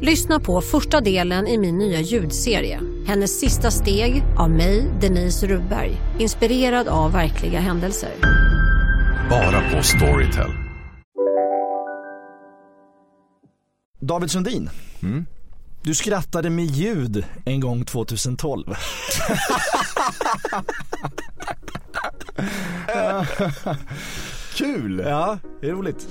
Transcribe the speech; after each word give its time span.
Lyssna 0.00 0.40
på 0.40 0.60
första 0.60 1.00
delen 1.00 1.46
i 1.46 1.58
min 1.58 1.78
nya 1.78 2.00
ljudserie. 2.00 2.80
Hennes 3.06 3.40
sista 3.40 3.70
steg 3.70 4.22
av 4.38 4.50
mig, 4.50 4.90
Denise 5.00 5.46
Rubberg. 5.46 5.96
Inspirerad 6.18 6.88
av 6.88 7.12
verkliga 7.12 7.60
händelser. 7.60 8.10
Bara 9.30 9.70
på 9.70 9.82
Storytel. 9.82 10.50
David 14.00 14.30
Sundin. 14.30 14.70
Du 15.82 15.94
skrattade 15.94 16.50
med 16.50 16.64
ljud 16.64 17.24
en 17.44 17.60
gång 17.60 17.84
2012. 17.84 18.64
Kul! 24.56 25.02
Ja, 25.04 25.38
det 25.60 25.66
är 25.66 25.72
roligt. 25.72 26.08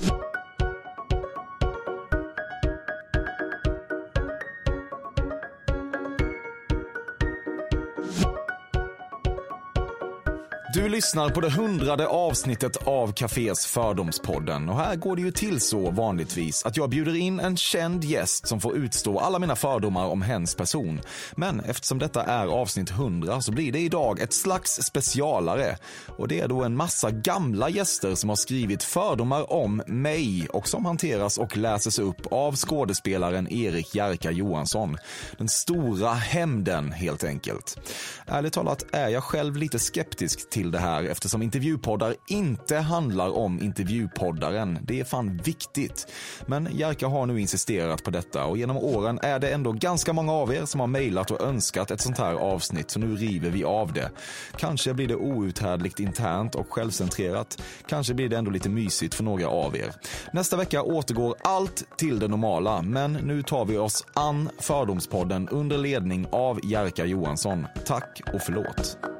Du 10.75 10.89
lyssnar 10.89 11.29
på 11.29 11.41
det 11.41 11.49
hundrade 11.49 12.07
avsnittet 12.07 12.77
av 12.87 13.13
Cafés 13.13 13.65
Fördomspodden. 13.65 14.69
Och 14.69 14.77
här 14.77 14.95
går 14.95 15.15
det 15.15 15.21
ju 15.21 15.31
till 15.31 15.59
så 15.61 15.91
vanligtvis 15.91 16.65
att 16.65 16.77
jag 16.77 16.89
bjuder 16.89 17.15
in 17.15 17.39
en 17.39 17.57
känd 17.57 18.03
gäst 18.03 18.47
som 18.47 18.61
får 18.61 18.77
utstå 18.77 19.19
alla 19.19 19.39
mina 19.39 19.55
fördomar 19.55 20.05
om 20.05 20.21
hens 20.21 20.55
person. 20.55 21.01
Men 21.35 21.59
eftersom 21.59 21.99
detta 21.99 22.23
är 22.23 22.47
avsnitt 22.47 22.89
100 22.89 23.41
så 23.41 23.51
blir 23.51 23.71
det 23.71 23.79
idag 23.79 24.19
ett 24.19 24.33
slags 24.33 24.71
specialare. 24.71 25.77
Och 26.17 26.27
det 26.27 26.39
är 26.39 26.47
då 26.47 26.63
en 26.63 26.75
massa 26.75 27.11
gamla 27.11 27.69
gäster 27.69 28.15
som 28.15 28.29
har 28.29 28.35
skrivit 28.35 28.83
fördomar 28.83 29.53
om 29.53 29.83
mig 29.87 30.47
och 30.49 30.67
som 30.67 30.85
hanteras 30.85 31.37
och 31.37 31.57
läses 31.57 31.99
upp 31.99 32.27
av 32.31 32.55
skådespelaren 32.55 33.47
Erik 33.51 33.95
Jerka 33.95 34.31
Johansson. 34.31 34.97
Den 35.37 35.49
stora 35.49 36.13
hämnden 36.13 36.91
helt 36.91 37.23
enkelt. 37.23 37.77
Ärligt 38.25 38.53
talat 38.53 38.85
är 38.91 39.09
jag 39.09 39.23
själv 39.23 39.57
lite 39.57 39.79
skeptisk 39.79 40.49
till 40.49 40.64
det 40.71 40.79
här 40.79 41.03
eftersom 41.03 41.41
intervjupoddar 41.41 42.15
inte 42.27 42.77
handlar 42.77 43.37
om 43.37 43.61
intervjupoddaren. 43.61 44.79
Det 44.81 44.99
är 44.99 45.03
fan 45.03 45.37
viktigt. 45.37 46.07
Men 46.45 46.69
Jerka 46.71 47.07
har 47.07 47.25
nu 47.25 47.41
insisterat 47.41 48.03
på 48.03 48.11
detta 48.11 48.45
och 48.45 48.57
genom 48.57 48.77
åren 48.77 49.19
är 49.21 49.39
det 49.39 49.49
ändå 49.49 49.71
ganska 49.71 50.13
många 50.13 50.33
av 50.33 50.53
er 50.53 50.65
som 50.65 50.79
har 50.79 50.87
mejlat 50.87 51.31
och 51.31 51.41
önskat 51.41 51.91
ett 51.91 52.01
sånt 52.01 52.17
här 52.17 52.33
avsnitt 52.33 52.91
så 52.91 52.99
nu 52.99 53.15
river 53.15 53.49
vi 53.49 53.63
av 53.63 53.93
det. 53.93 54.11
Kanske 54.57 54.93
blir 54.93 55.07
det 55.07 55.15
outhärdligt 55.15 55.99
internt 55.99 56.55
och 56.55 56.73
självcentrerat. 56.73 57.61
Kanske 57.87 58.13
blir 58.13 58.29
det 58.29 58.37
ändå 58.37 58.51
lite 58.51 58.69
mysigt 58.69 59.15
för 59.15 59.23
några 59.23 59.47
av 59.47 59.77
er. 59.77 59.93
Nästa 60.33 60.57
vecka 60.57 60.83
återgår 60.83 61.35
allt 61.43 61.97
till 61.97 62.19
det 62.19 62.27
normala 62.27 62.81
men 62.81 63.13
nu 63.13 63.43
tar 63.43 63.65
vi 63.65 63.77
oss 63.77 64.05
an 64.13 64.49
Fördomspodden 64.59 65.49
under 65.49 65.77
ledning 65.77 66.27
av 66.31 66.59
Jerka 66.63 67.05
Johansson. 67.05 67.65
Tack 67.85 68.21
och 68.33 68.41
förlåt. 68.41 69.14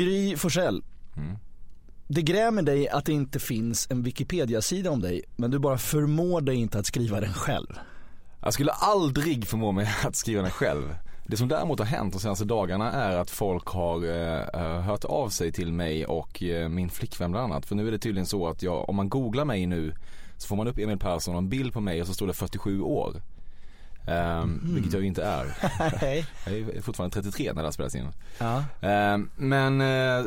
Gry 0.00 0.36
Forssell. 0.36 0.82
Det 2.08 2.22
grämer 2.22 2.62
dig 2.62 2.88
att 2.88 3.04
det 3.04 3.12
inte 3.12 3.38
finns 3.38 3.86
en 3.90 4.02
Wikipedia-sida 4.02 4.90
om 4.90 5.00
dig, 5.00 5.22
men 5.36 5.50
du 5.50 5.58
bara 5.58 5.78
förmår 5.78 6.40
dig 6.40 6.56
inte 6.56 6.78
att 6.78 6.86
skriva 6.86 7.20
den 7.20 7.32
själv. 7.32 7.78
Jag 8.42 8.54
skulle 8.54 8.72
aldrig 8.72 9.46
förmå 9.46 9.72
mig 9.72 9.88
att 10.04 10.16
skriva 10.16 10.42
den 10.42 10.50
själv. 10.50 10.94
Det 11.26 11.36
som 11.36 11.48
däremot 11.48 11.78
har 11.78 11.86
hänt 11.86 12.12
de 12.12 12.18
senaste 12.18 12.44
dagarna 12.44 12.92
är 12.92 13.16
att 13.16 13.30
folk 13.30 13.66
har 13.66 13.96
eh, 14.04 14.80
hört 14.80 15.04
av 15.04 15.28
sig 15.28 15.52
till 15.52 15.72
mig 15.72 16.06
och 16.06 16.42
eh, 16.42 16.68
min 16.68 16.90
flickvän 16.90 17.30
bland 17.30 17.52
annat. 17.52 17.66
För 17.66 17.74
nu 17.74 17.88
är 17.88 17.92
det 17.92 17.98
tydligen 17.98 18.26
så 18.26 18.48
att 18.48 18.62
jag, 18.62 18.88
om 18.88 18.96
man 18.96 19.08
googlar 19.08 19.44
mig 19.44 19.66
nu 19.66 19.94
så 20.36 20.48
får 20.48 20.56
man 20.56 20.68
upp 20.68 20.78
Emil 20.78 20.98
Persson 20.98 21.34
och 21.34 21.38
en 21.38 21.48
bild 21.48 21.72
på 21.72 21.80
mig 21.80 22.00
och 22.00 22.06
så 22.06 22.14
står 22.14 22.26
det 22.26 22.32
47 22.32 22.80
år. 22.80 23.22
Um, 24.06 24.60
Vilket 24.74 24.92
jag 24.92 25.02
ju 25.02 25.08
inte 25.08 25.24
är. 25.24 25.46
Jag 26.46 26.54
är 26.54 26.82
fortfarande 26.82 27.14
33 27.14 27.52
när 27.52 27.62
det 27.62 27.66
här 27.66 27.72
spelas 27.72 27.94
in. 27.94 28.06
Ja. 28.38 28.64
Ehm, 28.80 29.30
men 29.36 29.80
eh, 29.80 30.24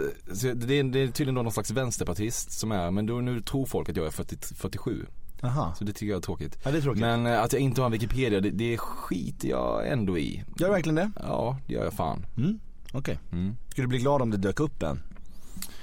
det, 0.55 0.79
är, 0.79 0.83
det 0.83 0.99
är 0.99 1.07
tydligen 1.07 1.35
då 1.35 1.41
någon 1.41 1.51
slags 1.51 1.71
vänsterpartist 1.71 2.51
som 2.51 2.71
är, 2.71 2.91
men 2.91 3.05
då, 3.05 3.21
nu 3.21 3.41
tror 3.41 3.65
folk 3.65 3.89
att 3.89 3.97
jag 3.97 4.05
är 4.05 4.11
40, 4.11 4.37
47. 4.55 5.05
Aha. 5.43 5.73
Så 5.77 5.83
det 5.83 5.93
tycker 5.93 6.05
jag 6.05 6.17
är 6.17 6.21
tråkigt. 6.21 6.57
Ja, 6.63 6.71
är 6.71 6.81
tråkigt. 6.81 7.01
Men 7.01 7.25
eh, 7.25 7.41
att 7.41 7.53
jag 7.53 7.61
inte 7.61 7.81
har 7.81 7.85
en 7.85 7.91
Wikipedia, 7.91 8.41
det, 8.41 8.49
det 8.49 8.77
skiter 8.77 9.47
jag 9.47 9.87
ändå 9.87 10.17
i. 10.17 10.43
Gör 10.57 10.67
du 10.67 10.73
verkligen 10.73 10.95
det? 10.95 11.11
Ja, 11.19 11.57
det 11.67 11.73
gör 11.73 11.83
jag 11.83 11.93
fan. 11.93 12.25
Mm. 12.37 12.59
Okej. 12.91 13.19
Mm. 13.31 13.55
Skulle 13.69 13.85
du 13.85 13.89
bli 13.89 13.97
glad 13.97 14.21
om 14.21 14.31
det 14.31 14.37
dök 14.37 14.59
upp 14.59 14.83
en? 14.83 14.99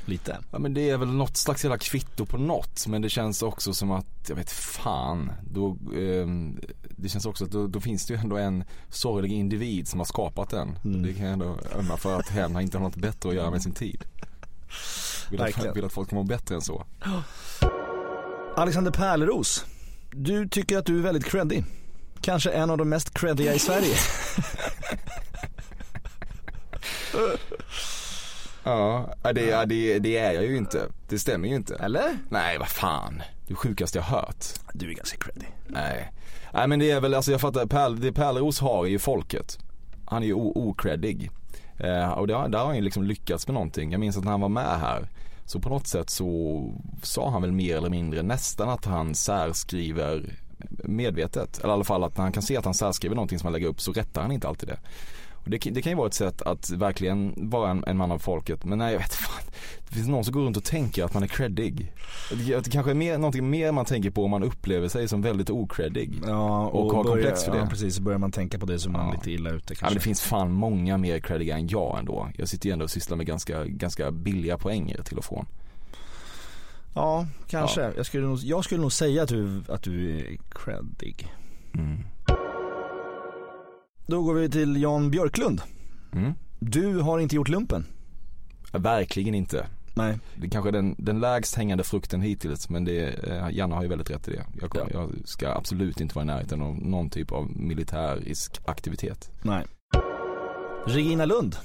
Lite. 0.05 0.38
Ja 0.50 0.59
men 0.59 0.75
det 0.75 0.91
är 0.91 0.97
väl 0.97 1.09
något 1.09 1.37
slags 1.37 1.65
jävla 1.65 1.78
kvitto 1.78 2.27
på 2.27 2.38
något. 2.38 2.87
Men 2.87 3.03
det 3.03 3.09
känns 3.09 3.43
också 3.43 3.75
som 3.75 3.91
att, 3.91 4.06
jag 4.28 4.37
vet 4.37 4.50
fan. 4.50 5.33
Då, 5.50 5.77
ehm, 5.97 6.61
det 6.97 7.09
känns 7.09 7.27
också 7.27 7.44
att 7.44 7.50
då, 7.50 7.66
då 7.66 7.81
finns 7.81 8.06
det 8.06 8.15
ju 8.15 8.21
ändå 8.21 8.37
en 8.37 8.65
sorglig 8.88 9.33
individ 9.33 9.88
som 9.88 10.00
har 10.00 10.05
skapat 10.05 10.50
den. 10.50 10.78
Mm. 10.84 11.03
Det 11.03 11.12
kan 11.12 11.25
jag 11.25 11.33
ändå 11.33 11.59
ömma 11.78 11.97
för 11.97 12.19
att 12.19 12.28
hen 12.28 12.55
har 12.55 12.62
inte 12.62 12.78
har 12.78 12.84
något 12.84 12.97
bättre 12.97 13.28
att 13.28 13.34
göra 13.34 13.50
med 13.50 13.62
sin 13.62 13.72
tid. 13.72 14.05
Vill 15.31 15.41
att, 15.41 15.77
vill 15.77 15.84
att 15.84 15.93
folk 15.93 16.09
ska 16.09 16.17
må 16.17 16.22
bättre 16.22 16.55
än 16.55 16.61
så. 16.61 16.84
Alexander 18.56 18.91
Pärleros. 18.91 19.65
Du 20.12 20.49
tycker 20.49 20.78
att 20.78 20.87
du 20.87 20.99
är 20.99 21.03
väldigt 21.03 21.25
creddig. 21.25 21.65
Kanske 22.21 22.50
en 22.50 22.71
av 22.71 22.78
de 22.78 22.88
mest 22.88 23.15
creddiga 23.15 23.55
i 23.55 23.59
Sverige. 23.59 23.94
Ja, 29.22 29.32
det, 29.32 29.47
ja, 29.47 29.66
det, 29.66 29.98
det 29.98 30.16
är 30.16 30.32
jag 30.32 30.44
ju 30.44 30.56
inte. 30.56 30.86
Det 31.08 31.19
stämmer 31.19 31.48
ju 31.48 31.54
inte. 31.54 31.75
Eller? 31.75 32.19
Nej, 32.28 32.58
vad 32.58 32.69
fan. 32.69 33.22
Det 33.47 33.54
sjukaste 33.54 33.98
jag 33.98 34.04
hört. 34.04 34.44
Du 34.72 34.91
är 34.91 34.94
ganska 34.94 35.19
creddig. 35.19 35.48
Nej. 35.66 36.12
Nej 36.53 36.69
men 36.69 36.78
det 36.78 36.91
är 36.91 37.00
väl, 37.00 37.14
alltså 37.14 37.31
jag 37.31 37.41
fattar, 37.41 37.66
Pärl, 37.66 38.00
det 38.00 38.12
Pärleros 38.12 38.60
har 38.60 38.84
är 38.84 38.88
ju 38.88 38.98
folket. 38.98 39.58
Han 40.06 40.22
är 40.22 40.26
ju 40.26 40.34
okreddig. 40.34 41.31
Eh, 41.78 42.10
och 42.10 42.26
det, 42.26 42.32
där 42.32 42.58
har 42.58 42.66
han 42.66 42.76
ju 42.76 42.82
liksom 42.82 43.03
lyckats 43.03 43.47
med 43.47 43.54
någonting. 43.54 43.92
Jag 43.92 44.00
minns 44.00 44.16
att 44.16 44.25
när 44.25 44.31
han 44.31 44.41
var 44.41 44.48
med 44.48 44.81
här 44.81 45.08
så 45.47 45.60
på 45.60 45.69
något 45.69 45.87
sätt 45.87 46.10
så 46.10 46.62
sa 47.02 47.31
han 47.31 47.42
väl 47.42 47.52
mer 47.52 47.76
eller 47.76 47.91
mindre 47.91 48.22
nästan 48.22 48.69
att 48.69 48.84
han 48.84 49.14
särskriver 49.14 50.34
medvetet. 50.84 51.58
Eller 51.58 51.69
i 51.69 51.72
alla 51.72 51.84
fall 51.84 52.04
att 52.04 52.16
när 52.16 52.22
han 52.22 52.32
kan 52.32 52.42
se 52.42 52.56
att 52.56 52.64
han 52.64 52.75
särskriver 52.75 53.14
någonting 53.14 53.38
som 53.38 53.47
han 53.47 53.52
lägger 53.52 53.66
upp 53.66 53.81
så 53.81 53.92
rättar 53.92 54.22
han 54.22 54.32
inte 54.32 54.48
alltid 54.48 54.69
det. 54.69 54.78
Och 55.45 55.51
det, 55.51 55.59
kan- 55.59 55.73
det 55.75 55.83
kan 55.83 55.93
ju 55.93 55.97
vara 55.97 56.06
ett 56.06 56.15
sätt 56.15 56.43
att 56.43 56.71
verkligen 56.71 57.34
vara 57.51 57.71
en, 57.71 57.84
en 57.87 57.97
man 57.97 58.12
av 58.12 58.19
folket. 58.19 58.65
Men 58.65 58.78
nej 58.78 58.93
jag 58.93 58.99
vet 59.01 59.15
fan. 59.15 59.45
Det 59.89 59.95
finns 59.95 60.09
någon 60.09 60.25
som 60.25 60.34
går 60.34 60.41
runt 60.43 60.56
och 60.56 60.65
tänker 60.65 61.05
att 61.05 61.15
man 61.15 61.23
är 61.23 61.27
creddig. 61.27 61.93
Det, 62.47 62.65
det 62.65 62.71
kanske 62.71 62.91
är 62.91 62.95
mer, 62.95 63.19
någonting 63.19 63.50
mer 63.50 63.73
man 63.73 63.84
tänker 63.84 64.11
på 64.11 64.25
om 64.25 64.31
man 64.31 64.43
upplever 64.43 64.89
sig 64.89 65.09
som 65.09 65.23
väldigt 65.23 65.50
ocreddig. 65.50 66.12
Ja, 66.27 66.67
Och 66.67 66.93
har 66.93 67.05
börjar- 67.05 67.15
komplex 67.15 67.45
för 67.45 67.53
det. 67.53 67.59
Ja, 67.59 67.67
precis. 67.67 67.95
Så 67.97 68.03
börjar 68.03 68.19
man 68.19 68.33
tänka 68.33 68.59
på 68.59 68.67
det 68.67 68.75
är 68.84 68.89
man 68.89 69.06
Ja. 69.06 69.12
lite 69.12 69.31
illa 69.33 69.50
ute 69.50 69.65
Ja, 69.65 69.67
kanske. 69.69 69.84
men 69.84 69.95
det 69.95 70.00
finns 70.00 70.21
fan 70.23 70.53
många 70.53 70.99
mer 70.99 71.19
creddiga 71.21 71.56
än 71.56 71.69
jag 71.69 71.99
ändå. 71.99 72.29
Jag 72.37 72.49
sitter 72.49 72.67
ju 72.69 72.73
ändå 72.73 72.84
och 72.84 72.91
sysslar 72.91 73.17
med 73.17 73.27
ganska, 73.27 73.65
ganska 73.65 74.11
billiga 74.11 74.59
poänger 74.59 75.03
till 75.03 75.19
och 75.19 75.25
från. 75.25 75.47
Ja, 76.95 77.27
kanske. 77.49 77.93
Jag, 77.97 78.06
skulle 78.06 78.27
nog, 78.27 78.39
jag 78.39 78.65
skulle 78.65 78.81
nog 78.81 78.93
säga 78.93 79.23
att 79.23 79.29
du, 79.29 79.62
att 79.69 79.83
du 79.83 80.17
är 80.19 80.37
creddig. 80.50 81.29
Mm. 81.75 81.99
Då 84.11 84.23
går 84.23 84.35
vi 84.35 84.51
till 84.51 84.83
Jan 84.83 85.11
Björklund. 85.11 85.62
Mm. 86.12 86.33
Du 86.59 86.99
har 87.01 87.19
inte 87.19 87.37
gjort 87.37 87.49
lumpen. 87.49 87.87
Verkligen 88.73 89.35
inte. 89.35 89.67
Nej. 89.95 90.19
Det 90.37 90.47
är 90.47 90.51
kanske 90.51 90.71
är 90.71 90.73
den, 90.73 90.95
den 90.99 91.21
lägst 91.21 91.55
hängande 91.57 91.85
frukten 91.85 92.21
hittills 92.21 92.69
men 92.69 92.85
det, 92.85 93.07
eh, 93.29 93.49
Janne 93.51 93.75
har 93.75 93.83
ju 93.83 93.89
väldigt 93.89 94.11
rätt 94.11 94.29
i 94.29 94.31
det. 94.31 94.45
Jag, 94.61 94.71
kommer- 94.71 94.93
jag 94.93 95.11
ska 95.25 95.49
absolut 95.55 96.01
inte 96.01 96.15
vara 96.15 96.23
i 96.23 96.27
närheten 96.27 96.62
av 96.62 96.77
någon 96.77 97.11
typ 97.11 97.33
av 97.33 97.51
militärisk 97.57 98.61
aktivitet. 98.65 99.31
Nej. 99.43 99.67
Regina 100.87 101.25
Lund. 101.25 101.57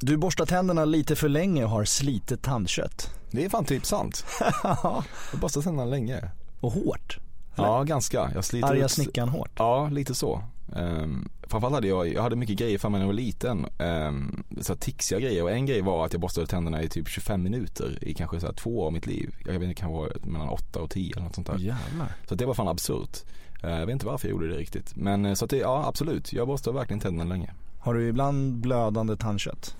Du 0.00 0.16
borstar 0.16 0.46
tänderna 0.46 0.84
lite 0.84 1.16
för 1.16 1.28
länge 1.28 1.64
och 1.64 1.70
har 1.70 1.84
slitet 1.84 2.42
tandkött. 2.42 3.10
Det 3.30 3.44
är 3.44 3.48
fan 3.48 3.64
typ 3.64 3.86
sant. 3.86 4.24
Jag 4.62 4.74
har 4.74 5.04
borstat 5.40 5.64
tänderna 5.64 5.90
länge. 5.90 6.30
och 6.60 6.72
hårt. 6.72 7.18
Ja, 7.56 7.82
ganska. 7.82 8.30
Jag 8.34 8.44
sliter 8.44 8.68
Arga 8.68 8.84
ut- 8.84 8.90
snickaren 8.90 9.28
hårt. 9.28 9.50
Ja, 9.58 9.88
lite 9.88 10.14
så. 10.14 10.42
Ehm, 10.74 11.28
framförallt 11.42 11.74
hade 11.74 11.88
jag, 11.88 12.12
jag 12.12 12.22
hade 12.22 12.36
mycket 12.36 12.58
grejer 12.58 12.78
för 12.78 12.88
mig 12.88 12.98
när 12.98 13.04
jag 13.04 13.12
var 13.12 13.14
liten. 13.14 13.66
Um, 13.78 14.44
så 14.60 14.76
tixiga 14.76 15.20
grejer 15.20 15.42
och 15.42 15.50
en 15.50 15.66
grej 15.66 15.80
var 15.80 16.06
att 16.06 16.12
jag 16.12 16.20
borstade 16.20 16.46
tänderna 16.46 16.82
i 16.82 16.88
typ 16.88 17.08
25 17.08 17.42
minuter 17.42 17.98
i 18.00 18.14
kanske 18.14 18.40
så 18.40 18.52
två 18.52 18.80
år 18.80 18.86
av 18.86 18.92
mitt 18.92 19.06
liv. 19.06 19.34
Jag 19.38 19.46
vet 19.46 19.54
inte, 19.54 19.66
det 19.66 19.74
kan 19.74 19.92
vara 19.92 20.10
mellan 20.22 20.48
8 20.48 20.80
och 20.80 20.90
10 20.90 21.12
eller 21.12 21.24
något 21.24 21.34
sånt 21.34 21.46
där. 21.46 21.58
Jävlar. 21.58 22.12
Så 22.28 22.34
det 22.34 22.46
var 22.46 22.54
fan 22.54 22.68
absurt. 22.68 23.18
Uh, 23.64 23.70
jag 23.70 23.86
vet 23.86 23.92
inte 23.92 24.06
varför 24.06 24.28
jag 24.28 24.32
gjorde 24.32 24.48
det 24.48 24.58
riktigt. 24.58 24.96
Men 24.96 25.26
uh, 25.26 25.34
så 25.34 25.44
att 25.44 25.50
det, 25.50 25.56
ja 25.56 25.86
absolut, 25.86 26.32
jag 26.32 26.46
borstar 26.46 26.72
verkligen 26.72 27.00
tänderna 27.00 27.30
länge. 27.30 27.54
Har 27.78 27.94
du 27.94 28.08
ibland 28.08 28.56
blödande 28.56 29.16
tandkött? 29.16 29.76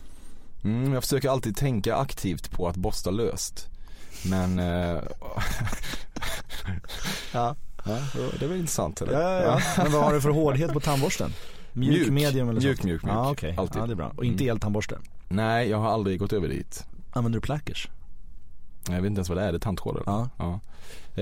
Mm, 0.64 0.92
jag 0.92 1.02
försöker 1.02 1.30
alltid 1.30 1.56
tänka 1.56 1.96
aktivt 1.96 2.50
på 2.50 2.68
att 2.68 2.76
borsta 2.76 3.10
löst. 3.10 3.68
Men 4.24 4.58
uh, 4.58 5.02
Ja. 7.32 7.56
Ja, 7.86 7.98
det 8.40 8.46
väl 8.46 8.56
intressant 8.58 9.02
eller? 9.02 9.12
Ja, 9.12 9.32
ja, 9.32 9.42
ja. 9.76 9.82
Men 9.82 9.92
vad 9.92 10.02
har 10.04 10.14
du 10.14 10.20
för 10.20 10.30
hårdhet 10.30 10.72
på 10.72 10.80
tandborsten? 10.80 11.32
Mjuk, 11.72 11.92
Mjuk. 11.92 12.10
medium 12.10 12.48
eller 12.48 12.60
Mjuk, 12.60 12.76
sånt? 12.76 12.84
mjuk, 12.84 13.02
mjuk. 13.02 13.12
Ja 13.14 13.30
okej, 13.30 13.54
Alltid. 13.58 13.82
ja 13.82 13.86
det 13.86 13.92
är 13.92 13.96
bra. 13.96 14.12
Och 14.16 14.24
inte 14.24 14.44
Mm. 14.44 14.56
eltandborste? 14.56 14.98
Nej, 15.28 15.68
jag 15.68 15.78
har 15.78 15.88
aldrig 15.90 16.18
gått 16.18 16.32
över 16.32 16.48
dit. 16.48 16.84
Använder 17.12 17.36
du 17.36 17.40
plackers? 17.40 17.88
Jag 18.88 18.94
vet 18.96 19.04
inte 19.06 19.18
ens 19.18 19.28
vad 19.28 19.38
det 19.38 19.44
är, 19.44 19.52
det 19.52 19.58
är 19.58 19.60
tandtråd 19.60 19.96
eller? 19.96 20.04
Ja. 20.06 20.28
ja. 20.38 20.60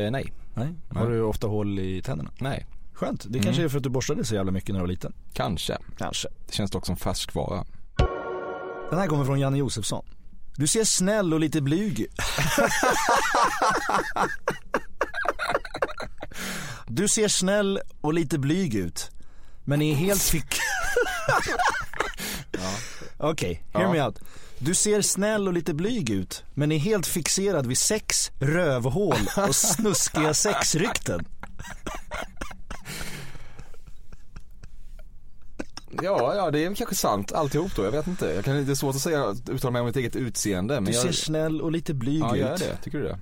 Eh, 0.01 0.11
nej, 0.11 0.33
Nej? 0.55 0.75
Har 0.95 1.11
du 1.11 1.23
ofta 1.23 1.47
hål 1.47 1.79
i 1.79 2.03
tänderna? 2.03 2.31
nej, 2.39 2.67
Skönt, 2.93 3.25
det 3.29 3.39
kanske 3.39 3.61
Mm. 3.61 3.65
är 3.65 3.69
för 3.69 3.77
att 3.77 3.83
du 3.83 3.89
borstade 3.91 4.25
så 4.25 4.35
jävla 4.35 4.53
mycket 4.53 4.69
när 4.69 4.75
du 4.75 4.81
var 4.83 4.89
liten? 4.89 5.13
kanske. 5.33 5.79
Kanske. 5.99 6.29
Det 6.47 6.53
känns 6.55 6.71
dock 6.71 6.87
som 6.87 6.97
färskvara. 6.97 7.65
Den 8.91 8.99
här 8.99 9.07
kommer 9.07 9.25
från 9.25 9.41
Janne 9.41 9.59
Josefsson. 9.59 10.05
Du 10.57 10.67
ser 10.67 10.85
snäll 10.85 11.35
och 11.35 11.41
lite 11.41 11.61
blyg. 11.61 12.07
Du 16.95 17.09
ser 17.09 17.29
snäll 17.29 17.81
och 18.01 18.15
lite 18.15 18.39
blyg 18.39 18.75
ut. 18.75 19.11
Men 19.65 19.83
är 19.83 19.95
helt 19.95 20.23
fick... 20.23 20.45
Okej, 23.19 23.65
hear 23.73 23.83
Ja. 23.85 23.93
me 23.93 24.03
out. 24.03 24.19
Du 24.59 24.75
ser 24.75 25.03
snäll 25.03 25.47
och 25.49 25.55
lite 25.55 25.75
blyg 25.75 26.11
ut, 26.11 26.45
men 26.55 26.73
är 26.73 26.79
helt 26.79 27.07
fixerad 27.07 27.67
vid 27.67 27.79
sex, 27.79 28.31
rövhål 28.39 29.17
och 29.49 29.57
snuskiga 29.57 30.35
sexrykten. 30.45 31.27
Ja, 36.03 36.35
ja 36.37 36.51
det 36.51 36.65
är 36.65 36.75
kanske 36.75 36.95
sant 36.95 37.33
alltihop 37.33 37.77
då, 37.77 37.85
jag 37.85 37.91
vet 37.93 38.07
inte. 38.07 38.27
Jag 38.27 38.45
kan, 38.45 38.67
det 38.67 38.73
är 38.73 38.75
svårt 38.75 38.95
att 38.95 39.03
säga, 39.03 39.35
uttala 39.51 39.71
mig 39.71 39.81
om 39.81 39.87
mitt 39.87 39.97
eget 39.97 40.17
utseende. 40.17 40.75
Men 40.75 40.85
Du 40.85 40.93
ser 40.93 41.07
jag, 41.07 41.15
snäll 41.15 41.61
och 41.61 41.73
lite 41.73 41.95
blyg 41.95 42.21
ja, 42.23 42.35
ut. 42.37 42.41
jag 42.41 42.51
är 42.53 42.59
det. 42.59 42.77
Tycker 42.83 42.99
du 42.99 43.05
det? 43.05 43.19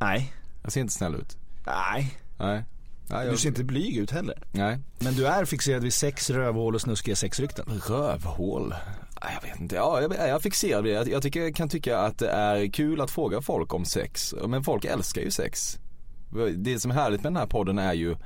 Nej, 0.00 0.32
Jag 0.62 0.72
ser 0.72 0.80
inte 0.80 0.92
snäll 0.94 1.14
ut. 1.14 1.36
nej. 1.66 2.18
Nej. 2.38 2.64
Nej, 3.08 3.24
jag, 3.24 3.34
Du 3.34 3.38
ser 3.38 3.48
inte 3.48 3.64
blyg 3.64 3.96
ut 3.96 4.10
heller. 4.10 4.42
Nej. 4.52 4.78
Men 4.98 5.14
du 5.14 5.26
är 5.26 5.44
fixerad 5.44 5.82
vid 5.82 5.92
sex, 5.92 6.30
rövhål 6.30 6.74
och 6.74 6.80
snuskiga 6.80 7.16
sexrykten. 7.16 7.80
Rövhål? 7.88 8.74
Jag 9.20 9.48
vet 9.48 9.60
inte, 9.60 9.74
ja 9.74 10.02
jag 10.28 10.42
fixerad 10.42 10.84
vid 10.84 10.92
det. 10.92 10.98
Jag, 10.98 11.08
jag 11.08 11.22
tycker, 11.22 11.52
kan 11.52 11.68
tycka 11.68 11.98
att 11.98 12.18
det 12.18 12.28
är 12.28 12.72
kul 12.72 13.00
att 13.00 13.10
fråga 13.10 13.40
folk 13.40 13.74
om 13.74 13.84
sex. 13.84 14.34
Men 14.46 14.64
folk 14.64 14.84
älskar 14.84 15.22
ju 15.22 15.30
sex. 15.30 15.78
Det 16.54 16.80
som 16.80 16.90
är 16.90 16.94
härligt 16.94 17.22
med 17.22 17.32
den 17.32 17.36
här 17.36 17.46
podden 17.46 17.78
är 17.78 17.94
ju 17.94 18.16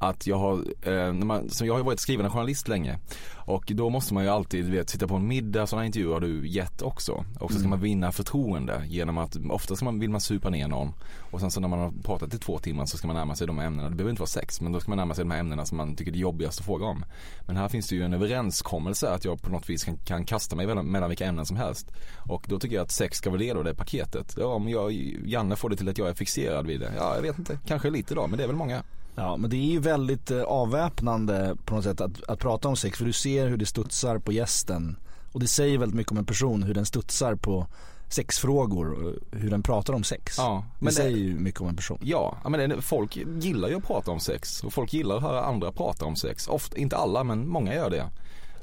att 0.00 0.26
jag 0.26 0.36
har, 0.36 0.64
eh, 0.82 1.12
man, 1.12 1.48
jag 1.60 1.74
har 1.74 1.78
ju 1.78 1.84
varit 1.84 2.00
skrivande 2.00 2.30
journalist 2.30 2.68
länge 2.68 2.98
och 3.34 3.72
då 3.74 3.90
måste 3.90 4.14
man 4.14 4.24
ju 4.24 4.30
alltid 4.30 4.70
vet, 4.70 4.90
sitta 4.90 5.08
på 5.08 5.14
en 5.14 5.26
middag, 5.26 5.66
sådana 5.66 5.86
intervjuer 5.86 6.12
har 6.12 6.20
du 6.20 6.48
gett 6.48 6.82
också. 6.82 7.24
Och 7.40 7.52
så 7.52 7.58
ska 7.58 7.68
man 7.68 7.80
vinna 7.80 8.12
förtroende 8.12 8.84
genom 8.86 9.18
att, 9.18 9.36
ofta 9.50 9.76
ska 9.76 9.84
man, 9.84 10.00
vill 10.00 10.10
man 10.10 10.20
supa 10.20 10.50
ner 10.50 10.68
någon 10.68 10.92
och 11.30 11.40
sen 11.40 11.50
så 11.50 11.60
när 11.60 11.68
man 11.68 11.78
har 11.78 11.92
pratat 12.02 12.34
i 12.34 12.38
två 12.38 12.58
timmar 12.58 12.86
så 12.86 12.96
ska 12.96 13.06
man 13.06 13.16
närma 13.16 13.34
sig 13.34 13.46
de 13.46 13.58
här 13.58 13.66
ämnena, 13.66 13.88
det 13.88 13.96
behöver 13.96 14.10
inte 14.10 14.20
vara 14.20 14.28
sex 14.28 14.60
men 14.60 14.72
då 14.72 14.80
ska 14.80 14.90
man 14.90 14.98
närma 14.98 15.14
sig 15.14 15.24
de 15.24 15.30
här 15.30 15.38
ämnena 15.38 15.66
som 15.66 15.76
man 15.76 15.96
tycker 15.96 16.12
är 16.12 16.16
jobbigast 16.16 16.60
att 16.60 16.66
fråga 16.66 16.86
om. 16.86 17.04
Men 17.46 17.56
här 17.56 17.68
finns 17.68 17.88
det 17.88 17.96
ju 17.96 18.02
en 18.02 18.14
överenskommelse 18.14 19.10
att 19.10 19.24
jag 19.24 19.42
på 19.42 19.50
något 19.50 19.70
vis 19.70 19.84
kan, 19.84 19.96
kan 19.96 20.24
kasta 20.24 20.56
mig 20.56 20.66
mellan, 20.66 20.86
mellan 20.86 21.08
vilka 21.08 21.26
ämnen 21.26 21.46
som 21.46 21.56
helst. 21.56 21.90
Och 22.16 22.44
då 22.48 22.58
tycker 22.58 22.76
jag 22.76 22.82
att 22.82 22.92
sex 22.92 23.18
ska 23.18 23.30
vara 23.30 23.40
del 23.40 23.56
av 23.56 23.64
det 23.64 23.74
paketet. 23.74 24.34
Ja, 24.38 24.46
om 24.46 24.68
jag, 24.68 24.92
Janne 25.24 25.56
får 25.56 25.70
det 25.70 25.76
till 25.76 25.88
att 25.88 25.98
jag 25.98 26.08
är 26.08 26.14
fixerad 26.14 26.66
vid 26.66 26.80
det, 26.80 26.92
ja 26.96 27.14
jag 27.14 27.22
vet 27.22 27.38
inte, 27.38 27.58
kanske 27.66 27.90
lite 27.90 28.14
då 28.14 28.26
men 28.26 28.38
det 28.38 28.44
är 28.44 28.48
väl 28.48 28.56
många. 28.56 28.82
Ja 29.14 29.36
men 29.36 29.50
det 29.50 29.56
är 29.56 29.70
ju 29.70 29.78
väldigt 29.78 30.30
eh, 30.30 30.42
avväpnande 30.42 31.56
på 31.64 31.74
något 31.74 31.84
sätt 31.84 32.00
att, 32.00 32.22
att 32.28 32.38
prata 32.38 32.68
om 32.68 32.76
sex 32.76 32.98
för 32.98 33.04
du 33.04 33.12
ser 33.12 33.48
hur 33.48 33.56
det 33.56 33.66
studsar 33.66 34.18
på 34.18 34.32
gästen 34.32 34.96
och 35.32 35.40
det 35.40 35.46
säger 35.46 35.78
väldigt 35.78 35.96
mycket 35.96 36.12
om 36.12 36.18
en 36.18 36.24
person 36.26 36.62
hur 36.62 36.74
den 36.74 36.86
studsar 36.86 37.34
på 37.34 37.66
sexfrågor 38.08 38.92
och 38.92 39.14
hur 39.38 39.50
den 39.50 39.62
pratar 39.62 39.94
om 39.94 40.04
sex. 40.04 40.34
Ja, 40.38 40.64
men 40.78 40.84
det- 40.86 40.92
säger 40.92 41.16
ju 41.16 41.34
mycket 41.34 41.60
om 41.60 41.68
en 41.68 41.76
person. 41.76 41.98
Ja, 42.02 42.36
men 42.48 42.70
det- 42.70 42.82
folk 42.82 43.16
gillar 43.40 43.68
ju 43.68 43.74
att 43.76 43.86
prata 43.86 44.10
om 44.10 44.20
sex 44.20 44.64
och 44.64 44.72
folk 44.72 44.92
gillar 44.92 45.16
att 45.16 45.22
höra 45.22 45.44
andra 45.44 45.72
prata 45.72 46.04
om 46.04 46.16
sex. 46.16 46.48
Ofta, 46.48 46.76
inte 46.76 46.96
alla 46.96 47.24
men 47.24 47.48
många 47.48 47.74
gör 47.74 47.90
det. 47.90 48.04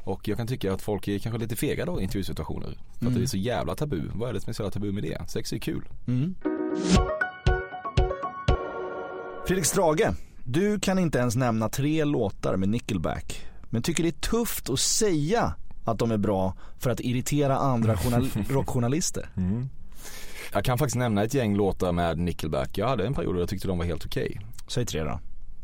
Och 0.03 0.27
jag 0.27 0.37
kan 0.37 0.47
tycka 0.47 0.73
att 0.73 0.81
folk 0.81 1.07
är 1.07 1.19
kanske 1.19 1.39
lite 1.39 1.55
fega 1.55 1.85
då 1.85 1.99
i 1.99 2.03
intervjusituationer. 2.03 2.77
För 2.99 3.07
att 3.07 3.15
det 3.15 3.21
är 3.21 3.25
så 3.25 3.37
jävla 3.37 3.75
tabu. 3.75 4.01
Vad 4.13 4.29
är 4.29 4.33
det 4.33 4.41
som 4.41 4.49
är 4.49 4.53
så 4.53 4.61
jävla 4.63 4.71
tabu 4.73 4.91
med 4.91 5.03
det? 5.03 5.29
Sex 5.29 5.53
är 5.53 5.57
kul. 5.57 5.89
Mm. 6.07 6.35
Fredrik 9.47 9.65
Strage, 9.65 10.07
du 10.47 10.79
kan 10.79 10.99
inte 10.99 11.17
ens 11.17 11.35
nämna 11.35 11.69
tre 11.69 12.05
låtar 12.05 12.55
med 12.55 12.69
Nickelback. 12.69 13.45
Men 13.69 13.81
tycker 13.81 14.03
det 14.03 14.09
är 14.09 14.11
tufft 14.31 14.69
att 14.69 14.79
säga 14.79 15.53
att 15.85 15.99
de 15.99 16.11
är 16.11 16.17
bra 16.17 16.53
för 16.79 16.89
att 16.89 16.99
irritera 16.99 17.57
andra 17.57 17.97
journal- 17.97 18.29
rockjournalister. 18.49 19.29
Jag 20.53 20.65
kan 20.65 20.77
faktiskt 20.77 20.97
nämna 20.97 21.23
ett 21.23 21.33
gäng 21.33 21.55
låtar 21.55 21.91
med 21.91 22.17
Nickelback. 22.17 22.77
Jag 22.77 22.87
hade 22.87 23.05
en 23.07 23.13
period 23.13 23.35
där 23.35 23.39
jag 23.39 23.49
tyckte 23.49 23.67
de 23.67 23.77
var 23.77 23.85
helt 23.85 24.05
okej. 24.05 24.39
Säg 24.67 24.85
tre 24.85 25.03
då. 25.03 25.19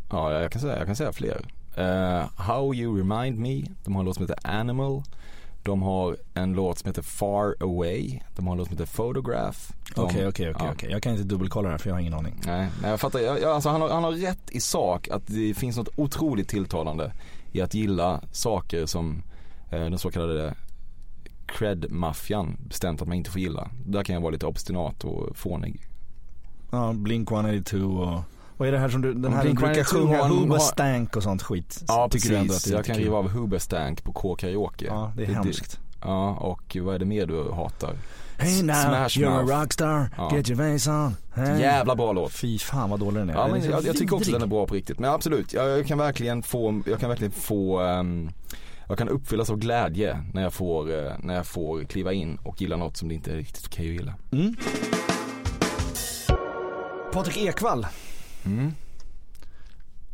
Ja, 0.09 0.31
jag 0.41 0.51
kan 0.51 0.61
säga, 0.61 0.77
jag 0.77 0.85
kan 0.85 0.95
säga 0.95 1.11
fler. 1.13 1.41
Eh, 1.77 2.29
How 2.37 2.75
You 2.75 2.97
Remind 2.97 3.39
Me, 3.39 3.63
de 3.85 3.93
har 3.95 4.01
en 4.01 4.05
låt 4.05 4.15
som 4.15 4.23
heter 4.27 4.49
Animal. 4.49 5.03
De 5.63 5.81
har 5.81 6.17
en 6.33 6.53
låt 6.53 6.79
som 6.79 6.87
heter 6.87 7.01
Far 7.01 7.55
Away. 7.59 8.19
De 8.35 8.47
har 8.47 8.53
en 8.53 8.57
låt 8.57 8.67
som 8.67 8.77
heter 8.77 8.93
Photograph. 8.93 9.59
Okej, 9.95 10.27
okej, 10.27 10.27
okej, 10.27 10.55
ja. 10.59 10.71
okej. 10.71 10.91
Jag 10.91 11.03
kan 11.03 11.11
inte 11.11 11.23
dubbelkolla 11.23 11.67
det 11.67 11.71
här 11.73 11.77
för 11.77 11.89
jag 11.89 11.95
har 11.95 12.01
ingen 12.01 12.13
aning. 12.13 12.41
Nej, 12.45 12.67
nej 12.81 12.91
jag 12.91 12.99
fattar. 12.99 13.19
Jag, 13.19 13.41
jag, 13.41 13.51
alltså 13.51 13.69
han, 13.69 13.81
har, 13.81 13.89
han 13.89 14.03
har 14.03 14.11
rätt 14.11 14.51
i 14.51 14.59
sak 14.59 15.07
att 15.07 15.27
det 15.27 15.53
finns 15.53 15.77
något 15.77 15.89
otroligt 15.95 16.47
tilltalande 16.47 17.13
i 17.51 17.61
att 17.61 17.73
gilla 17.73 18.21
saker 18.31 18.85
som 18.85 19.23
eh, 19.71 19.79
den 19.79 19.97
så 19.97 20.11
kallade 20.11 20.55
cred-maffian 21.47 22.57
bestämt 22.67 23.01
att 23.01 23.07
man 23.07 23.17
inte 23.17 23.31
får 23.31 23.41
gilla. 23.41 23.69
Där 23.85 24.03
kan 24.03 24.13
jag 24.13 24.21
vara 24.21 24.31
lite 24.31 24.45
obstinat 24.45 25.03
och 25.03 25.37
fånig. 25.37 25.87
Ja, 26.71 26.93
Blink 26.93 27.31
182 27.31 27.77
och 27.77 28.21
vad 28.57 28.67
är 28.67 28.71
det 28.71 28.77
här 28.79 28.89
som 28.89 29.01
du, 29.01 29.13
den 29.13 29.33
här 29.33 29.41
Blink 29.41 29.59
brukar 29.59 29.73
182 29.81 29.99
sjunga 29.99 30.17
har 30.17 30.25
en- 30.25 30.31
Hooba 30.31 30.53
har- 30.55 30.59
Stank 30.59 31.15
och 31.15 31.23
sånt 31.23 31.41
skit. 31.43 31.83
Ja 31.87 32.07
Tycker 32.11 32.29
du 32.29 32.35
ändå 32.35 32.53
att 32.53 32.57
precis, 32.57 32.71
det 32.71 32.77
jag 32.77 32.85
kan 32.85 32.95
riva 32.95 33.17
av 33.17 33.29
Huberstank 33.29 34.03
på 34.03 34.11
K-karaoke. 34.13 34.85
Ja, 34.85 35.11
det 35.17 35.23
är 35.23 35.27
hemskt. 35.27 35.79
Ja, 36.01 36.29
och 36.35 36.77
vad 36.81 36.95
är 36.95 36.99
det 36.99 37.05
mer 37.05 37.25
du 37.25 37.51
hatar? 37.51 37.95
Hey 38.37 38.63
now, 38.63 38.73
Smash 38.75 39.07
you're 39.07 39.29
Mouth. 39.41 39.55
a 39.57 39.61
rockstar, 39.61 40.09
Ja. 40.17 40.35
get 40.35 40.49
your 40.49 40.77
face 40.79 40.91
on. 40.91 41.15
Hey. 41.45 41.61
Jävla 41.61 41.95
bra 41.95 42.11
låt. 42.13 42.31
Fy 42.31 42.59
fan 42.59 42.89
vad 42.89 42.99
dålig 42.99 43.21
den 43.21 43.29
är. 43.29 43.33
Ja, 43.33 43.47
men 43.47 43.63
jag, 43.65 43.85
jag 43.85 43.97
tycker 43.97 44.15
också 44.15 44.31
den 44.31 44.41
är 44.41 44.47
bra 44.47 44.65
på 44.67 44.73
riktigt. 44.75 44.99
Men 44.99 45.09
absolut, 45.11 45.53
jag, 45.53 45.69
jag 45.69 45.87
kan 45.87 45.97
verkligen 45.97 46.43
få, 46.43 46.81
jag 46.85 46.99
kan 46.99 47.09
verkligen 47.09 47.31
få, 47.31 47.79
ehm, 47.79 48.29
jag 48.87 48.97
kan 48.97 49.09
uppfyllas 49.09 49.49
av 49.49 49.57
glädje 49.57 50.23
när 50.33 50.41
jag 50.41 50.53
får, 50.53 51.05
eh, 51.05 51.11
när 51.19 51.33
jag 51.35 51.47
får 51.47 51.83
kliva 51.83 52.13
in 52.13 52.37
och 52.43 52.61
gilla 52.61 52.75
något 52.77 52.97
som 52.97 53.07
det 53.09 53.15
inte 53.15 53.31
är 53.31 53.35
riktigt 53.35 53.65
okej 53.67 53.87
att 53.87 53.93
gilla. 53.93 54.13
Mm. 54.31 54.55
Patrik 57.13 57.37
Ekwall, 57.37 57.87
Mm. 58.45 58.71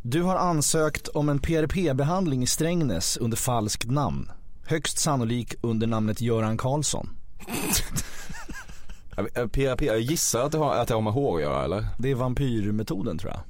du 0.02 0.22
har 0.22 0.36
ansökt 0.36 1.08
om 1.08 1.28
en 1.28 1.38
PRP-behandling 1.38 2.42
i 2.42 2.46
Strängnäs 2.46 3.16
under 3.16 3.36
falskt 3.36 3.90
namn. 3.90 4.30
Högst 4.66 4.98
sannolik 4.98 5.54
under 5.60 5.86
namnet 5.86 6.20
Göran 6.20 6.56
Karlsson. 6.56 7.08
PRP, 9.52 9.82
jag 9.82 10.00
gissar 10.00 10.40
att 10.46 10.52
det, 10.52 10.58
har, 10.58 10.74
att 10.74 10.88
det 10.88 10.94
har 10.94 11.00
med 11.00 11.12
hår 11.12 11.36
att 11.36 11.42
göra 11.42 11.64
eller? 11.64 11.86
Det 11.98 12.10
är 12.10 12.14
vampyrmetoden 12.14 13.18
tror 13.18 13.32
jag. 13.32 13.40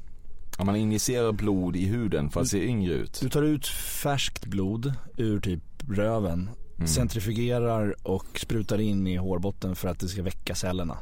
Om 0.58 0.66
man 0.66 0.76
injicerar 0.76 1.32
blod 1.32 1.76
i 1.76 1.84
huden 1.87 2.30
för 2.30 2.40
att 2.40 2.49
se 2.49 2.64
yngre 2.66 2.94
ut. 2.94 3.18
Du 3.22 3.28
tar 3.28 3.42
ut 3.42 3.66
färskt 4.02 4.46
blod 4.46 4.94
ur 5.16 5.40
typ 5.40 5.62
röven, 5.88 6.50
Mm. 6.76 6.88
centrifugerar 6.88 7.94
och 8.08 8.40
sprutar 8.40 8.78
in 8.80 9.06
i 9.06 9.16
hårbotten 9.16 9.76
för 9.76 9.88
att 9.88 9.99
det 9.99 10.08
ska 10.08 10.22
väcka 10.22 10.54
cellerna. 10.54 10.96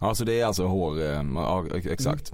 Ja 0.00 0.14
så 0.14 0.24
det 0.24 0.40
är 0.40 0.46
alltså 0.46 0.66
hår, 0.66 1.00
eh, 1.00 1.22
ja 1.34 1.64
exakt. 1.84 2.32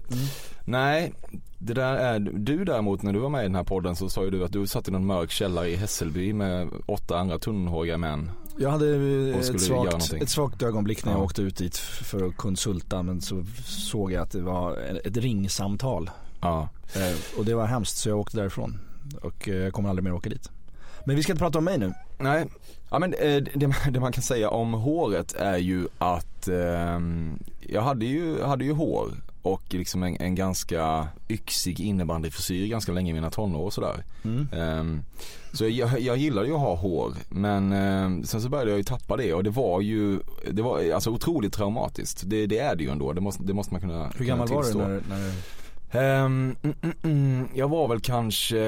Nej, 0.64 1.12
det 1.59 1.75
där 1.75 1.94
är, 1.97 2.18
du 2.21 2.64
däremot 2.64 3.02
när 3.02 3.12
du 3.12 3.18
var 3.18 3.28
med 3.28 3.40
i 3.40 3.47
den 3.47 3.54
här 3.54 3.64
podden 3.64 3.97
så 3.97 4.09
sa 4.09 4.25
ju 4.25 4.30
du 4.30 4.44
att 4.44 4.52
du 4.52 4.66
satt 4.66 4.88
i 4.88 4.90
någon 4.90 5.06
mörk 5.06 5.30
källare 5.30 5.68
i 5.71 5.76
Hässelby 5.76 6.33
med 6.33 6.68
åtta 6.87 7.18
andra 7.18 7.38
tunnhåriga 7.38 7.99
män. 7.99 8.30
Jag 8.59 8.71
hade 8.71 8.97
eh, 8.97 9.38
ett 9.38 9.61
svagt, 9.61 10.12
ett 10.12 10.28
svagt 10.28 10.62
ögonblick 10.62 11.04
när 11.04 11.12
jag 11.12 11.21
Ja. 11.21 11.25
åkte 11.25 11.42
ut 11.42 11.56
dit 11.56 11.76
för 11.76 12.26
att 12.28 12.37
konsulta 12.37 13.02
men 13.02 13.21
så 13.21 13.44
såg 13.64 14.12
jag 14.12 14.23
att 14.23 14.30
det 14.30 14.40
var 14.42 14.76
ett 15.04 15.16
ringsamtal. 15.16 16.11
Ja. 16.40 16.68
Eh, 16.94 17.38
Och 17.38 17.44
det 17.44 17.54
var 17.54 17.66
hemskt 17.66 17.97
så 17.97 18.09
jag 18.09 18.18
åkte 18.18 18.37
därifrån. 18.37 18.78
Och 19.23 19.49
jag 19.49 19.73
kommer 19.73 19.88
aldrig 19.88 20.04
mer 20.04 20.14
åka 20.14 20.30
dit. 20.30 20.50
Men 21.04 21.16
vi 21.16 21.23
ska 21.23 21.32
inte 21.32 21.42
prata 21.42 21.58
om 21.58 21.64
mig 21.64 21.78
nu. 21.78 21.92
Nej, 22.18 22.46
ja 22.90 22.99
men 22.99 23.14
eh, 23.14 23.42
det, 23.54 23.75
det 23.90 24.00
man 24.00 24.12
kan 24.12 24.23
säga 24.23 24.50
om 24.50 24.75
håret 24.75 25.34
är 25.34 25.56
ju 25.56 25.87
att 25.99 26.49
ehm, 26.49 27.38
jag 27.61 27.82
hade 27.82 28.06
ju, 28.06 28.42
hade 28.42 28.64
ju 28.64 28.73
hår 28.73 29.11
och 29.42 29.62
liksom 29.75 30.02
en, 30.02 30.16
en 30.20 30.34
ganska 30.34 31.08
yxig 31.28 31.80
innebandyfrisyr 31.80 32.66
ganska 32.66 32.92
länge 32.92 33.11
i 33.11 33.14
mina 33.14 33.30
tonår 33.30 33.61
och 33.61 33.73
sådär. 33.73 34.04
Mm. 34.25 34.49
Ehm, 34.52 35.02
så 35.52 35.68
jag, 35.68 36.00
jag 36.00 36.16
gillade 36.16 36.46
ju 36.49 36.54
att 36.54 36.61
ha 36.61 36.76
hår 36.76 37.12
men 37.28 37.73
ehm, 37.73 38.25
sen 38.25 38.40
så 38.40 38.49
började 38.49 38.70
jag 38.70 38.78
ju 38.78 38.84
tappa 38.84 39.16
det 39.16 39.34
och 39.34 39.44
det 39.44 39.50
var 39.50 39.80
ju, 39.80 40.18
det 40.50 40.62
var 40.62 40.92
alltså 40.94 41.11
otroligt 41.11 41.52
traumatiskt. 41.52 42.23
Det, 42.26 42.46
det 42.46 42.58
är 42.58 42.76
det 42.76 42.84
ju 42.84 42.90
ändå, 42.90 43.12
det 43.12 43.20
måste, 43.20 43.42
det 43.42 43.54
måste 43.54 43.75
man 43.75 43.80
kunna 43.80 44.11
Hur 44.18 44.25
gammal 44.25 44.49
kunna 44.49 44.61
var 44.61 44.68
du 44.68 44.78
när, 44.78 45.02
när 45.08 45.32
Ehm, 45.94 46.56
mm, 46.62 46.76
mm, 46.82 46.94
mm, 47.02 47.49
jag 47.54 47.68
var 47.68 47.88
väl 47.88 48.00
kanske, 48.00 48.58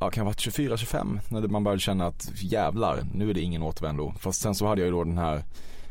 ja 0.00 0.10
kan 0.10 0.20
ha 0.22 0.26
varit 0.30 0.38
24-25 0.46 1.18
när 1.28 1.48
man 1.48 1.64
började 1.64 1.80
känna 1.80 2.06
att 2.06 2.30
jävlar, 2.34 3.02
nu 3.14 3.30
är 3.30 3.34
det 3.34 3.40
ingen 3.40 3.62
återvändo. 3.62 4.12
Fast 4.18 4.40
sen 4.40 4.54
så 4.54 4.66
hade 4.66 4.80
jag 4.80 4.86
ju 4.86 4.92
då 4.92 5.04
den 5.04 5.18
här 5.18 5.44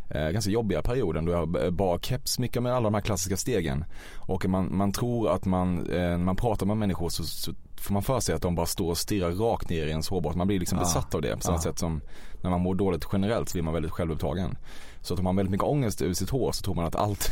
eh, 0.09 0.29
ganska 0.29 0.51
jobbiga 0.51 0.81
perioden 0.81 1.25
då 1.25 1.31
jag 1.31 1.49
b- 1.51 1.71
bar 1.71 1.99
keps 1.99 2.39
mycket 2.39 2.63
med 2.63 2.73
alla 2.73 2.83
de 2.83 2.93
här 2.93 3.01
klassiska 3.01 3.37
stegen. 3.37 3.85
Och 4.15 4.45
man, 4.45 4.77
man 4.77 4.91
tror 4.91 5.29
att 5.31 5.45
man, 5.45 5.77
eh, 5.89 5.99
när 5.99 6.17
man 6.17 6.35
pratar 6.35 6.65
med 6.65 6.77
människor 6.77 7.09
så, 7.09 7.23
så 7.23 7.53
får 7.81 7.93
man 7.93 8.03
för 8.03 8.19
sig 8.19 8.35
att 8.35 8.41
de 8.41 8.55
bara 8.55 8.65
står 8.65 8.89
och 8.89 8.97
stirrar 8.97 9.31
rakt 9.31 9.69
ner 9.69 9.85
i 9.85 9.89
ens 9.89 10.09
hårbott. 10.09 10.35
Man 10.35 10.47
blir 10.47 10.59
liksom 10.59 10.77
Ja. 10.77 10.83
besatt 10.83 11.15
av 11.15 11.21
det 11.21 11.35
på 11.35 11.41
samma 11.41 11.57
Ja. 11.57 11.61
sätt 11.61 11.79
som 11.79 12.01
när 12.41 12.49
man 12.49 12.61
mår 12.61 12.75
dåligt 12.75 13.07
generellt 13.13 13.49
så 13.49 13.55
blir 13.55 13.63
man 13.63 13.73
väldigt 13.73 13.91
självupptagen. 13.91 14.57
Så 15.01 15.13
att 15.13 15.19
om 15.19 15.23
man 15.23 15.35
har 15.35 15.37
väldigt 15.37 15.51
mycket 15.51 15.67
ångest 15.67 16.01
över 16.01 16.13
sitt 16.13 16.29
hår 16.29 16.51
så 16.51 16.63
tror 16.63 16.75
man 16.75 16.85
att 16.85 16.95
allt, 16.95 17.31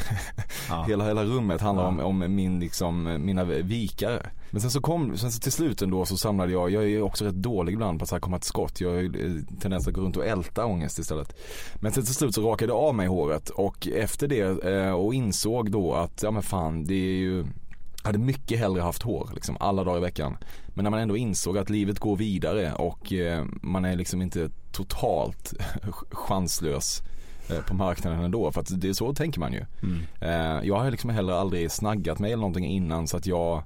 Ja. 0.70 0.84
hela, 0.88 1.06
hela 1.06 1.24
rummet 1.24 1.62
handlar 1.62 1.84
Ja. 1.84 1.90
om, 1.90 2.00
om 2.00 2.36
min, 2.36 2.60
liksom, 2.60 3.18
mina 3.26 3.44
vikare. 3.44 4.30
Men 4.56 4.62
sen 4.62 4.72
så 4.72 4.82
kom, 4.82 5.18
sen 5.18 5.32
så 5.32 5.40
till 5.40 5.52
slut 5.52 5.82
ändå 5.82 6.06
så 6.06 6.18
samlade 6.18 6.52
jag, 6.52 6.72
jag 6.72 6.92
är 6.92 7.02
också 7.02 7.26
rätt 7.26 7.36
dålig 7.36 7.74
ibland 7.74 8.00
på 8.00 8.04
att 8.04 8.10
så 8.10 8.16
här 8.16 8.20
komma 8.20 8.40
till 8.40 8.48
skott. 8.48 8.82
Jag 8.82 8.90
har 8.90 9.04
eh, 9.04 9.60
tendens 9.60 9.88
att 9.88 9.94
gå 9.94 10.02
runt 10.02 10.18
och 10.18 10.26
älta 10.26 10.66
ångest 10.66 11.00
istället. 11.00 11.36
Men 11.76 11.92
sen 11.92 12.06
till 12.06 12.16
slut 12.16 12.36
så 12.36 12.52
rakade 12.52 12.72
jag 12.72 12.80
av 12.80 12.96
mig 12.96 13.08
håret 13.08 13.50
och 13.50 13.88
efter 13.88 14.28
det 14.28 14.64
eh, 14.64 14.92
och 14.92 15.14
insåg 15.14 15.72
då 15.72 15.94
att, 15.94 16.24
ja 16.24 16.32
men 16.32 16.44
fan 16.44 16.84
det 16.84 16.94
är 16.94 17.18
ju 17.18 17.46
hade 18.04 18.18
mycket 18.18 18.60
hellre 18.60 18.82
haft 18.82 19.04
hår 19.04 19.30
liksom 19.34 19.58
alla 19.60 19.84
dagar 19.84 19.98
i 19.98 20.02
veckan. 20.02 20.38
Men 20.68 20.84
när 20.84 20.92
man 20.92 21.00
ändå 21.00 21.18
insåg 21.18 21.58
att 21.58 21.70
livet 21.70 22.00
går 22.00 22.16
vidare 22.16 22.74
och 22.74 23.14
eh, 23.14 23.46
man 23.62 23.86
är 23.86 23.96
liksom 23.96 24.22
inte 24.22 24.50
totalt 24.72 25.54
chanslös 26.12 27.02
på 27.68 27.74
marknaden 27.74 28.24
ändå. 28.24 28.52
För 28.52 28.62
att 28.62 28.82
det 28.82 28.90
är 28.90 28.94
så 28.94 29.14
tänker 29.14 29.40
man 29.40 29.54
ju. 29.54 29.66
Mm. 29.84 30.66
Jag 30.68 30.76
har 30.76 30.92
liksom 30.92 31.10
heller 31.10 31.34
aldrig 31.34 31.72
snaggat 31.72 32.20
mig 32.20 32.32
eller 32.32 32.42
någonting 32.42 32.66
innan 32.66 33.08
så 33.08 33.18
att 33.18 33.28
jag 33.28 33.64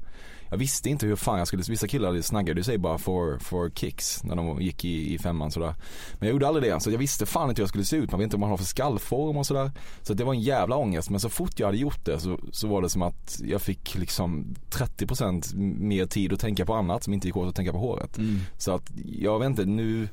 jag 0.50 0.58
visste 0.58 0.90
inte 0.90 1.06
hur 1.06 1.16
fan 1.16 1.38
jag 1.38 1.48
skulle, 1.48 1.64
vissa 1.70 1.88
killar 1.88 2.22
snaggade 2.22 2.60
ju 2.60 2.64
sig 2.64 2.78
bara 2.78 2.98
for, 2.98 3.40
for 3.40 3.70
kicks 3.70 4.24
när 4.24 4.36
de 4.36 4.62
gick 4.62 4.86
i, 4.86 5.14
i 5.14 5.20
femman 5.20 5.52
sådär. 5.52 5.76
Men 6.14 6.28
jag 6.28 6.34
gjorde 6.34 6.48
aldrig 6.48 6.74
det, 6.74 6.80
så 6.80 6.92
jag 6.92 6.98
visste 6.98 7.26
fan 7.26 7.50
inte 7.50 7.60
hur 7.60 7.64
jag 7.64 7.70
skulle 7.70 7.84
se 7.84 7.96
ut. 7.96 8.12
Man 8.12 8.20
vet 8.20 8.24
inte 8.24 8.36
vad 8.36 8.42
man 8.42 8.50
har 8.50 8.58
för 8.58 8.66
skallform 8.66 9.38
och 9.38 9.46
sådär. 9.46 9.72
Så 10.02 10.14
det 10.14 10.24
var 10.24 10.34
en 10.34 10.42
jävla 10.42 10.76
ångest. 10.76 11.10
Men 11.10 11.20
så 11.20 11.30
fort 11.30 11.60
jag 11.60 11.68
hade 11.68 11.78
gjort 11.78 12.06
det 12.06 12.20
så, 12.20 12.40
så 12.52 12.68
var 12.68 12.82
det 12.82 12.90
som 12.90 13.02
att 13.02 13.42
jag 13.44 13.62
fick 13.62 13.96
liksom 13.96 14.56
30% 14.72 15.56
mer 15.80 16.06
tid 16.06 16.34
att 16.34 16.40
tänka 16.40 16.66
på 16.66 16.74
annat 16.74 17.04
som 17.04 17.14
inte 17.14 17.28
gick 17.28 17.38
åt 17.38 17.50
att 17.50 17.56
tänka 17.56 17.72
på 17.72 17.80
håret. 17.80 18.18
Mm. 18.18 18.40
Så 18.58 18.72
att 18.72 18.92
jag 19.06 19.40
vet 19.40 19.46
inte, 19.46 19.66
nu 19.66 20.08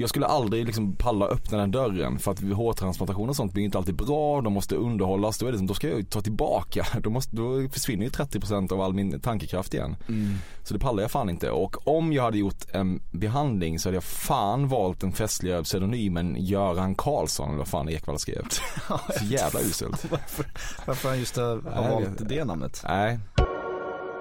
jag 0.00 0.08
skulle 0.08 0.26
aldrig 0.26 0.66
liksom 0.66 0.92
palla 0.96 1.26
öppna 1.26 1.58
den 1.58 1.70
dörren 1.70 2.18
för 2.18 2.30
att 2.30 2.40
hårtransplantation 2.40 3.28
och 3.28 3.36
sånt 3.36 3.52
blir 3.52 3.64
inte 3.64 3.78
alltid 3.78 3.94
bra, 3.94 4.40
de 4.40 4.52
måste 4.52 4.74
underhållas, 4.76 5.38
då, 5.38 5.46
är 5.46 5.52
det, 5.52 5.58
som- 5.58 5.66
då 5.66 5.74
ska 5.74 5.88
jag 5.88 5.96
ju 5.98 6.04
ta 6.04 6.20
tillbaka, 6.20 6.86
då, 7.02 7.10
måste, 7.10 7.36
då 7.36 7.68
försvinner 7.72 8.04
ju 8.04 8.10
30% 8.10 8.72
av 8.72 8.80
all 8.80 8.94
min 8.94 9.20
tankekraft 9.20 9.74
igen. 9.74 9.96
Mm. 10.08 10.34
Så 10.62 10.74
det 10.74 10.80
pallar 10.80 11.02
jag 11.02 11.10
fan 11.10 11.30
inte 11.30 11.50
och 11.50 11.88
om 11.88 12.12
jag 12.12 12.22
hade 12.22 12.38
gjort 12.38 12.64
en 12.72 13.02
behandling 13.10 13.78
så 13.78 13.88
hade 13.88 13.96
jag 13.96 14.04
fan 14.04 14.68
valt 14.68 15.00
den 15.00 15.12
festligare 15.12 15.62
pseudonymen 15.64 16.36
Göran 16.38 16.94
Karlsson 16.94 17.48
eller 17.48 17.58
vad 17.58 17.68
fan 17.68 17.88
Ekwall 17.88 18.18
skrev. 18.18 18.42
Så 19.18 19.24
jävla 19.24 19.60
uselt. 19.60 20.04
Varför, 20.10 20.46
varför 20.86 21.08
han 21.08 21.18
just 21.18 21.36
har, 21.36 21.44
har 21.46 21.82
Nej, 21.82 21.90
valt 21.90 22.28
det 22.28 22.44
namnet? 22.44 22.82
Nej, 22.88 23.18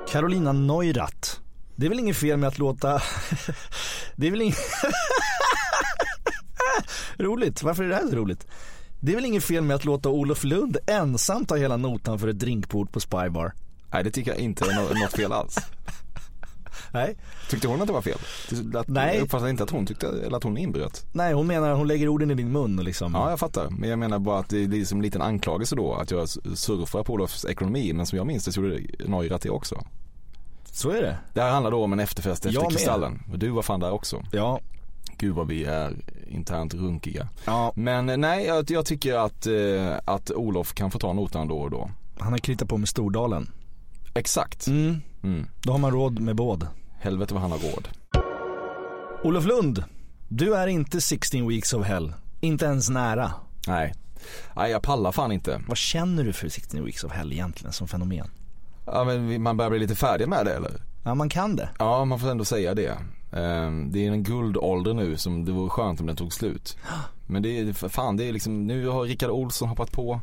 Carolina 0.10 0.52
Neurath. 0.52 1.30
Det 1.76 1.86
är 1.86 1.90
väl 1.90 2.00
inget 2.00 2.18
fel 2.18 2.38
med 2.38 2.48
att 2.48 2.60
låta, 2.60 3.02
det 4.16 4.28
är 4.28 4.32
väl 4.32 4.42
inget, 4.42 4.58
roligt, 7.18 7.64
varför 7.64 7.84
är 7.84 7.88
det 7.90 7.96
här 7.96 8.08
så 8.10 8.16
roligt? 8.16 8.48
Det 9.00 9.12
är 9.12 9.16
väl 9.16 9.26
inget 9.26 9.44
fel 9.44 9.64
med 9.64 9.76
att 9.76 9.86
låta 9.86 10.10
Olof 10.10 10.44
Lund 10.44 10.78
ensam 10.88 11.46
ta 11.46 11.56
hela 11.56 11.78
notan 11.78 12.20
för 12.20 12.28
ett 12.28 12.40
drinkbord 12.40 12.92
på 12.92 13.00
Spybar? 13.00 13.54
nej 13.92 14.04
det 14.04 14.12
tycker 14.12 14.32
jag 14.32 14.40
inte 14.40 14.66
är 14.66 14.76
nå- 14.76 15.00
något 15.04 15.14
fel 15.14 15.32
alls. 15.32 15.58
Nej. 16.92 17.18
Tyckte 17.50 17.68
hon 17.68 17.82
att 17.82 17.88
det 17.88 17.94
var 17.94 18.02
fel? 18.02 18.18
Det- 18.50 18.80
Att, 18.80 18.88
Nej. 18.88 19.16
Jag 19.16 19.24
uppfattade 19.24 19.50
inte 19.50 19.64
att 19.64 19.70
hon 19.70 19.86
tyckte, 19.86 20.08
eller 20.08 20.38
att 20.38 20.44
hon 20.44 20.58
inbröt. 20.58 21.06
Nej, 21.12 21.34
hon 21.34 21.48
menar, 21.48 21.74
hon 21.74 21.88
lägger 21.88 22.08
orden 22.08 22.32
i 22.32 22.34
din 22.34 22.52
mun 22.52 22.80
och 22.80 22.86
liksom. 22.86 23.14
Ja, 23.14 23.30
jag 23.30 23.40
fattar. 23.40 23.70
Men 23.70 23.90
jag 23.90 24.00
menar 24.00 24.20
bara 24.20 24.40
att 24.40 24.50
det 24.50 24.64
är 24.64 24.68
liksom 24.68 24.98
en 24.98 25.02
liten 25.02 25.22
anklagelse 25.22 25.76
då 25.76 25.94
att 25.96 26.12
jag 26.12 26.30
surfar 26.58 27.04
på 27.04 27.14
Olofs 27.14 27.46
ekonomi. 27.46 27.94
Men 27.94 28.06
som 28.06 28.18
jag 28.18 28.28
minns 28.28 28.46
det 28.46 28.52
så 28.52 28.62
gjorde 28.62 28.80
Neurath 29.06 29.44
det 29.44 29.50
också. 29.50 29.84
Så 30.72 30.90
är 30.90 31.02
det. 31.02 31.18
Det 31.34 31.42
här 31.42 31.52
handlar 31.52 31.72
då 31.72 31.84
om 31.84 31.94
en 31.94 32.00
efterfest 32.00 32.46
efter 32.46 32.54
Jag 32.60 32.64
med. 32.64 32.72
Kristallen. 32.72 33.24
Och 33.32 33.40
du 33.40 33.50
var 33.50 33.62
fan 33.62 33.80
där 33.80 33.92
också. 33.92 34.24
Ja. 34.32 34.60
Gud 35.18 35.36
vad 35.36 35.48
vi 35.48 35.64
är 35.64 35.96
internt 36.28 36.74
runkiga. 36.74 37.28
Ja, 37.46 37.72
Men 37.76 38.10
eh, 38.10 38.18
nej, 38.18 38.46
jag, 38.46 38.72
jag 38.72 38.86
tycker 38.86 39.16
att, 39.16 39.48
eh, 39.48 39.96
att 40.06 40.32
Olof 40.32 40.74
kan 40.74 40.92
få 40.92 41.00
ta 41.00 41.14
notan 41.14 41.48
då 41.48 41.58
och 41.58 41.72
då. 41.72 41.92
han 42.20 42.32
har 42.32 42.40
kritat 42.40 42.70
på 42.70 42.78
med 42.78 42.90
Stordalen. 42.90 43.52
Exakt. 44.14 44.68
Mm. 44.68 45.02
Mm. 45.24 45.48
Då 45.62 45.72
har 45.72 45.80
man 45.80 45.92
råd 45.92 46.20
med 46.20 46.36
båd. 46.36 46.68
Helvete 47.00 47.34
vad 47.34 47.42
han 47.42 47.52
har 47.52 47.58
råd. 47.60 47.88
Olof 49.24 49.46
Lund, 49.46 49.84
du 50.28 50.56
är 50.56 50.68
inte 50.68 51.02
16 51.02 51.48
weeks 51.48 51.74
of 51.74 51.86
hell. 51.86 52.14
Inte 52.40 52.66
ens 52.66 52.90
nära. 52.90 53.32
Nej. 53.68 53.94
Nej, 54.56 54.72
jag 54.72 54.82
pallar 54.82 55.12
fan 55.12 55.32
inte. 55.32 55.62
Vad 55.68 55.78
känner 55.78 56.24
du 56.24 56.34
för 56.34 56.50
16 56.50 56.86
weeks 56.86 57.04
of 57.04 57.12
hell 57.12 57.34
egentligen 57.34 57.74
som 57.74 57.88
fenomen? 57.88 58.28
Ja, 58.86 59.04
men 59.04 59.42
man 59.44 59.58
börjar 59.58 59.70
bli 59.70 59.80
lite 59.80 59.96
färdig 59.96 60.28
med 60.28 60.46
det 60.46 60.54
eller? 60.54 60.72
Ja, 61.04 61.16
man 61.16 61.30
kan 61.30 61.56
det. 61.56 61.70
Ja, 61.80 62.06
man 62.06 62.20
får 62.20 62.30
ändå 62.32 62.46
säga 62.46 62.76
det. 62.76 62.98
Ehm, 63.32 63.92
Det 63.92 64.08
är 64.08 64.12
en 64.12 64.24
guldålder 64.24 64.94
nu 64.94 65.18
som 65.18 65.46
det 65.46 65.52
vore 65.52 65.70
skönt 65.70 66.00
om 66.00 66.06
den 66.08 66.16
tog 66.16 66.34
slut. 66.34 66.78
Men 67.30 67.42
det 67.44 67.60
är, 67.60 67.74
fan 67.90 68.18
det 68.18 68.24
är 68.24 68.34
liksom, 68.34 68.68
nu 68.68 68.88
har 68.88 69.04
Rickard 69.04 69.30
Olsson 69.30 69.70
hoppat 69.70 69.92
på. 69.92 70.22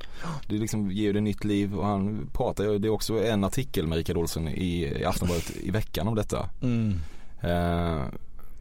Det 0.48 0.54
liksom 0.54 0.90
ger 0.90 1.12
det 1.12 1.20
nytt 1.20 1.44
liv 1.44 1.74
och 1.74 1.86
han 1.86 2.30
pratar 2.32 2.64
det 2.78 2.88
är 2.88 2.92
också 2.92 3.24
en 3.24 3.44
artikel 3.44 3.86
med 3.86 3.96
Rickard 3.96 4.16
Olsson 4.16 4.48
i, 4.48 4.84
i 5.00 5.04
Aftonbladet 5.04 5.50
i 5.56 5.70
veckan 5.70 6.08
om 6.08 6.14
detta. 6.14 6.48
Mm. 6.62 6.94
Ehm, 7.40 8.00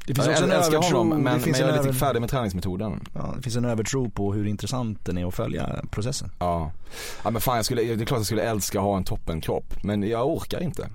Det 0.07 0.13
finns 0.15 0.27
jag 0.27 0.33
också 0.33 0.43
en 0.43 0.51
älskar 0.51 0.77
övertro, 0.77 0.97
honom 0.97 1.09
men, 1.23 1.41
men 1.41 1.53
jag 1.59 1.69
är 1.69 1.83
lite 1.83 1.93
färdig 1.93 2.19
med 2.19 2.29
träningsmetoden. 2.29 2.99
ja, 3.13 3.33
det 3.37 3.41
finns 3.43 3.55
en 3.55 3.65
övertro 3.65 4.09
på 4.09 4.33
hur 4.33 4.47
intressant 4.47 5.05
den 5.05 5.17
är 5.17 5.25
att 5.27 5.33
följa 5.35 5.85
processen. 5.91 6.31
Ja. 6.39 6.71
ja 7.23 7.29
men 7.29 7.41
fan 7.41 7.55
jag 7.55 7.65
skulle, 7.65 7.81
det 7.81 8.03
är 8.03 8.05
klart 8.05 8.19
jag 8.19 8.25
skulle 8.25 8.41
älska 8.43 8.79
att 8.79 8.85
ha 8.85 8.97
en 8.97 9.03
toppenkropp 9.03 9.83
men 9.83 10.03
jag 10.03 10.27
orkar 10.27 10.63
inte. 10.63 10.87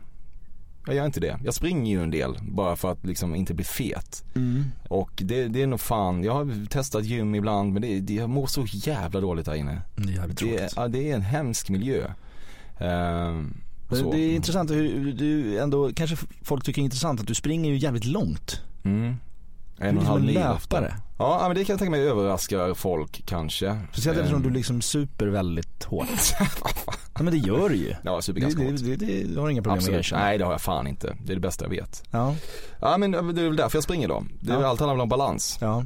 Jag 0.88 0.97
gör 0.97 1.07
inte 1.07 1.21
det. 1.21 1.38
Jag 1.45 1.54
springer 1.54 1.92
ju 1.97 2.02
en 2.02 2.11
del 2.11 2.37
bara 2.42 2.76
för 2.76 2.92
att 2.92 3.04
liksom 3.07 3.35
inte 3.35 3.54
bli 3.54 3.64
fet. 3.64 4.25
Och 4.88 5.11
det, 5.25 5.49
det 5.49 5.62
är 5.62 5.66
nog 5.66 5.80
fan, 5.80 6.25
jag 6.25 6.33
har 6.35 6.66
testat 6.68 7.04
gym 7.04 7.35
ibland 7.35 7.73
men 7.73 7.83
det, 7.83 8.00
det, 8.00 8.14
jag 8.14 8.30
mår 8.30 8.47
så 8.47 8.64
jävla 8.68 9.21
dåligt 9.21 9.47
där 9.47 9.54
inne. 9.54 9.83
Det 9.97 10.02
är 10.12 10.16
jävligt 10.16 10.38
Det, 10.38 10.57
är- 10.59 10.71
ja, 10.76 10.88
det 10.88 11.11
är 11.11 11.14
en 11.14 11.23
hemsk 11.23 11.68
miljö. 11.71 12.07
Ehm, 12.78 13.54
det 14.12 14.18
är 14.18 14.35
intressant 14.35 14.71
hur 14.71 15.12
du 15.12 15.59
ändå, 15.59 15.90
kanske 15.95 16.16
folk 16.42 16.64
tycker 16.64 16.83
är 16.83 16.85
intressant 16.85 17.21
att 17.21 17.26
du 17.26 17.35
springer 17.35 17.71
ju 17.71 17.76
jävligt 17.76 18.04
långt. 18.04 18.62
Mm. 18.85 19.16
En 19.78 19.97
och 19.97 20.02
en 20.02 20.08
halv 20.08 20.25
mil 20.25 20.35
löpare. 20.35 20.94
Ja 21.18 21.44
men 21.47 21.56
det 21.56 21.64
kan 21.64 21.73
jag 21.73 21.78
tänka 21.78 21.90
mig 21.90 22.08
överraskar 22.08 22.75
folk 22.75 23.23
kanske. 23.26 23.78
Speciellt 23.92 24.18
eftersom 24.18 24.37
Ehm, 24.42 24.49
du 24.49 24.50
liksom 24.54 24.82
super 24.82 25.26
väldigt 25.26 25.85
hårt. 25.85 26.06
ja, 27.14 27.23
men 27.23 27.32
det 27.32 27.38
gör 27.38 27.68
du 27.68 27.75
ju. 27.76 27.94
Ja, 28.02 28.23
super 28.23 28.40
Det, 28.40 28.44
ganska 28.47 28.62
det, 28.62 28.70
hårt. 28.70 28.80
det, 28.80 28.97
det, 28.97 29.25
du 29.35 29.40
har 29.40 29.49
inga 29.49 29.62
problem 29.62 29.73
med 29.76 29.78
att 29.78 29.78
Absolut. 29.78 29.99
erkänna. 29.99 30.23
Nej 30.23 30.38
det 30.38 30.44
har 30.44 30.52
jag 30.52 30.61
fan 30.61 30.87
inte. 30.87 31.16
Det 31.25 31.32
är 31.32 31.35
det 31.35 31.40
bästa 31.40 31.64
jag 31.64 31.70
vet. 31.70 32.02
Ja, 32.11 32.35
Ja 32.80 32.99
men 32.99 33.11
det 33.11 33.18
är 33.18 33.23
väl 33.23 33.56
därför 33.56 33.76
jag 33.76 33.85
springer 33.85 34.08
då. 34.08 34.25
Det 34.40 34.52
är 34.52 34.61
Ja. 34.61 34.66
allt 34.66 34.80
handlar 34.80 34.94
väl 34.94 35.02
om 35.02 35.08
balans. 35.08 35.58
ja. 35.61 35.85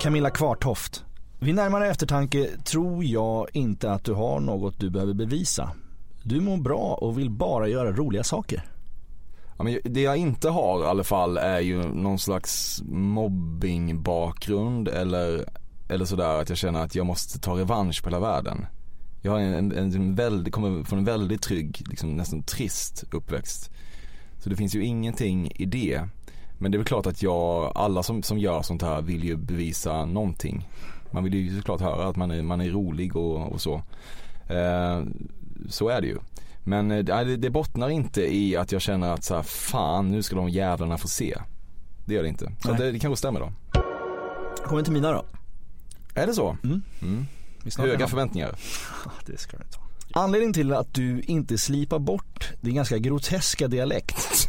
Camilla 0.00 0.30
Kvartoft. 0.30 1.04
Vid 1.38 1.54
närmare 1.54 1.90
eftertanke 1.90 2.48
tror 2.64 3.04
jag 3.04 3.46
inte 3.52 3.92
att 3.92 4.04
du 4.04 4.12
har 4.12 4.40
något 4.40 4.80
du 4.80 4.90
behöver 4.90 5.14
bevisa. 5.14 5.70
Du 6.22 6.40
mår 6.40 6.56
bra 6.56 6.98
och 7.00 7.18
vill 7.18 7.30
bara 7.30 7.68
göra 7.68 7.92
roliga 7.92 8.24
saker. 8.24 8.64
Ja, 9.58 9.64
men 9.64 9.78
det 9.84 10.00
jag 10.00 10.16
inte 10.16 10.48
har 10.48 10.82
i 10.82 10.86
alla 10.86 11.04
fall 11.04 11.36
är 11.36 11.60
ju 11.60 11.82
någon 11.82 12.18
slags 12.18 12.82
mobbingbakgrund 12.88 14.88
eller, 14.88 15.44
eller 15.88 16.04
sådär 16.04 16.40
att 16.40 16.48
jag 16.48 16.58
känner 16.58 16.80
att 16.80 16.94
jag 16.94 17.06
måste 17.06 17.38
ta 17.38 17.58
revansch 17.58 18.02
på 18.02 18.08
hela 18.08 18.20
världen. 18.20 18.66
Jag 19.22 19.32
har 19.32 19.38
en, 19.38 19.72
en, 19.72 19.94
en 19.94 20.14
väldigt, 20.14 20.54
kommer 20.54 20.84
från 20.84 20.98
en 20.98 21.04
väldigt 21.04 21.42
trygg, 21.42 21.82
liksom 21.88 22.16
nästan 22.16 22.42
trist 22.42 23.04
uppväxt. 23.12 23.70
Så 24.38 24.50
det 24.50 24.56
finns 24.56 24.74
ju 24.74 24.84
ingenting 24.84 25.52
i 25.54 25.64
det. 25.64 26.02
Men 26.58 26.70
det 26.70 26.76
är 26.76 26.78
väl 26.78 26.86
klart 26.86 27.06
att 27.06 27.22
jag, 27.22 27.72
alla 27.74 28.02
som, 28.02 28.22
som 28.22 28.38
gör 28.38 28.62
sånt 28.62 28.82
här 28.82 29.02
vill 29.02 29.24
ju 29.24 29.36
bevisa 29.36 30.04
någonting. 30.04 30.68
Man 31.10 31.24
vill 31.24 31.34
ju 31.34 31.56
såklart 31.56 31.80
höra 31.80 32.08
att 32.08 32.16
man 32.16 32.30
är, 32.30 32.42
man 32.42 32.60
är 32.60 32.70
rolig 32.70 33.16
och, 33.16 33.52
och 33.52 33.60
så. 33.60 33.74
Eh, 34.48 35.02
så 35.68 35.88
är 35.88 36.00
det 36.00 36.06
ju. 36.06 36.18
Men 36.66 36.90
eh, 36.90 37.04
det, 37.04 37.36
det 37.36 37.50
bottnar 37.50 37.88
inte 37.88 38.34
i 38.34 38.56
att 38.56 38.72
jag 38.72 38.82
känner 38.82 39.12
att 39.12 39.24
så 39.24 39.34
här, 39.34 39.42
fan 39.42 40.10
nu 40.10 40.22
ska 40.22 40.36
de 40.36 40.48
jävlarna 40.48 40.98
få 40.98 41.08
se. 41.08 41.38
Det 42.04 42.14
gör 42.14 42.22
det 42.22 42.28
inte. 42.28 42.52
Så 42.62 42.72
det, 42.72 42.92
det 42.92 42.98
kanske 42.98 43.16
stämmer 43.16 43.40
då. 43.40 43.52
Kommer 44.64 44.82
till 44.82 44.92
mina 44.92 45.12
då. 45.12 45.24
Är 46.14 46.26
det 46.26 46.34
så? 46.34 46.56
Mm. 46.64 46.82
Mm. 47.02 47.26
Höga 47.78 48.06
förväntningar. 48.06 48.56
Det 49.26 49.38
ska 49.38 49.56
du 49.56 49.64
ta. 49.64 49.80
Anledningen 50.20 50.52
till 50.52 50.72
att 50.72 50.94
du 50.94 51.20
inte 51.20 51.58
slipar 51.58 51.98
bort 51.98 52.52
din 52.60 52.74
ganska 52.74 52.98
groteska 52.98 53.68
dialekt. 53.68 54.48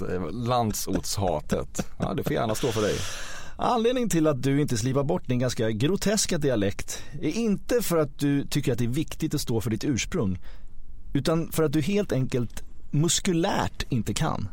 Landsortshatet. 0.30 1.86
Ja, 1.98 2.14
det 2.14 2.22
får 2.22 2.32
gärna 2.32 2.54
stå 2.54 2.72
för 2.72 2.82
dig. 2.82 2.94
Anledningen 3.60 4.08
till 4.08 4.26
att 4.26 4.42
du 4.42 4.60
inte 4.60 4.76
slipar 4.76 5.04
bort 5.04 5.28
din 5.28 5.38
ganska 5.38 5.70
groteska 5.70 6.38
dialekt 6.38 7.02
är 7.20 7.30
inte 7.30 7.82
för 7.82 7.98
att 7.98 8.18
du 8.18 8.46
tycker 8.46 8.72
att 8.72 8.78
det 8.78 8.84
är 8.84 8.88
viktigt 8.88 9.34
att 9.34 9.40
stå 9.40 9.60
för 9.60 9.70
ditt 9.70 9.84
ursprung. 9.84 10.38
Utan 11.14 11.52
för 11.52 11.62
att 11.62 11.72
du 11.72 11.80
helt 11.80 12.12
enkelt 12.12 12.62
muskulärt 12.90 13.86
inte 13.88 14.14
kan. 14.14 14.48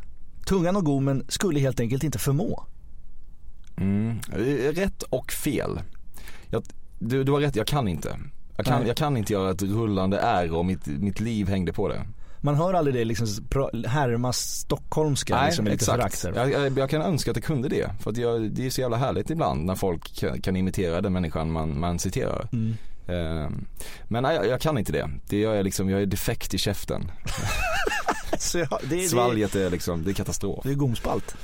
Tungan 0.46 0.76
och 0.76 0.84
gommen 0.84 1.24
skulle 1.28 1.60
helt 1.60 1.80
enkelt 1.80 2.04
inte 2.04 2.18
förmå. 2.18 2.64
Mm. 3.76 4.20
Rätt 4.72 5.02
och 5.02 5.32
fel. 5.32 5.80
Jag, 6.50 6.62
du, 6.98 7.24
du 7.24 7.32
har 7.32 7.40
rätt, 7.40 7.56
jag 7.56 7.66
kan 7.66 7.88
inte. 7.88 8.18
Jag 8.56 8.66
kan, 8.66 8.86
jag 8.86 8.96
kan 8.96 9.16
inte 9.16 9.32
göra 9.32 9.50
ett 9.50 9.62
rullande 9.62 10.18
R 10.18 10.54
och 10.56 10.66
mitt, 10.66 10.86
mitt 10.86 11.20
liv 11.20 11.48
hängde 11.48 11.72
på 11.72 11.88
det. 11.88 12.06
Man 12.46 12.54
hör 12.54 12.74
aldrig 12.74 12.94
det 12.94 13.04
liksom 13.04 13.26
härmas 13.86 14.38
stockholmska 14.38 15.36
Nej, 15.36 15.46
liksom 15.46 15.64
med 15.64 15.72
lite 15.72 15.82
exakt. 15.82 16.20
förakt. 16.20 16.36
Jag, 16.36 16.66
jag, 16.66 16.78
jag 16.78 16.90
kan 16.90 17.02
önska 17.02 17.30
att 17.30 17.34
det 17.34 17.40
kunde 17.40 17.68
det. 17.68 17.90
För 18.00 18.10
att 18.10 18.16
jag, 18.16 18.50
det 18.50 18.66
är 18.66 18.70
så 18.70 18.80
jävla 18.80 18.96
härligt 18.96 19.30
ibland 19.30 19.64
när 19.64 19.74
folk 19.74 20.14
kan, 20.14 20.40
kan 20.40 20.56
imitera 20.56 21.00
den 21.00 21.12
människan 21.12 21.52
man, 21.52 21.80
man 21.80 21.98
citerar. 21.98 22.48
Mm. 22.52 22.76
Eh, 23.06 23.50
men 24.04 24.22
nej, 24.22 24.36
jag, 24.36 24.46
jag 24.46 24.60
kan 24.60 24.78
inte 24.78 24.92
det. 24.92 25.10
det 25.28 25.40
jag, 25.40 25.56
är 25.56 25.62
liksom, 25.62 25.90
jag 25.90 26.02
är 26.02 26.06
defekt 26.06 26.54
i 26.54 26.58
käften. 26.58 27.10
Så 28.38 28.58
jag, 28.58 28.68
det, 28.82 28.96
det, 28.96 29.08
Svalget 29.08 29.54
är 29.54 29.70
liksom, 29.70 30.04
det 30.04 30.10
är 30.10 30.14
katastrof. 30.14 30.60
det 30.64 30.70
är 30.70 30.74
gomspalt. 30.74 31.36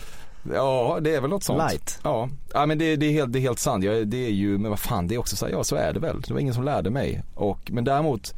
Ja, 0.55 0.99
det 1.01 1.15
är 1.15 1.21
väl 1.21 1.31
något 1.31 1.45
sånt. 1.45 1.59
Light. 1.71 2.01
Ja, 2.03 2.29
ja 2.53 2.67
men 2.67 2.79
det, 2.79 2.97
det, 2.97 3.07
är 3.07 3.13
helt, 3.13 3.33
det 3.33 3.39
är 3.39 3.41
helt 3.41 3.59
sant. 3.59 3.85
Jag, 3.85 4.09
det 4.09 4.27
är 4.27 4.31
ju, 4.31 4.59
men 4.59 4.71
vad 4.71 4.81
fan 4.81 5.09
det 5.09 5.15
är 5.15 5.19
också 5.19 5.37
så 5.37 5.47
här, 5.47 5.53
ja 5.53 5.65
så 5.65 5.77
är 5.77 5.93
det 5.93 6.01
väl. 6.01 6.21
Det 6.21 6.33
var 6.33 6.41
ingen 6.41 6.55
som 6.55 6.65
lärde 6.65 6.91
mig. 6.91 7.23
Och, 7.35 7.71
men 7.73 7.85
däremot, 7.85 8.35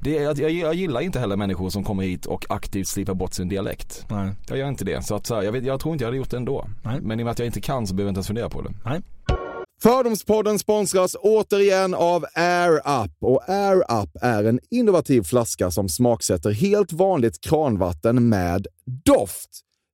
det 0.00 0.18
är, 0.18 0.40
jag, 0.40 0.50
jag 0.50 0.74
gillar 0.74 1.00
inte 1.00 1.18
heller 1.18 1.36
människor 1.36 1.70
som 1.70 1.84
kommer 1.84 2.02
hit 2.02 2.26
och 2.26 2.46
aktivt 2.48 2.88
slipar 2.88 3.14
bort 3.14 3.34
sin 3.34 3.48
dialekt. 3.48 4.06
Nej. 4.10 4.32
Jag 4.48 4.58
gör 4.58 4.68
inte 4.68 4.84
det. 4.84 5.02
Så 5.02 5.14
att 5.14 5.26
så 5.26 5.34
här, 5.34 5.42
jag, 5.42 5.52
vet, 5.52 5.64
jag 5.64 5.80
tror 5.80 5.92
inte 5.92 6.04
jag 6.04 6.08
hade 6.08 6.16
gjort 6.16 6.30
det 6.30 6.36
ändå. 6.36 6.66
Nej. 6.82 7.00
Men 7.00 7.20
i 7.20 7.22
och 7.22 7.24
med 7.24 7.32
att 7.32 7.38
jag 7.38 7.46
inte 7.46 7.60
kan 7.60 7.86
så 7.86 7.94
behöver 7.94 8.08
jag 8.08 8.10
inte 8.10 8.18
ens 8.18 8.26
fundera 8.26 8.48
på 8.48 8.62
det. 8.62 8.74
Nej. 8.84 9.02
Fördomspodden 9.82 10.58
sponsras 10.58 11.16
återigen 11.20 11.94
av 11.94 12.24
Air 12.34 12.76
Up. 12.76 13.12
Och 13.20 13.48
Air 13.48 14.02
Up 14.02 14.10
är 14.22 14.44
en 14.44 14.60
innovativ 14.70 15.22
flaska 15.22 15.70
som 15.70 15.88
smaksätter 15.88 16.50
helt 16.50 16.92
vanligt 16.92 17.40
kranvatten 17.40 18.28
med 18.28 18.66
doft. 19.04 19.48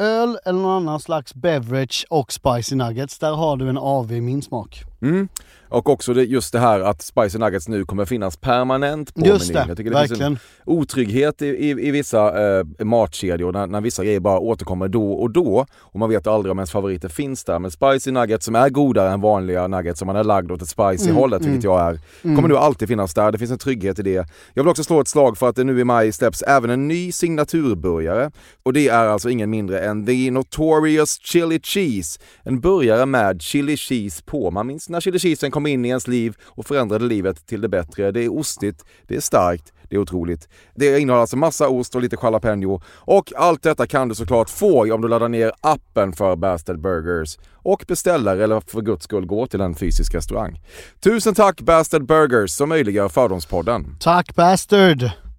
öl 0.00 0.38
eller 0.44 0.58
någon 0.60 0.82
annan 0.82 1.00
slags 1.00 1.34
beverage 1.34 2.06
och 2.10 2.32
spicy 2.32 2.76
nuggets, 2.76 3.18
där 3.18 3.32
har 3.32 3.56
du 3.56 3.68
en 3.68 3.78
AV 3.78 4.12
i 4.12 4.20
min 4.20 4.42
smak. 4.42 4.82
Mm. 5.02 5.28
Och 5.68 5.88
också 5.88 6.14
det, 6.14 6.24
just 6.24 6.52
det 6.52 6.58
här 6.58 6.80
att 6.80 7.02
Spicy 7.02 7.38
Nuggets 7.38 7.68
nu 7.68 7.84
kommer 7.84 8.04
finnas 8.04 8.36
permanent 8.36 9.14
på 9.14 9.26
Just 9.26 9.52
menyn. 9.52 9.62
det, 9.66 9.68
Jag 9.70 9.76
tycker 9.76 9.90
det 9.90 9.98
finns 9.98 10.10
verkligen. 10.10 10.32
en 10.32 10.38
otrygghet 10.64 11.42
i, 11.42 11.46
i, 11.46 11.70
i 11.70 11.90
vissa 11.90 12.58
eh, 12.58 12.64
matkedjor 12.84 13.52
när, 13.52 13.66
när 13.66 13.80
vissa 13.80 14.04
grejer 14.04 14.20
bara 14.20 14.38
återkommer 14.38 14.88
då 14.88 15.12
och 15.12 15.30
då 15.30 15.66
och 15.78 15.98
man 15.98 16.08
vet 16.10 16.26
aldrig 16.26 16.52
om 16.52 16.58
ens 16.58 16.70
favoriter 16.70 17.08
finns 17.08 17.44
där. 17.44 17.58
Men 17.58 17.70
Spicy 17.70 18.10
Nuggets 18.10 18.44
som 18.44 18.54
är 18.54 18.68
godare 18.70 19.10
än 19.10 19.20
vanliga 19.20 19.66
nuggets 19.68 19.98
som 19.98 20.06
man 20.06 20.16
är 20.16 20.24
lagd 20.24 20.50
åt 20.52 20.62
ett 20.62 20.68
spicy 20.68 21.04
Mm, 21.10 21.16
hållet, 21.16 21.40
mm. 21.40 21.52
vilket 21.52 21.64
jag 21.64 21.80
är, 21.80 22.00
kommer 22.22 22.48
nu 22.48 22.56
alltid 22.56 22.88
finnas 22.88 23.14
där. 23.14 23.32
Det 23.32 23.38
finns 23.38 23.50
en 23.50 23.58
trygghet 23.58 23.98
i 23.98 24.02
det. 24.02 24.26
Jag 24.54 24.62
vill 24.62 24.68
också 24.70 24.84
slå 24.84 25.00
ett 25.00 25.08
slag 25.08 25.38
för 25.38 25.48
att 25.48 25.56
det 25.56 25.64
nu 25.64 25.80
i 25.80 25.84
maj 25.84 26.12
släpps 26.12 26.42
även 26.42 26.70
en 26.70 26.88
ny 26.88 27.12
signaturburgare 27.12 28.30
och 28.62 28.72
det 28.72 28.88
är 28.88 29.06
alltså 29.06 29.30
ingen 29.30 29.50
mindre 29.50 29.80
än 29.80 29.89
The 30.06 30.30
Notorious 30.30 31.18
Chili 31.22 31.60
Cheese. 31.62 32.20
En 32.42 32.60
burgare 32.60 33.06
med 33.06 33.42
chili 33.42 33.76
cheese 33.76 34.22
på. 34.26 34.50
Man 34.50 34.66
minns 34.66 34.88
när 34.88 35.00
chili 35.00 35.18
cheesen 35.18 35.50
kom 35.50 35.66
in 35.66 35.84
i 35.84 35.88
ens 35.88 36.08
liv 36.08 36.36
och 36.42 36.66
förändrade 36.66 37.04
livet 37.04 37.46
till 37.46 37.60
det 37.60 37.68
bättre. 37.68 38.10
Det 38.12 38.24
är 38.24 38.32
ostigt, 38.32 38.84
det 39.06 39.16
är 39.16 39.20
starkt, 39.20 39.72
det 39.88 39.96
är 39.96 40.00
otroligt. 40.00 40.48
Det 40.74 41.00
innehåller 41.00 41.20
alltså 41.20 41.36
massa 41.36 41.68
ost 41.68 41.94
och 41.94 42.02
lite 42.02 42.16
jalapeno. 42.22 42.82
Och 42.86 43.32
allt 43.36 43.62
detta 43.62 43.86
kan 43.86 44.08
du 44.08 44.14
såklart 44.14 44.50
få 44.50 44.94
om 44.94 45.00
du 45.00 45.08
laddar 45.08 45.28
ner 45.28 45.52
appen 45.60 46.12
för 46.12 46.36
Bastard 46.36 46.80
Burgers 46.80 47.38
och 47.52 47.84
beställer 47.88 48.36
eller 48.36 48.60
för 48.60 48.80
guds 48.80 49.04
skull 49.04 49.26
går 49.26 49.46
till 49.46 49.60
en 49.60 49.74
fysisk 49.74 50.14
restaurang. 50.14 50.60
Tusen 51.00 51.34
tack 51.34 51.60
Bastard 51.60 52.06
Burgers 52.06 52.50
som 52.50 52.68
möjliggör 52.68 53.08
Fördomspodden. 53.08 53.96
Tack 54.00 54.34
Bastard! 54.34 55.29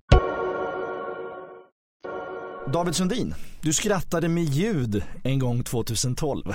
David 2.67 2.95
Sundin, 2.95 3.35
du 3.61 3.73
skrattade 3.73 4.27
med 4.27 4.43
ljud 4.43 5.03
en 5.23 5.39
gång 5.39 5.63
2012. 5.63 6.43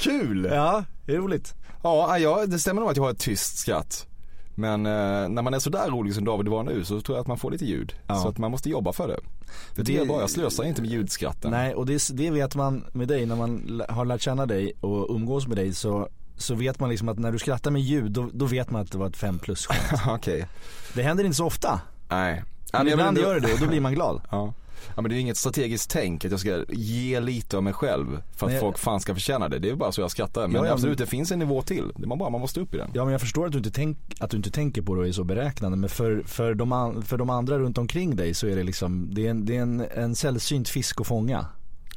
Kul! 0.00 0.48
Ja, 0.52 0.84
det 1.06 1.12
är 1.14 1.16
roligt. 1.18 1.54
Ja, 1.82 2.18
ja, 2.18 2.46
det 2.46 2.58
stämmer 2.58 2.80
nog 2.80 2.90
att 2.90 2.96
jag 2.96 3.04
har 3.04 3.10
ett 3.10 3.18
tyst 3.18 3.58
skratt. 3.58 4.06
Men 4.54 4.86
eh, 4.86 5.28
när 5.28 5.42
man 5.42 5.54
är 5.54 5.58
sådär 5.58 5.90
rolig 5.90 6.14
som 6.14 6.24
David 6.24 6.48
var 6.48 6.62
nu 6.62 6.84
så 6.84 7.00
tror 7.00 7.16
jag 7.18 7.20
att 7.22 7.26
man 7.28 7.38
får 7.38 7.50
lite 7.50 7.64
ljud. 7.64 7.94
Ja. 8.06 8.14
Så 8.22 8.28
att 8.28 8.38
man 8.38 8.50
måste 8.50 8.68
jobba 8.70 8.92
för 8.92 9.08
det. 9.08 9.18
Det 9.76 9.82
Det- 9.82 9.92
jag 9.92 10.02
är 10.02 10.06
bra, 10.06 10.20
jag 10.20 10.30
slösar 10.30 10.64
inte 10.64 10.82
med 10.82 10.90
ljudskratten. 10.90 11.50
Nej, 11.50 11.74
och 11.74 11.86
det, 11.86 12.08
det 12.12 12.30
vet 12.30 12.54
man 12.54 12.84
med 12.92 13.08
dig 13.08 13.26
när 13.26 13.36
man 13.36 13.82
har 13.88 14.04
lärt 14.04 14.20
känna 14.22 14.46
dig 14.46 14.72
och 14.80 15.10
umgås 15.14 15.46
med 15.46 15.56
dig 15.56 15.74
så 15.74 16.08
så 16.38 16.54
vet 16.54 16.80
man 16.80 16.90
liksom 16.90 17.08
att 17.08 17.18
när 17.18 17.32
du 17.32 17.38
skrattar 17.38 17.70
med 17.70 17.82
ljud 17.82 18.12
då, 18.12 18.30
då 18.32 18.46
vet 18.46 18.70
man 18.70 18.82
att 18.82 18.92
det 18.92 18.98
var 18.98 19.06
ett 19.08 19.16
5 19.16 19.38
plus 19.38 19.66
skämt. 19.66 20.02
Okej. 20.08 20.46
Det 20.94 21.02
händer 21.02 21.24
inte 21.24 21.36
så 21.36 21.46
ofta. 21.46 21.80
Nej. 22.08 22.44
Men 22.72 22.86
jag 22.86 22.92
ibland 22.92 23.18
gör 23.18 23.34
det 23.34 23.40
det 23.40 23.52
och 23.52 23.60
då 23.60 23.66
blir 23.66 23.80
man 23.80 23.94
glad. 23.94 24.22
Ja. 24.30 24.54
ja 24.96 25.02
men 25.02 25.10
det 25.10 25.16
är 25.16 25.20
inget 25.20 25.36
strategiskt 25.36 25.90
tänk 25.90 26.24
att 26.24 26.30
jag 26.30 26.40
ska 26.40 26.64
ge 26.68 27.20
lite 27.20 27.56
av 27.56 27.62
mig 27.62 27.72
själv 27.72 28.06
för 28.36 28.46
att 28.46 28.52
Nej. 28.52 28.60
folk 28.60 28.78
fan 28.78 29.00
ska 29.00 29.14
förtjäna 29.14 29.48
det. 29.48 29.58
Det 29.58 29.70
är 29.70 29.74
bara 29.74 29.92
så 29.92 30.00
jag 30.00 30.10
skrattar. 30.10 30.42
Men 30.48 30.56
Ja, 30.56 30.66
ja, 30.66 30.72
absolut 30.72 30.98
men- 30.98 31.04
det 31.06 31.10
finns 31.10 31.32
en 31.32 31.38
nivå 31.38 31.62
till. 31.62 31.92
Det 31.96 32.04
är 32.04 32.16
bara 32.16 32.30
man 32.30 32.40
måste 32.40 32.60
upp 32.60 32.74
i 32.74 32.76
den. 32.76 32.90
Ja 32.94 33.04
men 33.04 33.12
jag 33.12 33.20
förstår 33.20 33.46
att 33.46 33.52
du 33.52 33.58
inte, 33.58 33.70
tänk, 33.70 33.98
att 34.20 34.30
du 34.30 34.36
inte 34.36 34.50
tänker 34.50 34.82
på 34.82 34.94
det 34.94 35.00
och 35.00 35.08
är 35.08 35.12
så 35.12 35.24
beräknande 35.24 35.76
men 35.76 35.90
för, 35.90 36.22
för, 36.26 36.54
de, 36.54 36.72
an, 36.72 37.02
för 37.02 37.18
de 37.18 37.30
andra 37.30 37.58
runt 37.58 37.78
omkring 37.78 38.16
dig 38.16 38.34
så 38.34 38.46
är 38.46 38.56
det 38.56 38.62
liksom, 38.62 39.08
det 39.14 39.26
är 39.26 39.30
en, 39.30 39.44
det 39.44 39.56
är 39.56 39.62
en, 39.62 39.80
en 39.80 40.14
sällsynt 40.14 40.68
fisk 40.68 41.00
att 41.00 41.06
fånga. 41.06 41.46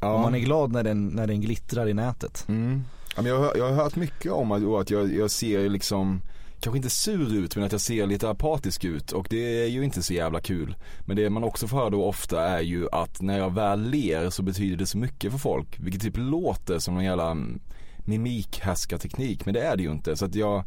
Ja. 0.01 0.13
Och 0.13 0.19
man 0.19 0.35
är 0.35 0.39
glad 0.39 0.71
när 0.71 0.83
den, 0.83 1.07
när 1.07 1.27
den 1.27 1.41
glittrar 1.41 1.87
i 1.87 1.93
nätet. 1.93 2.45
Mm. 2.47 2.83
Ja, 3.15 3.21
men 3.21 3.31
jag, 3.31 3.39
har, 3.39 3.55
jag 3.55 3.69
har 3.69 3.83
hört 3.83 3.95
mycket 3.95 4.31
om 4.31 4.51
att, 4.51 4.63
att 4.63 4.89
jag, 4.89 5.13
jag 5.13 5.31
ser 5.31 5.69
liksom 5.69 6.21
Kanske 6.61 6.77
inte 6.77 6.89
sur 6.89 7.33
ut 7.33 7.55
men 7.55 7.65
att 7.65 7.71
jag 7.71 7.81
ser 7.81 8.07
lite 8.07 8.29
apatisk 8.29 8.83
ut 8.83 9.11
och 9.11 9.27
det 9.29 9.63
är 9.63 9.67
ju 9.67 9.83
inte 9.83 10.03
så 10.03 10.13
jävla 10.13 10.39
kul. 10.39 10.75
Men 11.05 11.15
det 11.15 11.29
man 11.29 11.43
också 11.43 11.67
får 11.67 11.77
höra 11.77 11.89
då 11.89 12.03
ofta 12.03 12.47
är 12.47 12.61
ju 12.61 12.87
att 12.91 13.21
när 13.21 13.37
jag 13.37 13.53
väl 13.53 13.89
ler 13.89 14.29
så 14.29 14.43
betyder 14.43 14.77
det 14.77 14.85
så 14.85 14.97
mycket 14.97 15.31
för 15.31 15.39
folk. 15.39 15.79
Vilket 15.79 16.01
typ 16.01 16.17
låter 16.17 16.79
som 16.79 16.93
någon 16.93 17.03
jävla 17.03 17.31
mm, 17.31 17.59
mimikhärskarteknik 17.97 19.45
men 19.45 19.53
det 19.53 19.61
är 19.61 19.77
det 19.77 19.83
ju 19.83 19.91
inte. 19.91 20.15
Så 20.15 20.25
att 20.25 20.35
jag 20.35 20.63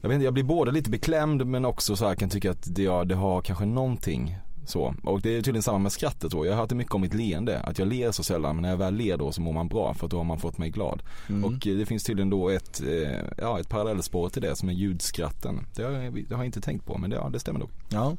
jag, 0.00 0.08
vet 0.08 0.14
inte, 0.14 0.24
jag 0.24 0.34
blir 0.34 0.44
både 0.44 0.70
lite 0.70 0.90
beklämd 0.90 1.46
men 1.46 1.64
också 1.64 1.96
så 1.96 2.08
här 2.08 2.14
kan 2.14 2.30
tycka 2.30 2.50
att 2.50 2.74
det, 2.74 2.82
ja, 2.82 3.04
det 3.04 3.14
har 3.14 3.42
kanske 3.42 3.64
någonting 3.64 4.36
så. 4.64 4.94
Och 5.02 5.20
det 5.20 5.30
är 5.30 5.42
tydligen 5.42 5.62
samma 5.62 5.78
med 5.78 5.92
skrattet 5.92 6.30
då. 6.30 6.46
Jag 6.46 6.52
har 6.52 6.60
hört 6.60 6.68
det 6.68 6.74
mycket 6.74 6.94
om 6.94 7.00
mitt 7.00 7.14
leende. 7.14 7.60
Att 7.60 7.78
jag 7.78 7.88
ler 7.88 8.12
så 8.12 8.22
sällan 8.22 8.56
men 8.56 8.62
när 8.62 8.70
jag 8.70 8.76
väl 8.76 8.94
ler 8.94 9.16
då 9.16 9.32
så 9.32 9.40
mår 9.40 9.52
man 9.52 9.68
bra 9.68 9.94
för 9.94 10.08
då 10.08 10.16
har 10.16 10.24
man 10.24 10.38
fått 10.38 10.58
mig 10.58 10.70
glad. 10.70 11.02
Mm. 11.28 11.44
Och 11.44 11.66
eh, 11.66 11.76
det 11.76 11.86
finns 11.86 12.04
tydligen 12.04 12.30
då 12.30 12.48
ett, 12.48 12.82
eh, 12.82 13.18
ja, 13.38 13.60
ett 13.60 13.68
parallellspår 13.68 14.28
till 14.28 14.42
det 14.42 14.56
som 14.56 14.68
är 14.68 14.72
ljudskratten. 14.72 15.66
Det 15.74 15.82
har 15.82 15.90
jag, 15.90 16.24
det 16.28 16.34
har 16.34 16.42
jag 16.42 16.48
inte 16.48 16.60
tänkt 16.60 16.86
på 16.86 16.98
men 16.98 17.10
det, 17.10 17.16
ja, 17.16 17.28
det 17.28 17.40
stämmer 17.40 17.60
nog. 17.60 17.70
Ja. 17.88 18.16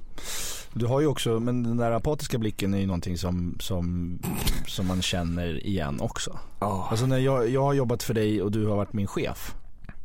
Du 0.74 0.86
har 0.86 1.02
ju 1.02 1.08
också, 1.08 1.40
men 1.40 1.64
den 1.64 1.78
där 1.78 1.92
apatiska 1.92 2.38
blicken 2.38 2.74
är 2.74 2.78
ju 2.78 2.88
någonting 2.88 3.18
som, 3.18 3.58
som, 3.60 4.20
som 4.68 4.88
man 4.88 5.02
känner 5.02 5.68
igen 5.68 6.02
också. 6.02 6.40
Alltså 6.90 7.06
när 7.06 7.18
jag, 7.18 7.50
jag 7.50 7.62
har 7.62 7.74
jobbat 7.74 8.04
för 8.04 8.14
dig 8.14 8.42
och 8.42 8.52
du 8.52 8.68
har 8.68 8.76
varit 8.76 8.94
min 8.94 9.08
chef 9.08 9.56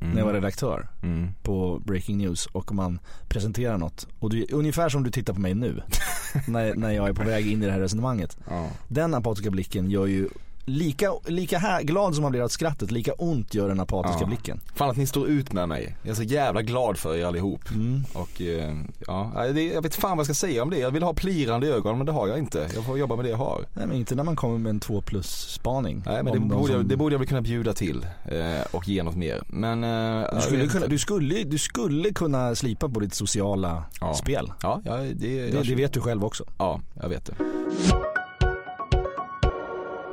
Mm. 0.00 0.12
när 0.12 0.20
jag 0.20 0.26
var 0.26 0.34
redaktör 0.34 0.88
Mm. 1.02 1.28
på 1.42 1.82
Breaking 1.86 2.18
News 2.18 2.46
och 2.46 2.72
man 2.74 2.98
presenterar 3.28 3.78
något 3.78 4.06
och 4.18 4.30
du, 4.30 4.46
ungefär 4.52 4.88
som 4.88 5.02
du 5.02 5.10
tittar 5.10 5.34
på 5.34 5.40
mig 5.40 5.54
nu 5.54 5.82
när, 6.48 6.74
när 6.74 6.90
jag 6.90 7.08
är 7.08 7.12
på 7.12 7.22
väg 7.24 7.46
in 7.52 7.62
i 7.62 7.66
det 7.66 7.72
här 7.72 7.80
resonemanget. 7.80 8.38
Ja. 8.50 8.66
Den 8.88 9.14
apatiska 9.14 9.50
blicken 9.50 9.90
gör 9.90 10.06
ju 10.06 10.28
lika, 10.68 11.12
lika 11.26 11.58
här, 11.58 11.82
glad 11.82 12.14
som 12.14 12.22
man 12.22 12.32
blir 12.32 12.42
av 12.42 12.48
skrattet, 12.48 12.90
lika 12.90 13.12
ont 13.12 13.54
gör 13.54 13.68
den 13.68 13.80
apatiska 13.80 14.18
Ja. 14.20 14.26
blicken. 14.26 14.60
Fan 14.74 14.90
att 14.90 14.96
ni 14.96 15.06
står 15.06 15.28
ut 15.28 15.52
med 15.52 15.68
mig. 15.68 15.96
Jag 16.02 16.10
är 16.10 16.14
så 16.14 16.22
jävla 16.22 16.62
glad 16.62 16.98
för 16.98 17.16
er 17.16 17.24
allihop. 17.26 17.70
Mm. 17.70 18.04
Och 18.12 18.40
eh, 18.42 18.74
ja, 19.06 19.46
jag 19.46 19.82
vet 19.82 19.94
fan 19.94 20.10
vad 20.10 20.18
jag 20.18 20.24
ska 20.36 20.46
säga 20.46 20.62
om 20.62 20.70
det. 20.70 20.78
Jag 20.78 20.90
vill 20.90 21.02
ha 21.02 21.14
plirande 21.14 21.66
ögon 21.68 21.96
men 21.96 22.06
det 22.06 22.12
har 22.12 22.28
jag 22.28 22.38
inte. 22.38 22.68
Jag 22.74 22.84
får 22.84 22.98
jobba 22.98 23.16
med 23.16 23.24
det 23.24 23.28
jag 23.30 23.36
har. 23.36 23.64
Nej 23.74 23.86
men 23.86 23.96
inte 23.96 24.14
när 24.14 24.24
man 24.24 24.36
kommer 24.36 24.58
med 24.58 24.70
en 24.70 24.80
2 24.80 25.00
plus 25.02 25.26
spaning. 25.30 26.02
Nej 26.06 26.22
men 26.22 26.32
det 26.32 26.40
borde, 26.40 26.72
jag, 26.72 26.80
som- 26.80 26.88
det 26.88 26.96
borde 26.96 27.14
jag 27.14 27.18
väl 27.18 27.28
kunna 27.28 27.40
bjuda 27.42 27.72
till 27.72 28.06
eh, 28.24 28.38
och 28.70 28.88
ge 28.88 29.02
något 29.02 29.16
mer. 29.16 29.42
Men 29.46 29.84
eh, 29.84 29.90
jag 29.90 30.34
Du 30.36 30.40
skulle, 30.40 30.66
kunna, 30.66 30.86
du, 30.86 30.98
skulle, 30.98 31.42
du 31.44 31.58
skulle 31.58 32.10
kunna 32.12 32.54
slipa 32.54 32.88
på 32.88 33.00
ditt 33.00 33.14
sociala 33.14 33.84
Ja. 34.00 34.14
spel. 34.14 34.52
Ja, 34.62 34.82
ja 34.84 34.96
det, 34.96 35.12
Det, 35.14 35.48
jag, 35.48 35.66
det 35.66 35.74
vet 35.74 35.92
du 35.92 36.00
själv 36.00 36.24
också. 36.24 36.44
Ja, 36.58 36.80
jag 37.02 37.08
vet 37.08 37.26
det. 37.26 37.34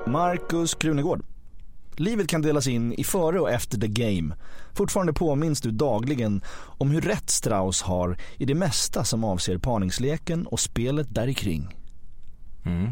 Marcus 0.08 0.76
Krunegård. 0.76 1.22
Livet 1.98 2.28
kan 2.28 2.42
delas 2.42 2.68
in 2.68 2.94
i 2.94 3.04
före 3.04 3.40
och 3.40 3.52
efter 3.52 3.78
the 3.78 3.88
game. 3.88 4.36
Fortfarande 4.74 5.14
påminns 5.14 5.62
du 5.62 5.72
dagligen 5.72 6.42
om 6.58 6.92
hur 6.92 7.02
rätt 7.02 7.30
Strauss 7.30 7.82
har 7.82 8.18
i 8.38 8.46
det 8.46 8.56
mesta 8.56 9.04
som 9.04 9.24
avser 9.24 9.58
parningsleken 9.58 10.46
och 10.48 10.60
spelet 10.60 11.08
där 11.16 11.34
kring. 11.34 11.76
Mm. 12.66 12.90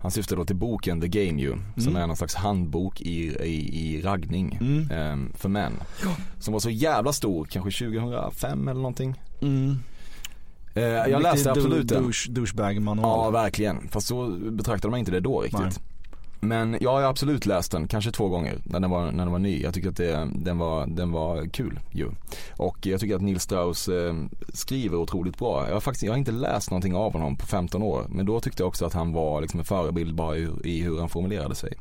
Han 0.00 0.10
syftar 0.10 0.36
då 0.36 0.44
till 0.44 0.56
boken 0.56 1.00
The 1.00 1.08
Game 1.08 1.42
You, 1.42 1.56
som 1.76 1.88
Mm. 1.88 2.02
är 2.02 2.06
någon 2.06 2.16
slags 2.16 2.34
handbok 2.34 3.00
i, 3.00 3.26
i, 3.44 3.96
i 3.96 4.02
raggning 4.02 4.58
Mm. 4.60 4.90
ehm, 4.90 5.32
för 5.36 5.48
män. 5.48 5.72
Som 6.38 6.52
var 6.52 6.60
så 6.60 6.70
jävla 6.70 7.12
stor, 7.12 7.44
kanske 7.44 7.84
2005 7.84 8.68
eller 8.68 8.80
någonting. 8.80 9.14
Eh, 10.74 10.82
jag 10.82 11.22
läste 11.22 11.50
absolut 11.50 11.88
den. 11.88 12.04
douche- 12.04 12.30
Douchebag 12.30 12.80
manual. 12.82 13.08
Ja, 13.24 13.30
verkligen. 13.30 13.88
Fast 13.88 14.06
så 14.06 14.28
betraktade 14.50 14.90
man 14.90 14.98
inte 15.00 15.10
det 15.12 15.20
då 15.20 15.40
riktigt. 15.40 15.60
Nej. 15.60 15.72
Men 16.40 16.72
ja, 16.72 16.78
jag 16.80 16.90
har 16.90 17.02
absolut 17.02 17.46
läst 17.46 17.72
den, 17.72 17.88
kanske 17.88 18.10
två 18.10 18.28
gånger 18.28 18.58
när 18.64 18.80
den 18.80 18.90
var, 18.90 19.12
när 19.12 19.24
den 19.24 19.32
var 19.32 19.38
ny. 19.38 19.62
Jag 19.62 19.74
tycker 19.74 19.88
att 19.88 19.96
det, 19.96 20.28
den, 20.34 20.58
var, 20.58 20.86
den 20.86 21.12
var 21.12 21.46
kul 21.46 21.80
ju. 21.92 22.08
Och 22.56 22.86
jag 22.86 23.00
tycker 23.00 23.16
att 23.16 23.22
Neil 23.22 23.40
Strauss 23.40 23.88
eh, 23.88 24.14
skriver 24.54 24.96
otroligt 24.96 25.38
bra. 25.38 25.66
Jag 25.66 25.74
har, 25.74 25.80
faktiskt, 25.80 26.02
jag 26.02 26.12
har 26.12 26.18
inte 26.18 26.32
läst 26.32 26.70
någonting 26.70 26.96
av 26.96 27.12
honom 27.12 27.36
på 27.36 27.46
15 27.46 27.82
år. 27.82 28.06
Men 28.08 28.26
då 28.26 28.40
tyckte 28.40 28.62
jag 28.62 28.68
också 28.68 28.86
att 28.86 28.94
han 28.94 29.12
var 29.12 29.40
liksom 29.40 29.60
en 29.60 29.66
förebild 29.66 30.14
bara 30.14 30.36
i, 30.36 30.48
i 30.64 30.82
hur 30.82 30.98
han 30.98 31.08
formulerade 31.08 31.54
sig. 31.54 31.72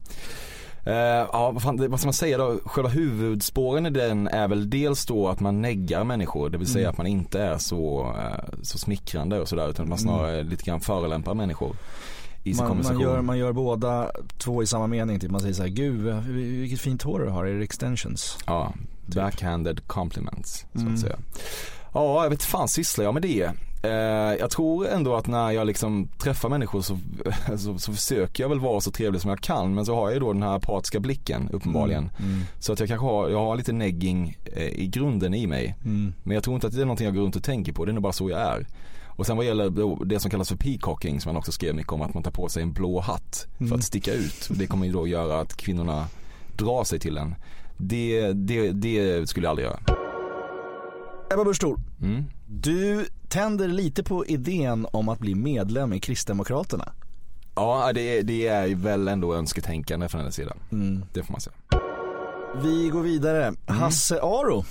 Uh, 0.88 0.94
ja, 0.94 1.52
vad, 1.52 1.62
fan, 1.62 1.90
vad 1.90 2.00
ska 2.00 2.08
man 2.08 2.14
säga 2.14 2.38
då? 2.38 2.60
Själva 2.66 2.90
huvudspåren 2.90 3.86
i 3.86 3.90
den 3.90 4.28
är 4.28 4.48
väl 4.48 4.70
dels 4.70 5.06
då 5.06 5.28
att 5.28 5.40
man 5.40 5.62
neggar 5.62 6.04
människor, 6.04 6.50
det 6.50 6.58
vill 6.58 6.68
säga 6.68 6.86
mm. 6.86 6.92
att 6.92 6.98
man 6.98 7.08
inte 7.08 7.42
är 7.42 7.58
så, 7.58 8.04
uh, 8.04 8.62
så 8.62 8.78
smickrande 8.78 9.40
och 9.40 9.48
sådär 9.48 9.70
utan 9.70 9.90
man 9.90 9.98
snarare 9.98 10.34
mm. 10.34 10.50
lite 10.50 10.64
grann 10.64 10.80
förolämpar 10.80 11.34
människor 11.34 11.76
i 12.50 12.54
sin 12.54 12.68
man, 12.68 12.84
man, 12.84 13.00
gör, 13.00 13.22
man 13.22 13.38
gör 13.38 13.54
båda 13.54 14.12
två 14.38 14.64
i 14.64 14.68
samma 14.68 14.88
mening, 14.88 15.20
typ 15.20 15.32
man 15.32 15.42
säger 15.42 15.54
såhär, 15.54 15.70
gud 15.70 16.24
vilket 16.28 16.80
fint 16.80 17.04
hår 17.04 17.20
du 17.20 17.30
har, 17.30 17.46
är 17.46 17.58
det 17.58 17.64
extensions? 17.64 18.38
Ja, 18.46 18.74
typ. 19.06 19.16
backhanded 19.16 19.88
compliments 19.88 20.66
så 20.74 20.80
mm. 20.80 20.94
att 20.94 21.00
säga. 21.00 21.16
Ja, 21.94 22.24
jag 22.24 22.30
vet 22.30 22.44
fan 22.44 22.68
sysslar 22.68 23.06
jag 23.06 23.14
med 23.14 23.24
det? 23.24 23.52
Eh, 23.84 24.36
jag 24.40 24.50
tror 24.50 24.88
ändå 24.88 25.16
att 25.16 25.28
när 25.28 25.52
jag 25.52 25.68
liksom 25.68 26.08
träffar 26.08 26.50
människor 26.50 26.82
så, 26.82 27.00
så, 27.58 27.80
så, 27.80 27.94
försöker 27.94 28.44
jag 28.44 28.50
väl 28.50 28.60
vara 28.60 28.82
så 28.82 28.92
trevlig 28.92 29.22
som 29.22 29.30
jag 29.30 29.40
kan 29.40 29.76
men 29.76 29.86
så 29.86 29.96
har 29.96 30.02
jag 30.02 30.14
ju 30.14 30.20
då 30.20 30.34
den 30.34 30.44
här 30.44 30.56
apatiska 30.56 31.00
blicken 31.00 31.50
uppenbarligen. 31.52 32.10
Mm, 32.20 32.32
mm. 32.32 32.44
Så 32.60 32.74
att 32.74 32.80
jag 32.80 32.90
kanske 32.90 33.06
har, 33.06 33.30
jag 33.30 33.40
har 33.40 33.56
lite 33.56 33.74
negging 33.74 34.38
eh, 34.54 34.68
i 34.68 34.88
grunden 34.88 35.34
i 35.34 35.48
mig. 35.48 35.76
Mm. 35.86 36.14
Men 36.24 36.34
jag 36.34 36.44
tror 36.44 36.56
inte 36.56 36.68
att 36.68 36.74
det 36.74 36.82
är 36.82 36.86
någonting 36.86 37.06
jag 37.06 37.16
går 37.16 37.22
runt 37.22 37.36
och 37.36 37.44
tänker 37.44 37.74
på, 37.74 37.86
det 37.86 37.92
är 37.92 37.94
nog 37.94 38.04
bara 38.04 38.14
så 38.14 38.30
jag 38.30 38.40
är. 38.40 38.68
Och 39.18 39.26
sen 39.26 39.38
vad 39.38 39.46
gäller 39.46 40.06
det 40.06 40.20
som 40.20 40.32
kallas 40.32 40.50
för 40.50 40.56
peacocking 40.56 41.22
som 41.22 41.30
man 41.30 41.38
också 41.38 41.52
skrev 41.52 41.76
mycket 41.76 41.94
om 41.94 42.02
att 42.02 42.14
man 42.14 42.24
tar 42.24 42.32
på 42.32 42.50
sig 42.50 42.64
en 42.64 42.74
blå 42.74 43.00
hatt 43.00 43.48
för 43.58 43.64
mm. 43.64 43.78
att 43.78 43.84
sticka 43.84 44.14
ut. 44.14 44.50
Det 44.50 44.68
kommer 44.68 44.86
ju 44.86 44.94
då 44.94 45.08
göra 45.08 45.40
att 45.40 45.58
kvinnorna 45.58 46.08
drar 46.58 46.84
sig 46.84 47.00
till 47.00 47.18
en. 47.18 47.36
Det, 47.78 48.34
det, 48.34 48.72
det 48.72 49.30
skulle 49.30 49.46
jag 49.46 49.50
aldrig 49.50 49.68
göra. 49.68 49.80
Ebba 51.34 51.44
Busch 51.44 51.64
mm. 52.02 52.24
du 52.48 53.06
tänder 53.30 53.68
lite 53.68 54.04
på 54.04 54.26
idén 54.26 54.88
om 54.92 55.10
att 55.10 55.20
bli 55.20 55.36
medlem 55.36 55.94
i 55.94 56.00
Kristdemokraterna. 56.00 56.92
Ja, 57.56 57.92
det, 57.94 58.22
det 58.22 58.48
är 58.48 58.76
väl 58.76 59.08
ändå 59.08 59.36
önsketänkande 59.36 60.10
från 60.10 60.22
hennes 60.22 60.36
sida. 60.36 60.54
Mm. 60.72 61.06
Det 61.14 61.24
får 61.24 61.32
man 61.32 61.42
säga. 61.42 61.56
Vi 62.64 62.90
går 62.90 63.02
vidare. 63.02 63.46
Mm. 63.46 63.58
Hasse 63.68 64.22
Aro. 64.22 64.66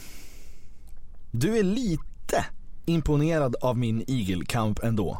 Du 1.30 1.58
är 1.58 1.62
lite 1.62 2.44
imponerad 2.86 3.56
av 3.60 3.78
min 3.78 4.04
igelkamp 4.06 4.78
ändå. 4.82 5.18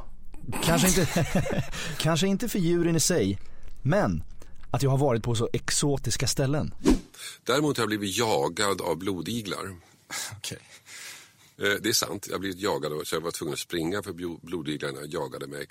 Kanske 0.64 0.88
inte, 0.88 1.26
kanske 1.98 2.26
inte 2.26 2.48
för 2.48 2.58
djuren 2.58 2.96
i 2.96 3.00
sig, 3.00 3.38
men 3.82 4.22
att 4.70 4.82
jag 4.82 4.90
har 4.90 4.98
varit 4.98 5.22
på 5.22 5.34
så 5.34 5.48
exotiska 5.52 6.26
ställen. 6.26 6.74
Däremot 7.44 7.76
har 7.76 7.82
jag 7.82 7.88
blivit 7.88 8.18
jagad 8.18 8.80
av 8.80 8.96
blodiglar. 8.96 9.76
Okay. 10.38 10.58
Eh, 11.58 11.80
det 11.82 11.88
är 11.88 11.92
sant, 11.92 12.26
jag 12.28 12.34
har 12.34 12.40
blivit 12.40 12.60
jagad 12.60 12.92
så 13.04 13.16
jag 13.16 13.20
var 13.20 13.30
tvungen 13.30 13.52
att 13.52 13.58
springa 13.58 14.02
för 14.02 14.12
blodiglarna 14.46 14.98
jagade 15.06 15.46
mig. 15.46 15.66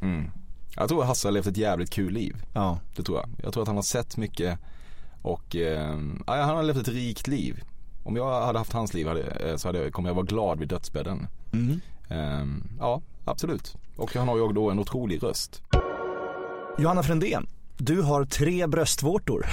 Mm. 0.00 0.30
Jag 0.76 0.88
tror 0.88 1.04
Hasse 1.04 1.28
har 1.28 1.32
levt 1.32 1.46
ett 1.46 1.56
jävligt 1.56 1.90
kul 1.90 2.12
liv. 2.12 2.36
Ja. 2.54 2.80
Det 2.96 3.02
tror 3.02 3.18
jag. 3.18 3.30
Jag 3.42 3.52
tror 3.52 3.62
att 3.62 3.66
han 3.66 3.76
har 3.76 3.82
sett 3.82 4.16
mycket 4.16 4.58
och 5.22 5.56
eh, 5.56 5.96
han 6.26 6.56
har 6.56 6.62
levt 6.62 6.76
ett 6.76 6.88
rikt 6.88 7.26
liv. 7.26 7.62
Om 8.04 8.16
jag 8.16 8.40
hade 8.46 8.58
haft 8.58 8.72
hans 8.72 8.94
liv 8.94 9.08
hade, 9.08 9.22
eh, 9.22 9.56
så 9.56 9.68
hade, 9.68 9.90
kommer 9.90 10.08
jag 10.08 10.14
vara 10.14 10.26
glad 10.26 10.58
vid 10.58 10.68
dödsbädden. 10.68 11.26
Mm. 11.52 11.80
Um, 12.10 12.64
ja, 12.78 13.02
absolut. 13.24 13.76
Och 13.96 14.14
han 14.14 14.28
har 14.28 14.36
ju 14.36 14.52
då 14.52 14.70
en 14.70 14.78
otrolig 14.78 15.22
röst. 15.22 15.62
Johanna 16.78 17.02
Frändén, 17.02 17.46
du 17.76 18.02
har 18.02 18.24
tre 18.24 18.66
bröstvårtor. 18.66 19.46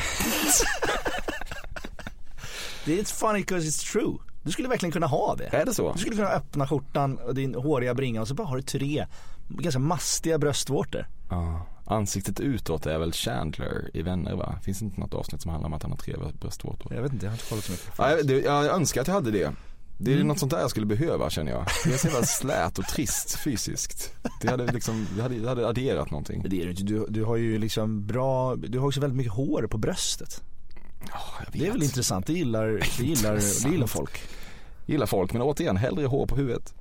det 2.85 2.99
är 2.99 3.03
funny 3.03 3.39
because 3.39 3.67
it's 3.67 3.91
true. 3.91 4.17
Du 4.43 4.51
skulle 4.51 4.67
verkligen 4.67 4.91
kunna 4.91 5.07
ha 5.07 5.35
det. 5.35 5.47
Är 5.55 5.65
det 5.65 5.73
så? 5.73 5.93
Du 5.93 5.99
skulle 5.99 6.15
kunna 6.15 6.29
öppna 6.29 6.67
skjortan 6.67 7.17
och 7.17 7.35
din 7.35 7.55
håriga 7.55 7.93
bringa 7.93 8.21
och 8.21 8.27
så 8.27 8.33
bara 8.33 8.47
har 8.47 8.55
du 8.55 8.61
tre 8.61 9.05
ganska 9.47 9.79
mastiga 9.79 10.37
bröstvårtor. 10.37 11.07
Ja. 11.29 11.65
Ansiktet 11.87 12.39
utåt 12.39 12.85
är 12.85 12.99
väl 12.99 13.13
Chandler 13.13 13.89
i 13.93 14.01
Vänner 14.01 14.35
va? 14.35 14.59
Finns 14.63 14.79
det 14.79 14.85
inte 14.85 14.99
något 14.99 15.13
avsnitt 15.13 15.41
som 15.41 15.51
handlar 15.51 15.67
om 15.67 15.73
att 15.73 15.83
han 15.83 15.91
har 15.91 15.97
tre 15.97 16.15
bröstvårtor? 16.39 16.93
Jag 16.93 17.01
vet 17.01 17.13
inte, 17.13 17.25
jag 17.25 17.31
har 17.31 17.35
inte 17.35 17.49
kollat 17.49 17.63
så 17.63 17.71
mycket. 17.71 17.91
Ja, 17.97 18.11
jag, 18.11 18.65
jag 18.65 18.75
önskar 18.75 19.01
att 19.01 19.07
jag 19.07 19.13
hade 19.13 19.31
det. 19.31 19.51
Det 19.97 20.11
är 20.11 20.15
mm. 20.15 20.27
något 20.27 20.39
sånt 20.39 20.51
där 20.51 20.59
jag 20.59 20.69
skulle 20.69 20.85
behöva 20.85 21.29
känner 21.29 21.51
jag. 21.51 21.65
Det 21.83 21.93
är 21.93 21.97
så 21.97 22.07
jävla 22.07 22.25
slät 22.25 22.79
och 22.79 22.85
trist 22.85 23.35
fysiskt. 23.39 24.13
Det 24.41 24.49
hade 24.49 24.71
liksom, 24.71 25.07
det 25.15 25.21
hade, 25.21 25.35
det 25.35 25.49
hade 25.49 25.67
adderat 25.67 26.11
någonting. 26.11 26.45
Det 26.47 26.61
är 26.61 26.73
du 26.73 27.05
Du, 27.09 27.23
har 27.23 27.35
ju 27.35 27.57
liksom 27.57 28.07
bra, 28.07 28.55
du 28.55 28.79
har 28.79 28.87
också 28.87 28.99
väldigt 28.99 29.17
mycket 29.17 29.33
hår 29.33 29.67
på 29.67 29.77
bröstet. 29.77 30.43
Oh, 31.03 31.41
det 31.51 31.67
är 31.67 31.71
väl 31.71 31.83
intressant, 31.83 32.27
det 32.27 32.33
gillar, 32.33 32.67
det 32.67 32.99
gillar, 33.03 33.35
det 33.63 33.71
gillar 33.71 33.87
folk. 33.87 34.21
Gillar 34.85 35.05
folk, 35.05 35.33
men 35.33 35.41
återigen, 35.41 35.77
hellre 35.77 36.05
hår 36.05 36.27
på 36.27 36.35
huvudet. 36.35 36.73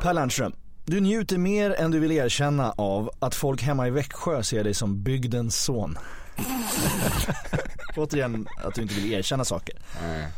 Per 0.00 0.14
Lernström, 0.14 0.52
du 0.84 1.00
njuter 1.00 1.38
mer 1.38 1.70
än 1.70 1.90
du 1.90 1.98
vill 1.98 2.12
erkänna 2.12 2.70
av 2.70 3.10
att 3.18 3.34
folk 3.34 3.62
hemma 3.62 3.88
i 3.88 3.90
Växjö 3.90 4.42
ser 4.42 4.64
dig 4.64 4.74
som 4.74 5.02
bygdens 5.02 5.64
son. 5.64 5.98
återigen 7.96 8.48
att 8.64 8.74
du 8.74 8.82
inte 8.82 8.94
vill 8.94 9.12
erkänna 9.12 9.44
saker. 9.44 9.76
Mm. 10.04 10.30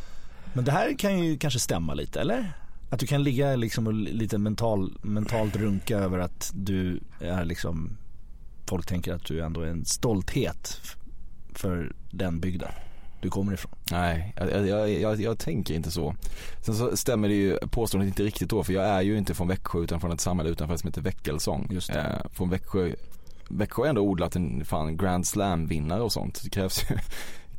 Men 0.53 0.65
det 0.65 0.71
här 0.71 0.97
kan 0.97 1.19
ju 1.19 1.37
kanske 1.37 1.59
stämma 1.59 1.93
lite, 1.93 2.21
eller? 2.21 2.53
Att 2.89 2.99
du 2.99 3.07
kan 3.07 3.23
ligga 3.23 3.55
liksom 3.55 3.87
och 3.87 3.93
lite 3.93 4.37
mental, 4.37 4.97
mentalt 5.01 5.55
runka 5.55 5.97
över 5.97 6.19
att 6.19 6.51
du 6.55 6.99
är 7.19 7.45
liksom 7.45 7.97
Folk 8.69 8.85
tänker 8.85 9.13
att 9.13 9.25
du 9.25 9.41
ändå 9.41 9.61
är 9.61 9.67
en 9.67 9.85
stolthet 9.85 10.81
för 11.53 11.93
den 12.11 12.39
bygden 12.39 12.71
du 13.21 13.29
kommer 13.29 13.53
ifrån. 13.53 13.71
Nej, 13.91 14.33
jag, 14.37 14.67
jag, 14.67 14.89
jag, 14.91 15.21
jag, 15.21 15.39
tänker 15.39 15.73
inte 15.73 15.91
så. 15.91 16.15
Sen 16.61 16.75
så 16.75 16.97
stämmer 16.97 17.27
det 17.27 17.33
ju 17.33 17.57
påståendet 17.57 18.07
inte 18.07 18.23
riktigt 18.23 18.49
då 18.49 18.63
för 18.63 18.73
jag 18.73 18.85
är 18.85 19.01
ju 19.01 19.17
inte 19.17 19.33
från 19.33 19.47
Växjö 19.47 19.79
utan 19.79 20.01
från 20.01 20.11
ett 20.11 20.21
samhälle 20.21 20.49
utanför 20.49 20.77
som 20.77 20.87
heter 20.87 21.01
Väckelsång. 21.01 21.67
Just 21.71 21.93
det. 21.93 21.99
Eh, 21.99 22.31
från 22.33 22.49
Växjö 22.49 22.91
Växjö 23.47 23.81
har 23.81 23.89
ändå 23.89 24.01
odlat 24.01 24.35
en 24.35 24.65
fan 24.65 24.97
Grand 24.97 25.27
Slam 25.27 25.67
vinnare 25.67 26.01
och 26.01 26.11
sånt. 26.11 26.43
Det 26.43 26.49
krävs 26.49 26.91
ju 26.91 26.95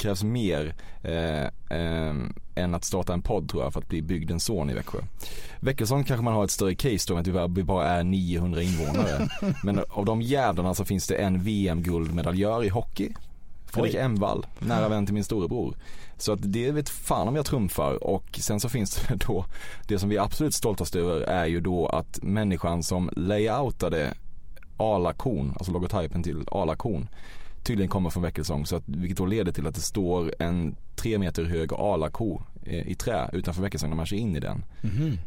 krävs 0.01 0.23
mer 0.23 0.75
eh, 1.03 1.45
eh, 1.79 2.15
än 2.55 2.75
att 2.75 2.85
starta 2.85 3.13
en 3.13 3.23
podd 3.23 3.49
tror 3.49 3.63
jag 3.63 3.73
för 3.73 3.81
att 3.81 3.89
bli 3.89 4.03
bygdens 4.03 4.45
son 4.45 4.71
i 4.71 4.75
Växjö. 4.75 4.99
Väckelsång 5.61 6.05
kanske 6.05 6.25
man 6.25 6.35
har 6.35 6.45
ett 6.45 6.51
större 6.51 6.75
case 6.75 7.05
då 7.09 7.15
än 7.15 7.37
att 7.37 7.51
vi 7.59 7.65
bara 7.65 7.89
är 7.89 8.05
900 8.05 8.63
invånare. 8.63 9.29
Men 9.65 9.81
av 9.89 10.05
de 10.05 10.23
jävlarna 10.23 10.75
så 10.75 10.85
finns 10.85 11.07
det 11.07 11.15
en 11.15 11.43
VM-guldmedaljör 11.43 12.65
i 12.65 12.69
hockey. 12.69 13.09
Fredrik 13.67 13.95
Emvall, 13.95 14.47
nära 14.59 14.89
vän 14.89 15.07
till 15.07 15.15
min 15.15 15.25
storebror. 15.25 15.75
Så 16.17 16.33
att 16.33 16.39
det 16.43 16.71
vet 16.71 16.89
fan 16.89 17.29
om 17.29 17.37
jag 17.37 17.47
trumfar 17.47 18.05
och 18.05 18.39
sen 18.43 18.61
så 18.61 18.69
finns 18.69 18.95
det 18.95 19.15
då, 19.27 19.45
det 19.89 19.99
som 19.99 20.09
vi 20.09 20.17
är 20.17 20.21
absolut 20.21 20.55
stoltast 20.55 20.97
över 20.97 21.21
är 21.21 21.47
ju 21.47 21.61
då 21.61 21.87
att 21.87 22.23
människan 22.23 22.83
som 22.83 23.11
layoutade 23.17 24.15
Alakon, 24.77 25.55
alltså 25.57 25.73
logotypen 25.73 26.23
till 26.23 26.45
Alakon 26.51 27.09
tydligen 27.63 27.89
kommer 27.89 28.11
från 28.11 28.23
Väckelsång. 28.23 28.67
Så 28.67 28.77
att, 28.77 28.83
vilket 28.87 29.19
då 29.19 29.27
leder 29.27 29.53
till 29.53 29.67
att 29.67 29.75
det 29.75 29.81
står 29.81 30.35
en 30.39 30.77
tre 30.97 31.19
meter 31.19 31.45
hög 31.45 31.73
alako 31.73 32.43
eh, 32.63 32.89
i 32.89 32.95
trä 32.95 33.31
utanför 33.33 33.63
Väckelsång 33.63 33.91
när 33.91 33.97
man 33.97 34.07
kör 34.07 34.17
in 34.17 34.37
i 34.37 34.41
den. 34.41 34.65
Mm 34.83 35.19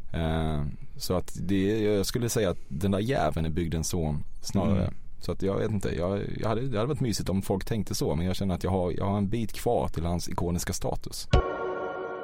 så 0.98 1.14
att 1.14 1.38
det, 1.42 1.82
jag 1.82 2.06
skulle 2.06 2.30
säga 2.30 2.50
att 2.50 2.58
den 2.68 2.92
där 2.92 3.00
jäveln 3.00 3.46
är 3.46 3.50
bygdens 3.50 3.88
son 3.88 4.24
snarare. 4.42 4.82
Mm. 4.82 4.94
Så 5.20 5.32
att 5.32 5.42
jag 5.42 5.58
vet 5.58 5.72
inte, 5.72 5.96
jag, 5.96 6.22
jag 6.40 6.50
hade, 6.50 6.62
det 6.62 6.78
hade 6.78 6.88
varit 6.88 7.00
mysigt 7.00 7.30
om 7.30 7.42
folk 7.42 7.66
tänkte 7.66 7.96
så 7.96 8.16
men 8.16 8.26
jag 8.26 8.36
känner 8.36 8.56
att 8.56 8.64
jag 8.64 8.72
har, 8.72 8.92
jag 8.92 9.06
har 9.06 9.18
en 9.18 9.30
bit 9.30 9.54
kvar 9.54 9.88
till 9.88 10.06
hans 10.06 10.30
ikoniska 10.30 10.74
status. 10.74 11.28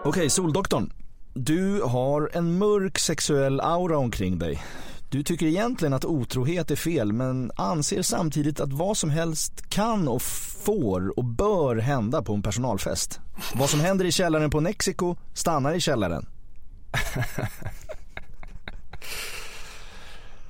Okej, 0.04 0.30
Soldoktorn. 0.30 0.91
Du 1.34 1.82
har 1.82 2.30
en 2.34 2.58
mörk 2.58 3.00
sexuell 3.00 3.60
aura 3.60 3.98
omkring 3.98 4.39
dig. 4.39 4.62
Du 5.12 5.24
tycker 5.24 5.45
egentligen 5.45 5.93
att 5.93 6.06
otrohet 6.06 6.72
är 6.72 6.76
fel 6.76 7.13
men 7.13 7.52
anser 7.56 8.02
samtidigt 8.02 8.60
att 8.60 8.74
vad 8.74 8.98
som 8.98 9.10
helst 9.10 9.69
kan 9.69 10.08
och 10.08 10.22
får 10.22 11.19
och 11.19 11.26
bör 11.26 11.76
hända 11.76 12.22
på 12.22 12.34
en 12.34 12.41
personalfest. 12.41 13.19
Vad 13.56 13.69
som 13.69 13.80
händer 13.80 14.06
i 14.06 14.12
källaren 14.12 14.50
på 14.50 14.62
Mexiko 14.62 15.15
stannar 15.34 15.74
i 15.74 15.82
källaren. 15.82 16.26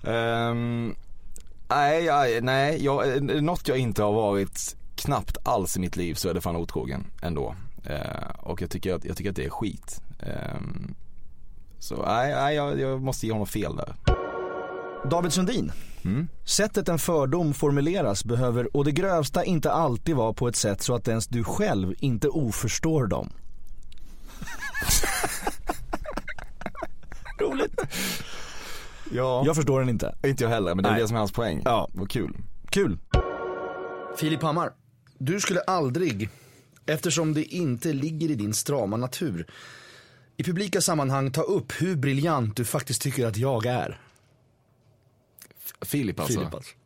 um, 0.01 0.87
nej, 1.69 2.41
nej 2.41 2.83
jag, 2.85 3.23
något 3.43 3.67
jag 3.67 3.77
inte 3.77 4.03
har 4.03 4.13
varit 4.13 4.75
knappt 4.95 5.37
alls 5.43 5.77
i 5.77 5.79
mitt 5.79 5.95
liv 5.95 6.13
så 6.13 6.29
är 6.29 6.33
det 6.33 6.41
fan 6.41 6.55
otrogen 6.55 7.05
ändå. 7.21 7.55
Uh, 7.89 8.29
och 8.39 8.61
jag 8.61 8.69
tycker, 8.69 8.93
att, 8.93 9.05
jag 9.05 9.17
tycker 9.17 9.29
att 9.29 9.35
det 9.35 9.45
är 9.45 9.49
skit. 9.49 10.01
Um, 10.55 10.95
så 11.79 12.05
nej, 12.05 12.35
nej 12.35 12.55
jag, 12.55 12.79
jag 12.79 13.01
måste 13.01 13.25
ge 13.25 13.31
honom 13.31 13.47
fel 13.47 13.75
där. 13.75 13.95
David 15.03 15.33
Sundin. 15.33 15.71
Mm. 16.05 16.27
Sättet 16.45 16.89
en 16.89 16.99
fördom 16.99 17.53
formuleras 17.53 18.25
behöver 18.25 18.77
och 18.77 18.85
det 18.85 18.91
grövsta 18.91 19.43
inte 19.43 19.71
alltid 19.71 20.15
vara 20.15 20.33
på 20.33 20.47
ett 20.47 20.55
sätt 20.55 20.81
så 20.81 20.95
att 20.95 21.07
ens 21.07 21.27
du 21.27 21.43
själv 21.43 21.93
inte 21.99 22.27
oförstår 22.29 23.07
dem. 23.07 23.29
Roligt. 27.39 27.81
Ja. 29.11 29.43
Jag 29.45 29.55
förstår 29.55 29.79
den 29.79 29.89
inte. 29.89 30.15
Inte 30.23 30.43
jag 30.43 30.51
heller, 30.51 30.75
men 30.75 30.83
det 30.83 30.89
är 30.89 30.93
Nej. 30.93 31.01
det 31.01 31.07
som 31.07 31.15
är 31.15 31.19
hans 31.19 31.31
poäng. 31.31 31.61
Ja. 31.65 31.89
Vad 31.93 32.09
kul. 32.09 32.37
Kul. 32.69 32.97
Filip 34.17 34.41
Hammar. 34.41 34.71
Du 35.17 35.39
skulle 35.39 35.61
aldrig, 35.61 36.29
eftersom 36.85 37.33
det 37.33 37.43
inte 37.43 37.93
ligger 37.93 38.29
i 38.31 38.35
din 38.35 38.53
strama 38.53 38.97
natur, 38.97 39.45
i 40.37 40.43
publika 40.43 40.81
sammanhang 40.81 41.31
ta 41.31 41.41
upp 41.41 41.71
hur 41.81 41.95
briljant 41.95 42.55
du 42.55 42.65
faktiskt 42.65 43.01
tycker 43.01 43.27
att 43.27 43.37
jag 43.37 43.65
är. 43.65 43.99
Filip 45.81 46.19
alltså. 46.19 46.39
Filip 46.39 46.53
alltså. 46.53 46.71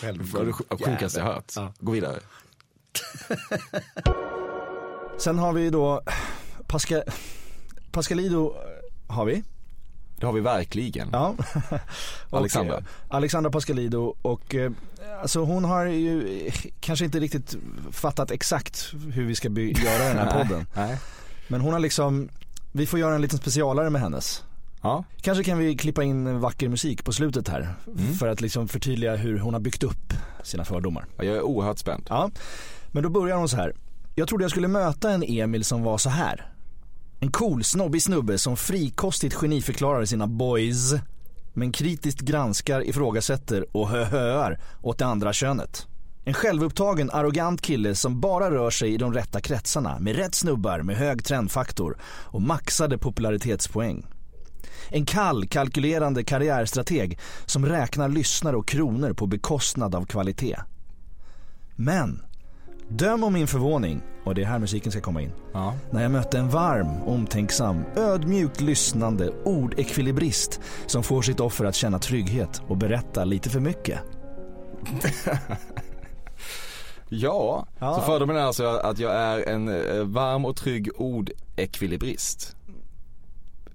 Det 0.00 0.12
var 0.12 0.44
det 0.44 0.50
sj- 0.52 0.84
sjukaste 0.90 1.18
jag 1.18 1.26
hört. 1.26 1.52
Ja. 1.56 1.72
Gå 1.80 1.92
vidare. 1.92 2.20
Sen 5.18 5.38
har 5.38 5.52
vi 5.52 5.70
då 5.70 6.02
Pascal, 6.66 7.02
Pascalido 7.92 8.54
har 9.06 9.24
vi. 9.24 9.42
Det 10.16 10.26
har 10.26 10.32
vi 10.32 10.40
verkligen. 10.40 11.08
Ja. 11.12 11.34
Alexandra. 12.30 12.76
eh, 12.78 12.82
Alexandra 13.08 13.50
Pascalido 13.50 14.16
och 14.22 14.54
eh, 14.54 14.72
alltså 15.22 15.44
hon 15.44 15.64
har 15.64 15.86
ju 15.86 16.46
eh, 16.46 16.54
kanske 16.80 17.04
inte 17.04 17.20
riktigt 17.20 17.56
fattat 17.92 18.30
exakt 18.30 18.92
hur 19.12 19.24
vi 19.26 19.34
ska 19.34 19.48
göra 19.48 20.04
den 20.08 20.16
här 20.18 20.42
podden. 20.44 20.66
Nej. 20.74 20.98
Men 21.48 21.60
hon 21.60 21.72
har 21.72 21.80
liksom, 21.80 22.28
vi 22.72 22.86
får 22.86 22.98
göra 22.98 23.14
en 23.14 23.22
liten 23.22 23.38
specialare 23.38 23.90
med 23.90 24.00
hennes. 24.00 24.42
Ja. 24.82 25.04
Kanske 25.20 25.44
kan 25.44 25.58
vi 25.58 25.76
klippa 25.76 26.02
in 26.02 26.40
vacker 26.40 26.68
musik 26.68 27.04
på 27.04 27.12
slutet 27.12 27.48
här. 27.48 27.74
För 28.18 28.28
att 28.28 28.40
liksom 28.40 28.68
förtydliga 28.68 29.16
hur 29.16 29.38
hon 29.38 29.54
har 29.54 29.60
byggt 29.60 29.82
upp 29.82 30.12
sina 30.42 30.64
fördomar. 30.64 31.06
Jag 31.16 31.26
är 31.26 31.42
oerhört 31.42 31.78
spänd. 31.78 32.06
Ja, 32.08 32.30
men 32.92 33.02
då 33.02 33.08
börjar 33.08 33.36
hon 33.36 33.48
så 33.48 33.56
här. 33.56 33.72
Jag 34.14 34.28
trodde 34.28 34.44
jag 34.44 34.50
skulle 34.50 34.68
möta 34.68 35.10
en 35.10 35.22
Emil 35.22 35.64
som 35.64 35.82
var 35.82 35.98
så 35.98 36.10
här. 36.10 36.52
En 37.20 37.30
cool, 37.30 37.64
snobbig 37.64 38.02
snubbe 38.02 38.38
som 38.38 38.56
frikostigt 38.56 39.34
geniförklarar 39.34 40.04
sina 40.04 40.26
boys. 40.26 40.94
Men 41.52 41.72
kritiskt 41.72 42.20
granskar, 42.20 42.88
ifrågasätter 42.88 43.76
och 43.76 43.88
höhöar 43.88 44.60
åt 44.82 44.98
det 44.98 45.06
andra 45.06 45.32
könet. 45.32 45.86
En 46.24 46.34
självupptagen, 46.34 47.10
arrogant 47.10 47.60
kille 47.60 47.94
som 47.94 48.20
bara 48.20 48.50
rör 48.50 48.70
sig 48.70 48.94
i 48.94 48.96
de 48.96 49.14
rätta 49.14 49.40
kretsarna 49.40 49.98
med 49.98 50.16
rätt 50.16 50.34
snubbar 50.34 50.82
med 50.82 50.96
hög 50.96 51.24
trendfaktor 51.24 51.98
och 52.02 52.42
maxade 52.42 52.98
popularitetspoäng. 52.98 54.06
En 54.90 55.04
kall, 55.06 55.46
kalkylerande 55.48 56.24
karriärstrateg 56.24 57.18
som 57.46 57.66
räknar 57.66 58.08
lyssnare 58.08 58.56
och 58.56 58.68
kronor 58.68 59.12
på 59.12 59.26
bekostnad 59.26 59.94
av 59.94 60.04
kvalitet. 60.04 60.56
Men, 61.76 62.22
döm 62.88 63.24
om 63.24 63.32
min 63.32 63.46
förvåning, 63.46 64.00
och 64.24 64.34
det 64.34 64.42
är 64.42 64.46
här 64.46 64.58
musiken 64.58 64.92
ska 64.92 65.00
komma 65.00 65.22
in, 65.22 65.32
Ja. 65.52 65.74
när 65.90 66.02
jag 66.02 66.10
mötte 66.10 66.38
en 66.38 66.48
varm, 66.48 67.02
omtänksam, 67.02 67.84
ödmjukt 67.96 68.60
lyssnande 68.60 69.28
ordekvilibrist 69.44 70.60
som 70.86 71.02
får 71.02 71.22
sitt 71.22 71.40
offer 71.40 71.64
att 71.64 71.74
känna 71.74 71.98
trygghet 71.98 72.62
och 72.68 72.76
berätta 72.76 73.24
lite 73.24 73.50
för 73.50 73.60
mycket. 73.60 73.98
Ja, 77.08 77.66
Ja. 77.78 77.94
så 77.94 78.00
fördomen 78.00 78.36
är 78.36 78.40
alltså 78.40 78.64
att 78.66 78.98
jag 78.98 79.14
är 79.14 79.48
en 79.48 79.68
eh, 79.68 80.04
varm 80.04 80.44
och 80.44 80.56
trygg 80.56 80.90
ordekvilibrist. 80.96 82.56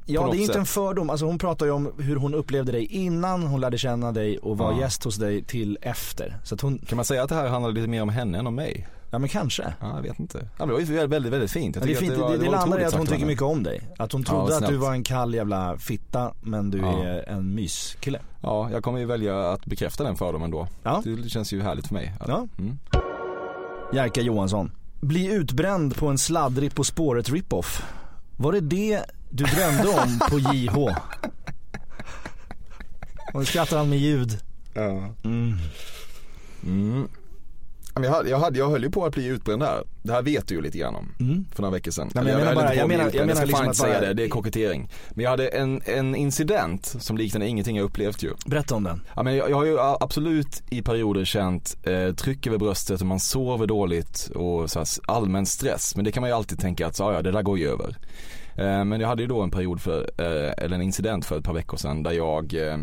Ja, 0.05 0.29
det 0.31 0.37
är 0.37 0.41
inte 0.41 0.57
en 0.59 0.65
fördom. 0.65 1.09
Alltså 1.09 1.25
hon 1.25 1.37
pratar 1.37 1.65
ju 1.65 1.71
om 1.71 1.91
hur 1.97 2.15
hon 2.15 2.33
upplevde 2.33 2.71
dig 2.71 2.85
innan 2.85 3.43
hon 3.43 3.61
lärde 3.61 3.77
känna 3.77 4.11
dig 4.11 4.37
och 4.37 4.57
var 4.57 4.71
Ja. 4.71 4.79
gäst 4.79 5.03
hos 5.03 5.15
dig 5.15 5.43
till 5.43 5.77
efter. 5.81 6.37
Så 6.43 6.55
att 6.55 6.61
hon, 6.61 6.77
Kan 6.77 6.95
man 6.95 7.05
säga 7.05 7.23
att 7.23 7.29
det 7.29 7.35
här 7.35 7.47
handlar 7.47 7.71
lite 7.71 7.87
mer 7.87 8.01
om 8.01 8.09
henne 8.09 8.37
än 8.37 8.47
om 8.47 8.55
mig? 8.55 8.87
ja 9.11 9.19
men 9.19 9.29
kanske. 9.29 9.73
Ja, 9.79 9.95
jag 9.95 10.01
vet 10.01 10.19
inte. 10.19 10.37
Ja, 10.37 10.47
men 10.57 10.67
det 10.67 10.73
var 10.73 10.79
ju 10.79 11.07
väldigt, 11.07 11.33
väldigt, 11.33 11.51
fint. 11.51 11.75
Jag 11.75 11.85
det, 11.85 11.91
är 11.91 11.95
fint. 11.95 12.11
att 12.13 12.31
det, 12.31 12.37
det, 12.37 12.45
var 12.45 12.51
landar 12.51 12.79
i 12.81 12.83
att 12.83 12.93
hon 12.93 13.05
tycker 13.07 13.25
mycket 13.25 13.43
om 13.43 13.63
dig. 13.63 13.81
Att 13.97 14.11
hon 14.11 14.21
Ja, 14.21 14.31
trodde 14.31 14.53
vad 14.53 14.63
att 14.63 14.69
du 14.69 14.77
var 14.77 14.91
en 14.91 15.03
kall 15.03 15.33
jävla 15.33 15.77
fitta 15.77 16.33
men 16.41 16.69
du 16.69 16.77
Ja. 16.77 17.03
är 17.03 17.29
en 17.29 17.55
myskille. 17.55 18.19
Ja, 18.41 18.69
jag 18.71 18.83
kommer 18.83 18.99
ju 18.99 19.05
välja 19.05 19.51
att 19.51 19.65
bekräfta 19.65 20.03
den 20.03 20.15
fördomen 20.15 20.51
då. 20.51 20.67
Ja. 20.83 21.01
Det 21.05 21.29
känns 21.29 21.53
ju 21.53 21.61
härligt 21.61 21.87
för 21.87 21.93
mig. 21.93 22.13
Ja. 22.27 22.47
Mm. 22.59 22.77
Jerka 23.93 24.21
Johansson. 24.21 24.71
Bli 25.01 25.33
utbränd 25.33 25.95
på 25.95 26.07
en 26.07 26.17
sladdrig 26.17 26.75
På 26.75 26.83
spåret 26.83 27.29
rip-off. 27.29 27.83
Var 28.37 28.51
det 28.51 28.59
det 28.59 29.01
du 29.35 29.43
drömde 29.43 29.87
om 29.87 30.19
på 30.29 30.39
JH? 30.39 30.77
Och 33.33 33.39
nu 33.39 33.45
skrattar 33.45 33.77
han 33.77 33.89
med 33.89 33.99
ljud. 33.99 34.37
Ja. 34.73 35.09
Mm. 35.23 35.53
Mm. 36.65 37.07
Jag, 37.95 38.09
hade, 38.11 38.29
jag, 38.29 38.39
hade, 38.39 38.59
jag 38.59 38.69
höll 38.69 38.83
ju 38.83 38.91
på 38.91 39.05
att 39.05 39.13
bli 39.13 39.25
utbränd 39.25 39.63
här. 39.63 39.83
Det 40.03 40.11
här 40.13 40.21
vet 40.21 40.47
du 40.47 40.55
ju 40.55 40.61
lite 40.61 40.77
grann 40.77 40.95
om. 40.95 41.15
Mm. 41.19 41.45
För 41.55 41.61
några 41.61 41.73
veckor 41.73 41.91
sedan. 41.91 42.09
Nej, 42.13 42.23
men 42.23 42.33
jag 42.33 42.41
Eller 42.41 42.51
menar 42.55 42.67
bara- 42.67 42.75
jag 42.75 42.87
menar- 42.87 43.03
jag 43.13 43.19
menar 43.27 43.35
ska 43.35 43.45
liksom 43.45 43.67
att 43.69 43.75
säga 43.75 43.99
bara- 43.99 44.07
det, 44.07 44.13
det 44.13 44.23
är 44.23 44.29
kokettering. 44.29 44.89
Men 45.09 45.23
jag 45.23 45.31
hade 45.31 45.47
en, 45.47 45.81
en 45.85 46.15
incident 46.15 46.85
som 46.99 47.17
liknade 47.17 47.47
ingenting 47.47 47.77
jag 47.77 47.83
upplevt 47.83 48.23
ju. 48.23 48.33
Berätta 48.45 48.75
om 48.75 48.83
den. 48.83 49.01
Ja, 49.15 49.23
men 49.23 49.35
jag, 49.35 49.49
jag 49.49 49.55
har 49.55 49.65
ju 49.65 49.77
absolut 49.79 50.63
i 50.69 50.81
perioder 50.81 51.25
känt 51.25 51.77
eh, 51.83 52.13
tryck 52.15 52.47
över 52.47 52.57
bröstet 52.57 53.01
och 53.01 53.07
man 53.07 53.19
sover 53.19 53.67
dåligt 53.67 54.29
och 54.35 54.69
så 54.71 54.79
här, 54.79 54.87
allmän 55.07 55.45
stress. 55.45 55.95
Men 55.95 56.05
det 56.05 56.11
kan 56.11 56.21
man 56.21 56.29
ju 56.29 56.35
alltid 56.35 56.59
tänka 56.59 56.87
att 56.87 56.95
så, 56.95 57.03
ja, 57.03 57.21
det 57.21 57.31
där 57.31 57.41
går 57.41 57.59
ju 57.59 57.67
över. 57.69 57.97
Eh, 58.55 58.85
men 58.85 59.01
jag 59.01 59.07
hade 59.07 59.21
ju 59.21 59.27
då 59.27 59.41
en 59.41 59.51
period 59.51 59.81
för, 59.81 60.09
eh, 60.17 60.63
eller 60.65 60.75
en 60.75 60.81
incident 60.81 61.25
för 61.25 61.37
ett 61.37 61.43
par 61.43 61.53
veckor 61.53 61.77
sedan 61.77 62.03
där 62.03 62.11
jag 62.11 62.53
eh, 62.53 62.77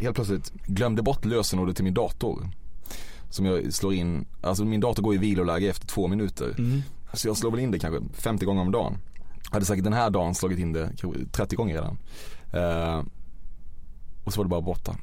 helt 0.00 0.14
plötsligt 0.14 0.52
glömde 0.66 1.02
bort 1.02 1.24
lösenordet 1.24 1.76
till 1.76 1.84
min 1.84 1.94
dator. 1.94 2.48
Som 3.30 3.46
jag 3.46 3.72
slår 3.72 3.94
in, 3.94 4.26
alltså 4.42 4.64
min 4.64 4.80
dator 4.80 5.02
går 5.02 5.14
i 5.14 5.18
viloläge 5.18 5.68
efter 5.68 5.86
två 5.86 6.08
minuter. 6.08 6.54
Så 7.12 7.28
jag 7.28 7.36
slår 7.36 7.50
väl 7.50 7.60
in 7.60 7.70
det 7.70 7.78
kanske 7.78 8.00
50 8.14 8.44
gånger 8.44 8.62
om 8.62 8.72
dagen. 8.72 8.98
Jag 9.44 9.52
hade 9.52 9.64
säkert 9.64 9.84
den 9.84 9.92
här 9.92 10.10
dagen 10.10 10.34
slagit 10.34 10.58
in 10.58 10.72
det 10.72 10.90
kanske 10.96 11.20
30 11.32 11.56
gånger 11.56 11.74
redan. 11.74 11.98
Och 14.24 14.32
så 14.32 14.40
var 14.40 14.44
det 14.44 14.48
bara 14.48 14.60
borta. 14.60 14.96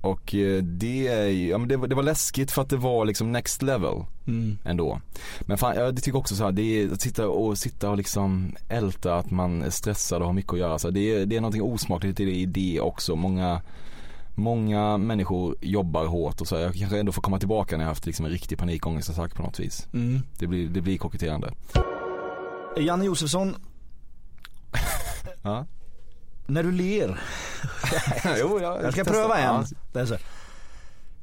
Och 0.00 0.34
eh, 0.34 0.62
det, 0.62 1.02
ja, 1.50 1.58
men 1.58 1.68
det, 1.68 1.76
det 1.86 1.94
var 1.94 2.02
läskigt 2.02 2.50
för 2.50 2.62
att 2.62 2.68
det 2.70 2.76
var 2.76 3.04
liksom 3.04 3.32
next 3.32 3.62
level 3.62 4.04
Mm. 4.26 4.58
ändå. 4.64 5.00
Men 5.40 5.58
fan, 5.58 5.76
jag 5.76 6.02
tycker 6.02 6.18
också 6.18 6.34
så 6.36 6.44
här, 6.44 6.52
det 6.52 6.62
är 6.62 6.92
att 6.92 7.00
sitta 7.00 7.28
och, 7.28 7.58
sitta 7.58 7.90
och 7.90 7.96
liksom 7.96 8.56
älta 8.68 9.16
att 9.16 9.30
man 9.30 9.62
är 9.62 9.70
stressad 9.70 10.20
och 10.20 10.26
har 10.26 10.32
mycket 10.34 10.52
att 10.52 10.58
göra. 10.58 10.78
Så 10.78 10.90
det, 10.90 11.00
är, 11.14 11.26
det 11.26 11.36
är 11.36 11.40
någonting 11.40 11.62
osmakligt 11.62 12.20
i 12.20 12.24
det, 12.24 12.32
i 12.32 12.46
det 12.46 12.80
också. 12.80 13.16
Många, 13.16 13.62
många 14.34 14.96
människor 14.98 15.56
jobbar 15.60 16.06
hårt 16.06 16.40
och 16.40 16.46
så. 16.48 16.56
här, 16.56 16.62
Jag 16.62 16.74
kanske 16.74 16.98
ändå 17.00 17.12
får 17.12 17.22
komma 17.22 17.38
tillbaka 17.38 17.76
när 17.76 17.84
jag 17.84 17.88
haft 17.88 18.06
liksom 18.06 18.24
en 18.26 18.32
riktig 18.32 18.58
panikångestattack 18.58 19.34
på 19.34 19.42
något 19.42 19.60
vis. 19.60 19.86
Mm. 19.92 20.22
Det 20.38 20.46
blir, 20.46 20.68
det 20.68 20.80
blir 20.80 20.98
koketterande. 20.98 21.52
Janne 22.76 23.04
Josefsson, 23.04 23.54
Ja. 25.42 25.66
När 26.48 26.62
du 26.62 26.72
ler. 26.72 27.20
jo, 28.40 28.60
jag, 28.62 28.82
Jag 28.84 28.92
ska 28.92 29.04
pröva 29.04 29.38
en. 29.38 29.64
Ja. 29.92 30.18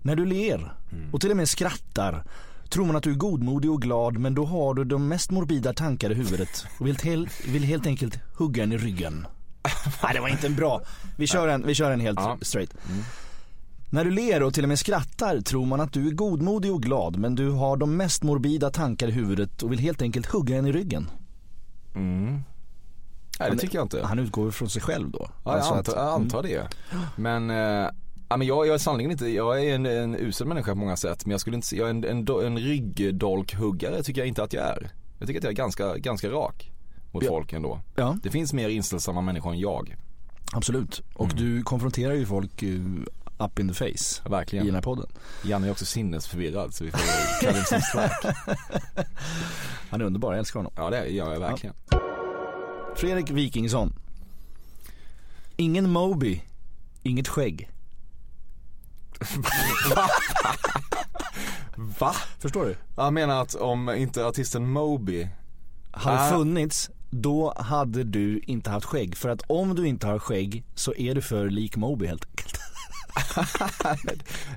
När 0.01 0.15
du 0.15 0.25
ler 0.25 0.73
och 1.11 1.21
till 1.21 1.31
och 1.31 1.38
med 1.38 1.49
skrattar 1.49 2.23
tror 2.69 2.85
man 2.85 2.95
att 2.95 3.03
du 3.03 3.11
är 3.11 3.15
godmodig 3.15 3.71
och 3.71 3.81
glad 3.81 4.17
men 4.17 4.35
då 4.35 4.45
har 4.45 4.73
du 4.73 4.83
de 4.83 5.07
mest 5.07 5.31
morbida 5.31 5.73
tankar 5.73 6.11
i 6.11 6.13
huvudet 6.13 6.65
och 6.79 6.88
vill, 6.88 6.95
hel, 6.95 7.29
vill 7.47 7.63
helt 7.63 7.85
enkelt 7.88 8.19
hugga 8.38 8.63
en 8.63 8.71
i 8.71 8.77
ryggen. 8.77 9.27
Nej 10.03 10.13
det 10.13 10.19
var 10.19 10.27
inte 10.27 10.47
en 10.47 10.55
bra. 10.55 10.81
Vi 11.17 11.27
kör 11.27 11.47
en, 11.47 11.67
vi 11.67 11.75
kör 11.75 11.91
en 11.91 11.99
helt 11.99 12.19
Ja. 12.19 12.38
straight. 12.41 12.73
När 13.89 14.05
du 14.05 14.11
ler 14.11 14.43
och 14.43 14.53
till 14.53 14.63
och 14.63 14.69
med 14.69 14.79
skrattar 14.79 15.41
tror 15.41 15.65
man 15.65 15.81
att 15.81 15.93
du 15.93 16.07
är 16.07 16.11
godmodig 16.11 16.73
och 16.73 16.83
glad 16.83 17.17
men 17.17 17.35
du 17.35 17.49
har 17.49 17.77
de 17.77 17.97
mest 17.97 18.23
morbida 18.23 18.69
tankar 18.69 19.07
i 19.07 19.11
huvudet 19.11 19.63
och 19.63 19.71
vill 19.71 19.79
helt 19.79 20.01
enkelt 20.01 20.25
hugga 20.25 20.57
en 20.57 20.65
i 20.67 20.71
ryggen. 20.71 21.09
Mm. 21.95 22.43
Nej 23.39 23.51
det 23.51 23.57
tycker 23.57 23.75
jag 23.77 23.85
inte. 23.85 24.05
Han 24.05 24.19
utgår 24.19 24.51
från 24.51 24.69
sig 24.69 24.81
själv 24.81 25.11
då. 25.11 25.19
Ja, 25.29 25.31
jag 25.43 25.53
Alltså 25.55 25.73
antar, 25.73 25.93
att- 25.93 25.99
jag 25.99 26.07
antar 26.13 26.43
det. 26.43 26.67
Men, 27.15 27.49
eh, 27.49 27.89
ja, 28.29 28.37
men 28.37 28.47
jag, 28.47 28.67
jag 28.67 28.73
är 28.73 28.77
sannerligen 28.77 29.11
inte, 29.11 29.27
jag 29.27 29.63
är 29.65 29.75
en, 29.75 29.85
en 29.85 30.15
usel 30.15 30.47
människa 30.47 30.71
på 30.71 30.77
många 30.77 30.97
sätt. 30.97 31.25
Men 31.25 31.31
jag 31.31 31.41
skulle 31.41 31.55
inte 31.55 31.75
jag 31.75 31.85
är 31.87 31.89
en, 31.89 32.03
en, 32.03 32.27
en 32.45 32.57
ryggdolkhuggare 32.59 34.03
tycker 34.03 34.21
jag 34.21 34.27
inte 34.27 34.43
att 34.43 34.53
jag 34.53 34.63
är. 34.63 34.89
Jag 35.19 35.27
tycker 35.27 35.39
att 35.39 35.43
jag 35.43 35.51
är 35.51 35.55
ganska, 35.57 35.97
ganska 35.97 36.29
rak 36.29 36.71
mot 37.11 37.23
Ja. 37.23 37.29
folk 37.29 37.53
ändå. 37.53 37.79
Ja, 37.95 38.17
Det 38.23 38.29
finns 38.29 38.53
mer 38.53 38.69
inställsamma 38.69 39.21
människor 39.21 39.51
än 39.53 39.59
jag. 39.59 39.95
absolut. 40.53 41.01
Och 41.15 41.25
Mm. 41.33 41.37
du 41.37 41.63
konfronterar 41.63 42.13
ju 42.13 42.25
folk 42.25 42.63
uh, 42.63 42.85
up 43.37 43.59
in 43.59 43.67
the 43.67 43.73
face 43.73 44.21
i 44.25 44.29
Verkligen. 44.29 44.65
den 44.65 44.75
här 44.75 44.81
podden. 44.81 45.07
Janne 45.43 45.67
är 45.67 45.71
också 45.71 45.85
sinnesförvirrad 45.85 46.73
så 46.73 46.83
vi 46.83 46.91
får 46.91 46.99
kalla 47.41 47.63
som 47.63 47.81
slack. 47.81 48.25
Han 49.89 50.01
är 50.01 50.05
underbar, 50.05 50.31
jag 50.33 50.39
älskar 50.39 50.59
honom. 50.59 50.73
Ja 50.75 50.89
det 50.89 51.07
gör 51.07 51.33
jag 51.33 51.39
verkligen. 51.39 51.75
Fredrik 52.95 53.29
Wikingsson. 53.29 53.93
Ingen 55.58 55.89
Moby, 55.89 56.41
inget 57.03 57.27
skägg. 57.27 57.69
Va? 61.99 62.15
Förstår 62.39 62.65
du? 62.65 62.77
Jag 62.95 63.13
menar 63.13 63.41
att 63.41 63.55
om 63.55 63.89
inte 63.89 64.25
artisten 64.25 64.69
Moby 64.71 65.27
Hade 65.91 66.19
Ah. 66.21 66.29
funnits, 66.29 66.89
då 67.10 67.53
hade 67.58 68.03
du 68.03 68.39
inte 68.39 68.69
haft 68.69 68.86
skägg. 68.86 69.17
För 69.17 69.29
att 69.29 69.41
om 69.47 69.75
du 69.75 69.88
inte 69.88 70.08
har 70.08 70.19
skägg 70.19 70.63
så 70.75 70.93
är 70.95 71.15
du 71.15 71.21
för 71.21 71.49
lik 71.49 71.75
Moby 71.75 72.08
helt 72.08 72.25
enkelt. 72.25 72.58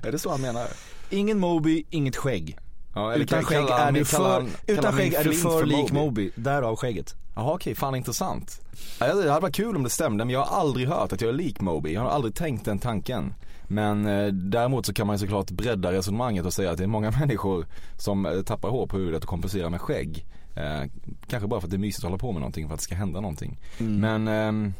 Är 0.03 0.11
det 0.11 0.19
så 0.19 0.29
han 0.31 0.41
menar? 0.41 0.67
Ingen 1.09 1.39
Moby, 1.39 1.83
inget 1.89 2.15
skägg. 2.15 2.57
Ja, 2.95 3.15
Utan 3.15 3.43
skägg 3.43 3.57
kallar 3.67 3.77
han 3.79 3.95
är 3.95 3.99
du 3.99 4.05
för, 4.05 4.31
han- 4.33 4.49
utan 4.67 4.93
skägg 4.93 5.13
är 5.13 5.23
du 5.23 5.33
för 5.33 5.49
för 5.59 5.65
lik 5.65 5.91
Moby? 5.91 6.31
Därav 6.35 6.75
skägget. 6.75 7.15
Jaha 7.35 7.53
okej, 7.53 7.75
fan 7.75 7.95
intressant. 7.95 8.61
Det 8.99 9.05
hade 9.05 9.39
varit 9.39 9.55
kul 9.55 9.75
om 9.75 9.83
det 9.83 9.89
stämde 9.89 10.25
men 10.25 10.33
jag 10.33 10.39
har 10.45 10.57
aldrig 10.61 10.87
hört 10.87 11.13
att 11.13 11.21
jag 11.21 11.29
är 11.29 11.33
lik 11.33 11.61
Moby. 11.61 11.93
Jag 11.93 12.01
har 12.01 12.09
aldrig 12.09 12.35
tänkt 12.35 12.65
den 12.65 12.79
tanken. 12.79 13.33
Men 13.67 14.05
eh, 14.07 14.27
däremot 14.27 14.85
så 14.85 14.93
kan 14.93 15.07
man 15.07 15.15
ju 15.15 15.19
såklart 15.19 15.51
bredda 15.51 15.91
resonemanget 15.91 16.45
och 16.45 16.53
säga 16.53 16.71
att 16.71 16.77
det 16.77 16.83
är 16.83 16.87
många 16.87 17.11
människor 17.19 17.65
som 17.97 18.25
eh, 18.25 18.41
tappar 18.41 18.69
hår 18.69 18.87
på 18.87 18.97
huvudet 18.97 19.23
och 19.23 19.29
kompenserar 19.29 19.69
med 19.69 19.81
skägg. 19.81 20.25
Eh, 20.55 20.89
kanske 21.27 21.47
bara 21.47 21.61
för 21.61 21.67
att 21.67 21.71
det 21.71 21.75
är 21.77 21.79
mysigt 21.79 22.03
att 22.03 22.09
hålla 22.09 22.17
på 22.17 22.31
med 22.31 22.39
någonting 22.41 22.67
för 22.67 22.73
att 22.73 22.79
det 22.79 22.83
ska 22.83 22.95
hända 22.95 23.21
någonting. 23.21 23.57
Men, 23.77 24.27
ehm, 24.27 24.73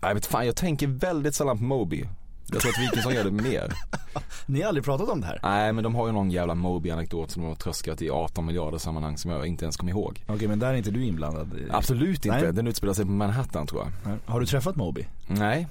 jag 0.00 0.14
vet 0.14 0.26
fan 0.26 0.46
jag 0.46 0.56
tänker 0.56 0.86
väldigt 0.86 1.34
sällan 1.34 1.58
på 1.58 1.64
Moby. 1.64 2.04
Jag 2.52 2.60
tror 2.60 2.70
att 2.72 2.78
Wikingsson 2.82 3.14
gör 3.14 3.24
det 3.24 3.30
mer. 3.30 3.72
Ni 4.46 4.60
har 4.60 4.68
aldrig 4.68 4.84
pratat 4.84 5.08
om 5.08 5.20
det 5.20 5.26
här? 5.26 5.40
Nej 5.42 5.72
men 5.72 5.84
de 5.84 5.94
har 5.94 6.06
ju 6.06 6.12
någon 6.12 6.30
jävla 6.30 6.54
Moby-anekdot 6.54 7.30
som 7.30 7.42
de 7.42 7.48
har 7.48 7.54
tröskat 7.54 8.02
i 8.02 8.10
18 8.10 8.46
miljarder 8.46 8.78
sammanhang 8.78 9.16
som 9.18 9.30
jag 9.30 9.46
inte 9.46 9.64
ens 9.64 9.76
kommer 9.76 9.92
ihåg. 9.92 10.24
Okej 10.26 10.48
men 10.48 10.58
där 10.58 10.68
är 10.68 10.74
inte 10.74 10.90
du 10.90 11.04
inblandad? 11.04 11.54
i- 11.58 11.70
Absolut 11.70 12.24
inte, 12.26 12.40
Nej. 12.42 12.52
den 12.52 12.66
utspelar 12.66 12.94
sig 12.94 13.04
på 13.04 13.10
Manhattan 13.10 13.66
tror 13.66 13.82
jag. 13.82 14.10
Nej. 14.10 14.18
Har 14.26 14.40
du 14.40 14.46
träffat 14.46 14.76
Moby? 14.76 15.06
Nej, 15.26 15.66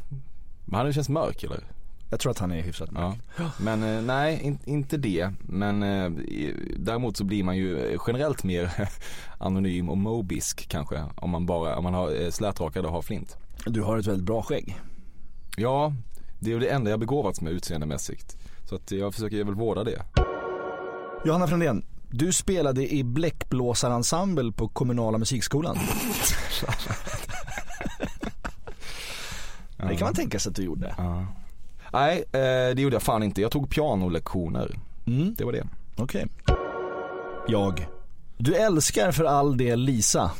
men 0.65 0.79
han 0.79 0.93
känns 0.93 1.09
mörk 1.09 1.43
eller? 1.43 1.59
Jag 2.09 2.19
tror 2.19 2.31
att 2.31 2.39
han 2.39 2.51
är 2.51 2.61
hyfsat 2.61 2.89
Ja. 2.95 3.15
Men 3.59 3.83
eh, 3.83 4.01
nej, 4.01 4.39
in, 4.43 4.59
inte 4.65 4.97
det. 4.97 5.31
Men 5.39 5.83
eh, 5.83 6.11
däremot 6.77 7.17
så 7.17 7.23
blir 7.23 7.43
man 7.43 7.57
ju 7.57 7.97
generellt 8.07 8.43
mer 8.43 8.71
anonym 9.37 9.89
och 9.89 9.97
mobisk 9.97 10.69
kanske. 10.69 11.03
Om 11.15 11.29
man 11.29 11.45
bara, 11.45 11.77
om 11.77 11.83
man 11.83 11.93
har 11.93 12.21
eh, 12.23 12.29
slätrakad 12.29 12.85
och 12.85 12.91
har 12.91 13.01
flint. 13.01 13.37
Du 13.65 13.81
har 13.81 13.97
ett 13.97 14.07
väldigt 14.07 14.25
bra 14.25 14.41
skägg. 14.41 14.75
Ja, 15.57 15.93
det 16.45 16.53
är 16.53 16.59
det 16.59 16.67
enda 16.67 16.89
jag 16.89 16.99
begåvats 16.99 17.41
med 17.41 17.53
utseendemässigt. 17.53 18.37
Så 18.69 18.75
att 18.75 18.91
jag 18.91 19.13
försöker 19.13 19.43
väl 19.43 19.55
vårda 19.55 19.83
det. 19.83 20.01
Johanna 21.25 21.47
Frändén, 21.47 21.85
du 22.09 22.33
spelade 22.33 22.93
i 22.93 23.03
bläckblåsarensemble 23.03 24.51
på 24.51 24.67
kommunala 24.67 25.17
musikskolan. 25.17 25.77
Det 29.77 29.95
kan 29.95 30.05
man 30.05 30.13
tänka 30.13 30.39
sig 30.39 30.49
att 30.49 30.55
du 30.55 30.63
gjorde. 30.63 30.95
Ja. 30.97 31.25
Nej, 31.93 32.17
eh, 32.31 32.75
det 32.75 32.81
gjorde 32.81 32.95
jag 32.95 33.03
fan 33.03 33.23
inte. 33.23 33.41
Jag 33.41 33.51
tog 33.51 33.69
pianolektioner. 33.69 34.79
Mm. 35.07 35.33
Det 35.37 35.43
var 35.43 35.51
det. 35.51 35.67
Okej. 35.97 36.27
Jag. 37.47 37.87
Du 38.37 38.55
älskar 38.55 39.11
för 39.11 39.23
all 39.23 39.57
del 39.57 39.79
Lisa. 39.79 40.31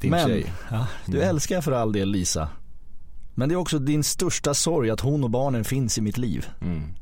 Din 0.00 0.10
men, 0.10 0.26
tjej. 0.28 0.52
Ja, 0.70 0.86
du 1.06 1.16
Mm. 1.16 1.28
älskar 1.28 1.60
för 1.60 1.72
all 1.72 1.92
del 1.92 2.08
Lisa. 2.10 2.48
Men 3.34 3.48
det 3.48 3.54
är 3.54 3.56
också 3.56 3.78
din 3.78 4.04
största 4.04 4.54
sorg 4.54 4.90
att 4.90 5.00
hon 5.00 5.24
och 5.24 5.30
barnen 5.30 5.64
finns 5.64 5.98
i 5.98 6.00
mitt 6.00 6.18
liv. 6.18 6.46
Mm. 6.60 6.94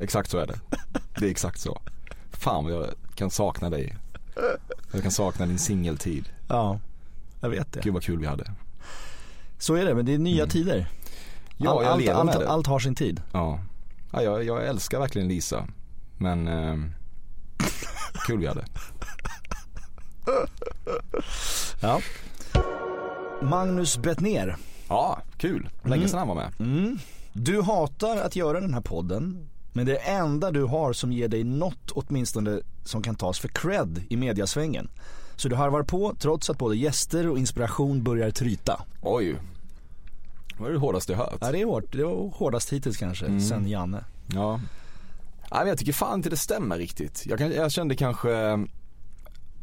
Exakt 0.00 0.30
så 0.30 0.38
är 0.38 0.46
det. 0.46 0.60
Det 1.18 1.26
är 1.26 1.30
exakt 1.30 1.60
så. 1.60 1.82
Fan 2.30 2.64
vad 2.64 2.72
jag 2.72 2.86
kan 3.14 3.30
sakna 3.30 3.70
dig. 3.70 3.96
Jag 4.92 5.02
kan 5.02 5.10
sakna 5.10 5.46
din 5.46 5.58
singeltid. 5.58 6.28
Ja, 6.48 6.80
jag 7.40 7.48
vet 7.48 7.72
det. 7.72 7.80
Gud 7.82 7.94
vad 7.94 8.02
kul 8.02 8.18
vi 8.18 8.26
hade. 8.26 8.52
Så 9.58 9.74
är 9.74 9.84
det, 9.84 9.94
men 9.94 10.06
det 10.06 10.14
är 10.14 10.18
nya 10.18 10.46
tider. 10.46 10.74
Mm. 10.74 10.86
Ja, 11.56 11.70
All- 11.70 11.82
jag 11.84 11.92
allt, 11.92 12.00
lever 12.02 12.14
allt, 12.14 12.24
med 12.26 12.40
det. 12.40 12.48
allt 12.48 12.66
har 12.66 12.78
sin 12.78 12.94
tid. 12.94 13.22
Ja, 13.32 13.60
ja 14.12 14.22
jag, 14.22 14.44
jag 14.44 14.66
älskar 14.66 14.98
verkligen 15.00 15.28
Lisa. 15.28 15.66
Men 16.18 16.48
eh, 16.48 16.76
kul 18.26 18.38
vi 18.38 18.46
hade. 18.46 18.64
Ja. 21.80 22.00
Magnus 23.42 23.96
Bettner. 23.98 24.56
Ja, 24.90 25.18
kul. 25.38 25.68
Länge 25.82 25.96
Mm. 25.96 26.08
sedan 26.08 26.18
han 26.18 26.28
var 26.28 26.34
med. 26.34 26.52
Mm. 26.60 26.98
Du 27.32 27.62
hatar 27.62 28.16
att 28.16 28.36
göra 28.36 28.60
den 28.60 28.74
här 28.74 28.80
podden. 28.80 29.48
Men 29.72 29.86
det 29.86 29.96
enda 29.96 30.50
du 30.50 30.64
har 30.64 30.92
som 30.92 31.12
ger 31.12 31.28
dig 31.28 31.44
något 31.44 31.90
åtminstone 31.94 32.60
som 32.84 33.02
kan 33.02 33.14
tas 33.14 33.38
för 33.38 33.48
cred 33.48 34.02
i 34.08 34.16
mediasvängen. 34.16 34.88
Så 35.36 35.48
du 35.48 35.56
harvar 35.56 35.82
på 35.82 36.14
trots 36.18 36.50
att 36.50 36.58
både 36.58 36.76
gäster 36.76 37.28
och 37.28 37.38
inspiration 37.38 38.02
börjar 38.02 38.30
tryta. 38.30 38.82
Oj. 39.02 39.36
Det 40.56 40.62
var 40.62 40.70
det 40.70 40.78
hårdaste 40.78 41.12
jag 41.12 41.18
hört. 41.18 41.38
Ja 41.40 41.52
det 41.52 41.60
är 41.60 41.64
hårt, 41.66 41.92
det 41.92 42.04
var 42.04 42.30
hårdast 42.36 42.72
hittills 42.72 42.96
kanske, 42.96 43.26
Mm. 43.26 43.40
sen 43.40 43.68
Janne. 43.68 44.04
Ja. 44.34 44.60
Nej, 45.50 45.60
men 45.60 45.68
jag 45.68 45.78
tycker 45.78 45.92
fan 45.92 46.14
inte 46.18 46.30
det 46.30 46.36
stämmer 46.36 46.78
riktigt. 46.78 47.22
Jag, 47.26 47.38
kan, 47.38 47.52
jag 47.52 47.72
kände 47.72 47.96
kanske, 47.96 48.30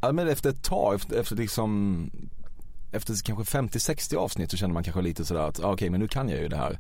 ja, 0.02 0.12
men 0.12 0.28
efter 0.28 0.50
ett 0.50 0.64
tag, 0.64 0.96
efter, 0.96 1.20
efter 1.20 1.36
liksom 1.36 2.10
efter 2.98 3.24
kanske 3.24 3.58
50-60 3.58 4.16
avsnitt 4.16 4.52
så 4.52 4.58
känner 4.58 4.74
man 4.74 4.84
kanske 4.84 5.02
lite 5.02 5.26
sådär 5.26 5.42
att, 5.42 5.64
ah, 5.64 5.74
okej 5.74 5.90
men 5.90 6.00
nu 6.00 6.08
kan 6.08 6.30
jag 6.30 6.40
ju 6.40 6.48
det 6.48 6.58
här. 6.58 6.80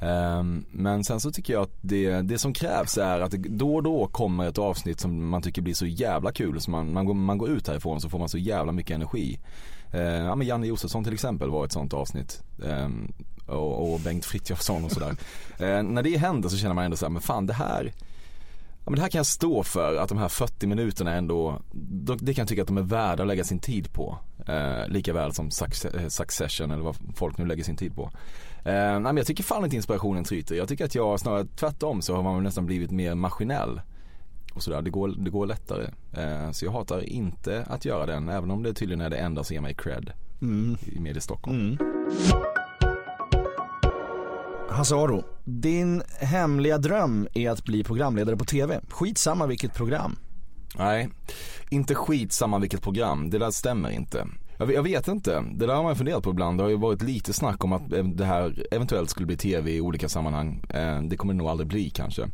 Um, 0.00 0.64
men 0.70 1.04
sen 1.04 1.20
så 1.20 1.30
tycker 1.30 1.52
jag 1.52 1.62
att 1.62 1.78
det, 1.80 2.22
det 2.22 2.38
som 2.38 2.52
krävs 2.52 2.98
är 2.98 3.20
att 3.20 3.30
då 3.30 3.74
och 3.74 3.82
då 3.82 4.06
kommer 4.06 4.46
ett 4.48 4.58
avsnitt 4.58 5.00
som 5.00 5.28
man 5.28 5.42
tycker 5.42 5.62
blir 5.62 5.74
så 5.74 5.86
jävla 5.86 6.32
kul 6.32 6.60
så 6.60 6.70
man, 6.70 6.92
man, 6.92 7.06
går, 7.06 7.14
man 7.14 7.38
går 7.38 7.50
ut 7.50 7.68
härifrån 7.68 8.00
så 8.00 8.08
får 8.08 8.18
man 8.18 8.28
så 8.28 8.38
jävla 8.38 8.72
mycket 8.72 8.94
energi. 8.94 9.38
Uh, 9.94 10.00
ja 10.00 10.34
men 10.34 10.46
Janne 10.46 10.66
Josefsson 10.66 11.04
till 11.04 11.14
exempel 11.14 11.50
var 11.50 11.64
ett 11.64 11.72
sånt 11.72 11.94
avsnitt. 11.94 12.42
Um, 12.58 13.12
och, 13.46 13.92
och 13.92 14.00
Bengt 14.00 14.24
Frithiofsson 14.24 14.84
och 14.84 14.92
sådär. 14.92 15.10
uh, 15.10 15.82
när 15.92 16.02
det 16.02 16.16
händer 16.16 16.48
så 16.48 16.56
känner 16.56 16.74
man 16.74 16.84
ändå 16.84 16.96
såhär, 16.96 17.10
men 17.10 17.22
fan 17.22 17.46
det 17.46 17.52
här 17.54 17.92
Ja 18.88 18.90
men 18.90 18.96
det 18.96 19.02
här 19.02 19.08
kan 19.10 19.18
jag 19.18 19.26
stå 19.26 19.62
för, 19.62 19.96
att 19.96 20.08
de 20.08 20.18
här 20.18 20.28
40 20.28 20.66
minuterna 20.66 21.12
ändå, 21.14 21.62
då- 21.72 22.14
det 22.14 22.34
kan 22.34 22.42
jag 22.42 22.48
tycka 22.48 22.62
att 22.62 22.68
de 22.68 22.78
är 22.78 22.82
värda 22.82 23.22
att 23.22 23.26
lägga 23.26 23.44
sin 23.44 23.58
tid 23.58 23.92
på. 23.92 24.18
Eh, 24.46 24.88
lika 24.88 25.12
väl 25.12 25.32
som 25.32 25.46
eh, 25.94 26.08
Succession 26.08 26.70
eller 26.70 26.82
vad 26.82 26.96
folk 27.14 27.38
nu 27.38 27.46
lägger 27.46 27.64
sin 27.64 27.76
tid 27.76 27.94
på. 27.94 28.10
Eh, 28.64 28.72
nej 28.72 29.00
men 29.00 29.16
jag 29.16 29.26
tycker 29.26 29.42
fan 29.44 29.64
inte 29.64 29.76
inspirationen 29.76 30.24
tryter. 30.24 30.54
Jag 30.54 30.68
tycker 30.68 30.84
att 30.84 30.94
jag 30.94 31.20
snarare 31.20 31.44
tvärtom 31.56 32.02
så 32.02 32.14
har 32.16 32.22
man 32.22 32.42
nästan 32.42 32.66
blivit 32.66 32.90
mer 32.90 33.14
maskinell. 33.14 33.80
Och 34.54 34.62
sådär, 34.62 34.82
det 34.82 34.90
går, 34.90 35.08
det 35.18 35.30
går 35.30 35.46
lättare. 35.46 35.86
Eh, 36.16 36.50
så 36.50 36.64
jag 36.64 36.72
hatar 36.72 37.00
inte 37.00 37.64
att 37.68 37.84
göra 37.84 38.06
den, 38.06 38.28
även 38.28 38.50
om 38.50 38.62
det 38.62 38.74
tydligen 38.74 39.00
är 39.00 39.10
det 39.10 39.16
enda 39.16 39.44
som 39.44 39.54
ger 39.54 39.60
mig 39.60 39.74
cred 39.74 40.12
Mm. 40.42 40.76
i 40.86 41.00
Media 41.00 41.20
Stockholm. 41.20 41.58
Mm. 41.60 41.76
Hasse 44.70 44.94
Aro, 44.94 45.24
din 45.44 46.02
hemliga 46.20 46.78
dröm 46.78 47.28
är 47.34 47.50
att 47.50 47.64
bli 47.64 47.84
programledare 47.84 48.36
på 48.36 48.44
TV. 48.44 48.80
Skitsamma 48.90 49.46
vilket 49.46 49.74
program. 49.74 50.18
Nej, 50.78 51.08
inte 51.70 51.94
skit 51.94 52.32
samma 52.32 52.58
vilket 52.58 52.82
program. 52.82 53.30
Det 53.30 53.38
där 53.38 53.50
stämmer 53.50 53.90
inte. 53.90 54.26
Jag, 54.58 54.82
vet 54.82 55.08
inte. 55.08 55.44
Det 55.52 55.66
där 55.66 55.74
har 55.74 55.82
man 55.82 55.96
funderat 55.96 56.22
på 56.22 56.30
ibland. 56.30 56.58
Det 56.58 56.62
har 56.64 56.70
ju 56.70 56.76
varit 56.76 57.02
lite 57.02 57.32
snack 57.32 57.64
om 57.64 57.72
att 57.72 57.82
det 58.14 58.24
här 58.24 58.66
eventuellt 58.70 59.10
skulle 59.10 59.26
bli 59.26 59.36
tv 59.36 59.70
i 59.70 59.80
olika 59.80 60.08
sammanhang. 60.08 60.62
Eh, 60.68 61.02
det 61.02 61.16
kommer 61.16 61.34
det 61.34 61.38
nog 61.38 61.48
aldrig 61.48 61.68
bli 61.68 61.90
kanske. 61.90 62.28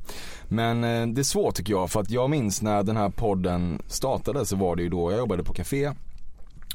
Men 0.49 0.85
eh, 0.85 1.07
det 1.07 1.21
är 1.21 1.23
svårt 1.23 1.55
tycker 1.55 1.73
jag 1.73 1.91
för 1.91 2.01
att 2.01 2.11
jag 2.11 2.31
minns 2.31 2.63
när 2.63 2.83
den 2.83 2.97
här 2.97 3.09
podden 3.09 3.83
startade 3.87 4.47
så 4.47 4.57
var 4.57 4.77
det 4.77 4.83
ju 4.83 4.89
då 4.89 5.11
jag 5.11 5.19
jobbade 5.19 5.45
på 5.45 5.53
café 5.53 5.93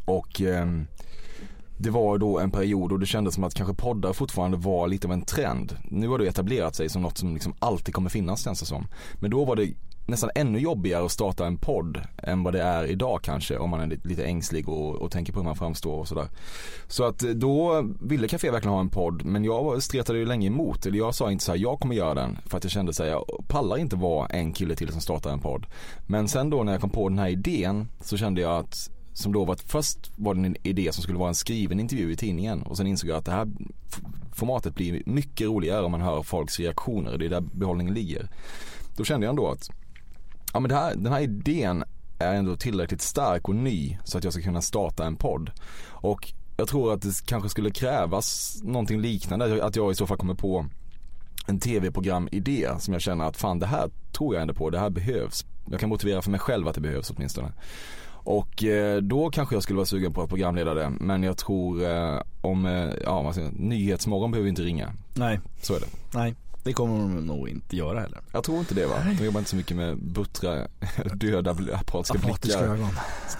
och 0.05 0.41
ehm, 0.41 0.87
det 1.81 1.89
var 1.89 2.17
då 2.17 2.39
en 2.39 2.51
period 2.51 2.91
och 2.91 2.99
det 2.99 3.05
kändes 3.05 3.35
som 3.35 3.43
att 3.43 3.53
kanske 3.53 3.75
poddar 3.75 4.13
fortfarande 4.13 4.57
var 4.57 4.87
lite 4.87 5.07
av 5.07 5.13
en 5.13 5.21
trend. 5.21 5.77
Nu 5.83 6.07
har 6.07 6.17
det 6.17 6.27
etablerat 6.27 6.75
sig 6.75 6.89
som 6.89 7.01
något 7.01 7.17
som 7.17 7.33
liksom 7.33 7.53
alltid 7.59 7.93
kommer 7.93 8.09
finnas 8.09 8.43
känns 8.43 8.59
det 8.59 8.65
som. 8.65 8.87
Men 9.19 9.31
då 9.31 9.45
var 9.45 9.55
det 9.55 9.73
nästan 10.05 10.29
ännu 10.35 10.59
jobbigare 10.59 11.05
att 11.05 11.11
starta 11.11 11.47
en 11.47 11.57
podd 11.57 12.01
än 12.17 12.43
vad 12.43 12.53
det 12.53 12.61
är 12.61 12.85
idag 12.85 13.19
kanske 13.23 13.57
om 13.57 13.69
man 13.69 13.91
är 13.91 13.99
lite, 14.03 14.25
ängslig 14.25 14.69
och, 14.69 14.95
och 14.95 15.11
tänker 15.11 15.33
på 15.33 15.39
hur 15.39 15.45
man 15.45 15.55
framstår 15.55 15.99
och 15.99 16.07
sådär. 16.07 16.27
Så 16.87 17.03
att 17.03 17.23
eh, 17.23 17.29
då 17.29 17.85
ville 18.01 18.27
Café 18.27 18.51
verkligen 18.51 18.73
ha 18.73 18.79
en 18.79 18.89
podd 18.89 19.25
men 19.25 19.43
jag 19.43 19.83
stretade 19.83 20.19
ju 20.19 20.25
länge 20.25 20.47
emot. 20.47 20.85
Eller 20.85 20.97
jag 20.97 21.15
sa 21.15 21.31
inte 21.31 21.43
så 21.43 21.51
här, 21.51 21.59
jag 21.59 21.79
kommer 21.79 21.95
göra 21.95 22.13
den 22.13 22.37
för 22.45 22.57
att 22.57 22.63
jag 22.63 22.71
kände 22.71 22.93
så 22.93 23.03
här, 23.03 23.09
jag 23.09 23.25
pallar 23.47 23.77
inte 23.77 23.95
vara 23.95 24.27
en 24.27 24.53
kille 24.53 24.75
till 24.75 24.91
som 24.91 25.01
startar 25.01 25.31
en 25.31 25.39
podd. 25.39 25.65
Men 26.07 26.27
sen 26.27 26.49
då 26.49 26.63
när 26.63 26.71
jag 26.71 26.81
kom 26.81 26.89
på 26.89 27.09
den 27.09 27.19
här 27.19 27.29
idén 27.29 27.87
så 28.01 28.17
kände 28.17 28.41
jag 28.41 28.59
att 28.59 28.89
som 29.19 29.33
då 29.33 29.45
var 29.45 29.53
att 29.53 29.61
först 29.61 30.11
var 30.15 30.35
det 30.35 30.45
en 30.45 30.55
idé 30.63 30.91
som 30.91 31.03
skulle 31.03 31.19
vara 31.19 31.29
en 31.29 31.35
skriven 31.35 31.79
intervju 31.79 32.11
i 32.11 32.15
tidningen 32.15 32.61
och 32.61 32.77
sen 32.77 32.87
insåg 32.87 33.09
jag 33.09 33.17
att 33.17 33.25
det 33.25 33.31
här 33.31 33.47
formatet 34.33 34.75
blir 34.75 35.03
mycket 35.05 35.47
roligare 35.47 35.81
om 35.81 35.91
man 35.91 36.01
hör 36.01 36.23
folks 36.23 36.59
reaktioner. 36.59 37.17
Det 37.17 37.25
är 37.25 37.29
där 37.29 37.41
behållningen 37.41 37.93
ligger. 37.93 38.29
Då 38.97 39.03
kände 39.03 39.25
jag 39.25 39.29
ändå 39.29 39.47
att 39.47 39.69
ja, 40.53 40.59
men 40.59 40.69
det 40.69 40.75
här, 40.75 40.95
den 40.95 41.13
här 41.13 41.21
idén 41.21 41.83
är 42.19 42.35
ändå 42.35 42.55
tillräckligt 42.55 43.01
stark 43.01 43.49
och 43.49 43.55
ny 43.55 43.97
så 44.03 44.17
att 44.17 44.23
jag 44.23 44.33
ska 44.33 44.41
kunna 44.41 44.61
starta 44.61 45.05
en 45.05 45.15
podd. 45.15 45.51
Och 45.87 46.33
jag 46.57 46.67
tror 46.67 46.93
att 46.93 47.01
det 47.01 47.25
kanske 47.25 47.49
skulle 47.49 47.71
krävas 47.71 48.59
någonting 48.63 49.01
liknande, 49.01 49.65
att 49.65 49.75
jag 49.75 49.91
i 49.91 49.95
så 49.95 50.07
fall 50.07 50.17
kommer 50.17 50.33
på 50.33 50.65
en 51.47 51.59
tv-programidé. 51.59 52.69
som 52.79 52.93
jag 52.93 53.01
känner 53.01 53.25
att 53.25 53.37
fan 53.37 53.59
det 53.59 53.65
här 53.65 53.89
tror 54.11 54.33
jag 54.35 54.41
ändå 54.41 54.53
på, 54.53 54.69
det 54.69 54.79
här 54.79 54.89
behövs. 54.89 55.45
Jag 55.71 55.79
kan 55.79 55.89
motivera 55.89 56.21
för 56.21 56.31
mig 56.31 56.39
själv 56.39 56.67
att 56.67 56.75
det 56.75 56.81
behövs 56.81 57.11
åtminstone. 57.11 57.51
Och 58.29 58.63
eh, 58.63 58.97
då 58.97 59.29
kanske 59.29 59.55
jag 59.55 59.63
skulle 59.63 59.77
vara 59.77 59.85
sugen 59.85 60.13
på 60.13 60.21
att 60.21 60.29
programleda 60.29 60.73
det. 60.73 60.89
Men 60.99 61.23
jag 61.23 61.37
tror 61.37 61.83
eh, 61.83 62.21
om, 62.41 62.65
eh, 62.65 62.89
ja 63.03 63.21
vad 63.21 63.35
säger 63.35 63.47
jag, 63.47 63.59
Nyhetsmorgon 63.59 64.31
behöver 64.31 64.49
inte 64.49 64.61
ringa. 64.61 64.93
Nej, 65.13 65.39
Så 65.61 65.75
är 65.75 65.79
det. 65.79 65.85
nej. 66.13 66.35
Det 66.63 66.73
kommer 66.73 66.93
de 66.99 67.15
nog 67.27 67.49
inte 67.49 67.75
göra 67.75 67.99
heller. 67.99 68.19
Jag 68.31 68.43
tror 68.43 68.59
inte 68.59 68.75
det 68.75 68.85
va? 68.85 68.95
De 69.19 69.25
jobbar 69.25 69.39
inte 69.39 69.49
så 69.49 69.55
mycket 69.55 69.77
med 69.77 69.97
buttra, 69.97 70.67
döda, 71.13 71.51
apatiska 71.73 72.17
blickar. 72.17 72.63
ögon. 72.63 72.89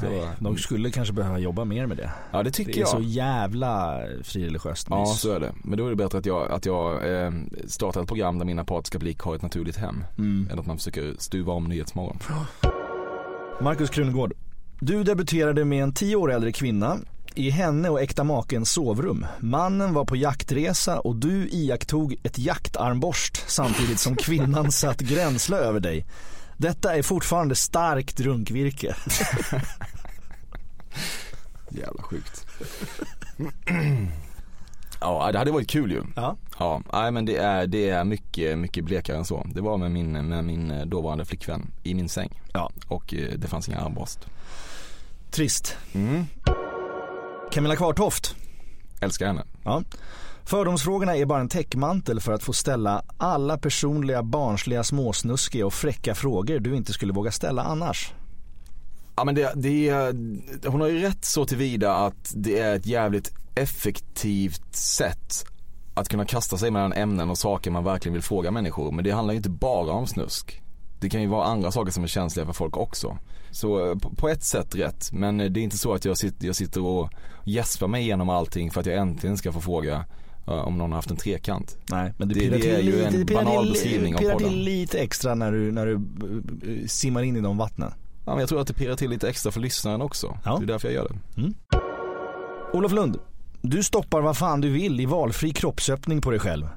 Nej, 0.01 0.27
de 0.39 0.57
skulle 0.57 0.91
kanske 0.91 1.13
behöva 1.13 1.39
jobba 1.39 1.65
mer 1.65 1.85
med 1.85 1.97
det. 1.97 2.11
Ja 2.31 2.43
det 2.43 2.51
tycker 2.51 2.71
Det 2.73 2.77
är 2.77 2.81
jag. 2.81 2.89
så 2.89 2.99
jävla 3.01 4.01
frireligiöst 4.23 4.87
Ja 4.89 5.05
så 5.05 5.31
är 5.31 5.39
det. 5.39 5.51
Men 5.63 5.77
då 5.77 5.85
är 5.85 5.89
det 5.89 5.95
bättre 5.95 6.17
att 6.17 6.25
jag, 6.25 6.51
att 6.51 6.65
jag 6.65 7.15
eh, 7.23 7.31
startar 7.67 8.01
ett 8.01 8.07
program 8.07 8.39
där 8.39 8.45
min 8.45 8.59
apatiska 8.59 8.99
blick 8.99 9.19
har 9.19 9.35
ett 9.35 9.41
naturligt 9.41 9.77
hem. 9.77 10.03
Mm. 10.17 10.49
Än 10.51 10.59
att 10.59 10.65
man 10.65 10.77
försöker 10.77 11.13
stuva 11.17 11.53
om 11.53 11.63
Nyhetsmorgon. 11.63 12.19
Markus 13.61 13.89
Krunegård. 13.89 14.33
Du 14.81 15.03
debuterade 15.03 15.65
med 15.65 15.83
en 15.83 15.93
tio 15.93 16.15
år 16.15 16.31
äldre 16.31 16.51
kvinna 16.51 16.97
i 17.35 17.49
henne 17.49 17.89
och 17.89 18.01
äkta 18.01 18.23
makens 18.23 18.71
sovrum. 18.71 19.25
Mannen 19.39 19.93
var 19.93 20.05
på 20.05 20.15
jaktresa 20.15 20.99
och 20.99 21.15
du 21.15 21.49
iakttog 21.49 22.15
ett 22.23 22.37
jaktarmborst 22.37 23.43
samtidigt 23.47 23.99
som 23.99 24.15
kvinnan 24.15 24.71
satt 24.81 24.99
gränsle 24.99 25.57
över 25.57 25.79
dig. 25.79 26.05
Detta 26.57 26.95
är 26.95 27.01
fortfarande 27.01 27.55
starkt 27.55 28.19
runkvirke. 28.19 28.95
Jävla 31.69 32.03
sjukt. 32.03 32.45
ja, 35.01 35.31
det 35.31 35.37
hade 35.37 35.51
varit 35.51 35.69
kul 35.69 35.91
ju. 35.91 36.03
Ja. 36.15 36.37
Ja, 36.59 36.81
nej 36.93 37.11
men 37.11 37.25
det 37.25 37.37
är, 37.37 37.67
det 37.67 37.89
är 37.89 38.03
mycket, 38.03 38.57
mycket 38.57 38.85
blekare 38.85 39.17
än 39.17 39.25
så. 39.25 39.47
Det 39.53 39.61
var 39.61 39.77
med 39.77 39.91
min, 39.91 40.11
med 40.11 40.45
min 40.45 40.89
dåvarande 40.89 41.25
flickvän 41.25 41.71
i 41.83 41.93
min 41.93 42.09
säng. 42.09 42.41
Ja. 42.53 42.71
Och 42.87 43.13
eh, 43.13 43.29
det 43.37 43.47
fanns 43.47 43.69
inga 43.69 43.79
armborst. 43.79 44.19
Trist. 45.31 45.77
Mm. 45.93 46.25
Camilla 47.51 47.75
Kvartoft. 47.75 48.35
Älskar 49.01 49.27
henne. 49.27 49.43
Ja. 49.63 49.83
Fördomsfrågorna 50.43 51.15
är 51.15 51.25
bara 51.25 51.39
en 51.39 51.49
täckmantel 51.49 52.19
för 52.19 52.33
att 52.33 52.43
få 52.43 52.53
ställa 52.53 53.03
alla 53.17 53.57
personliga, 53.57 54.23
barnsliga, 54.23 54.83
småsnuskiga 54.83 55.65
och 55.65 55.73
fräcka 55.73 56.15
frågor 56.15 56.59
du 56.59 56.75
inte 56.75 56.93
skulle 56.93 57.13
våga 57.13 57.31
ställa 57.31 57.63
annars. 57.63 58.13
Ja 59.19 59.25
men 59.25 59.35
det, 59.35 59.51
det, 59.55 59.91
hon 60.67 60.81
har 60.81 60.87
ju 60.87 60.99
rätt 60.99 61.25
så 61.25 61.45
tillvida 61.45 61.93
att 61.93 62.33
det 62.35 62.59
är 62.59 62.75
ett 62.75 62.85
jävligt 62.85 63.31
effektivt 63.55 64.75
sätt 64.75 65.45
att 65.93 66.09
kunna 66.09 66.25
kasta 66.25 66.57
sig 66.57 66.71
mellan 66.71 66.93
ämnen 66.93 67.29
och 67.29 67.37
saker 67.37 67.71
man 67.71 67.83
verkligen 67.83 68.13
vill 68.13 68.21
fråga 68.21 68.51
människor. 68.51 68.91
Men 68.91 69.03
det 69.03 69.11
handlar 69.11 69.33
ju 69.33 69.37
inte 69.37 69.49
bara 69.49 69.91
om 69.91 70.07
snusk. 70.07 70.61
Det 70.99 71.09
kan 71.09 71.21
ju 71.21 71.27
vara 71.27 71.45
andra 71.45 71.71
saker 71.71 71.91
som 71.91 72.03
är 72.03 72.07
känsliga 72.07 72.45
för 72.45 72.53
folk 72.53 72.77
också. 72.77 73.17
Så 73.51 73.95
på, 73.99 74.09
på 74.09 74.29
ett 74.29 74.43
sätt 74.43 74.75
rätt, 74.75 75.11
men 75.11 75.37
det 75.37 75.43
är 75.45 75.57
inte 75.57 75.77
så 75.77 75.93
att 75.93 76.05
jag 76.05 76.17
sitter, 76.17 76.47
jag 76.47 76.55
sitter 76.55 76.85
och 76.85 77.09
gäspar 77.43 77.87
mig 77.87 78.01
igenom 78.01 78.29
allting 78.29 78.71
för 78.71 78.79
att 78.79 78.85
jag 78.87 78.97
äntligen 78.97 79.37
ska 79.37 79.51
få 79.51 79.61
fråga 79.61 80.05
uh, 80.47 80.53
om 80.53 80.77
någon 80.77 80.91
har 80.91 80.97
haft 80.97 81.11
en 81.11 81.17
trekant. 81.17 81.77
Nej, 81.91 82.13
men 82.17 82.27
Det- 82.27 82.35
pirrar 82.35 82.55
det 82.55 82.61
till, 82.61 82.71
är 82.71 82.79
ju 82.79 82.91
lite, 82.91 83.07
en 83.07 83.25
pirrar 83.25 83.43
banal 83.43 83.63
till, 83.63 83.73
beskrivning 83.73 84.15
av 84.15 84.19
pirrar 84.19 84.33
podden. 84.33 84.49
till 84.49 84.59
lite 84.59 84.99
extra 84.99 85.35
när 85.35 85.51
du, 85.51 85.71
när 85.71 85.85
du 85.85 85.93
eh, 85.95 86.87
simmar 86.87 87.23
in 87.23 87.37
i 87.37 87.41
de 87.41 87.57
vattnen. 87.57 87.91
Ja, 88.29 88.33
men 88.35 88.39
jag 88.39 88.49
tror 88.49 88.61
att 88.61 88.67
det 88.67 88.73
pirrar 88.73 88.95
till 88.95 89.09
lite 89.09 89.29
extra 89.29 89.51
för 89.51 89.59
lyssnaren 89.59 90.01
också. 90.01 90.37
Ja. 90.45 90.57
Det 90.57 90.63
är 90.63 90.67
därför 90.67 90.87
jag 90.87 90.95
gör 90.95 91.09
det. 91.35 91.53
Olof 92.73 92.91
Lund, 92.91 93.17
du 93.61 93.83
stoppar 93.83 94.21
vad 94.21 94.37
fan 94.37 94.61
du 94.61 94.69
vill 94.69 94.99
i 94.99 95.05
valfri 95.05 95.51
kroppsöppning 95.51 96.21
på 96.21 96.31
dig 96.31 96.39
själv. 96.39 96.67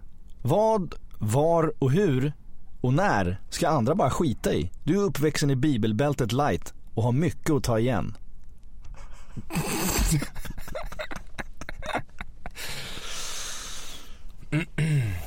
Vad, 0.42 0.94
var 1.18 1.72
och 1.78 1.90
hur 1.90 2.32
och 2.80 2.94
när 2.94 3.40
ska 3.50 3.68
andra 3.68 3.94
bara 3.94 4.11
skita 4.11 4.55
i? 4.55 4.70
Du 4.84 4.94
är 4.94 5.03
uppväxten 5.03 5.50
i 5.50 5.57
bibelbältet 5.57 6.32
light 6.32 6.74
och 6.94 7.03
har 7.03 7.12
mycket 7.12 7.50
att 7.50 7.64
ta 7.64 7.78
igen. 7.78 8.16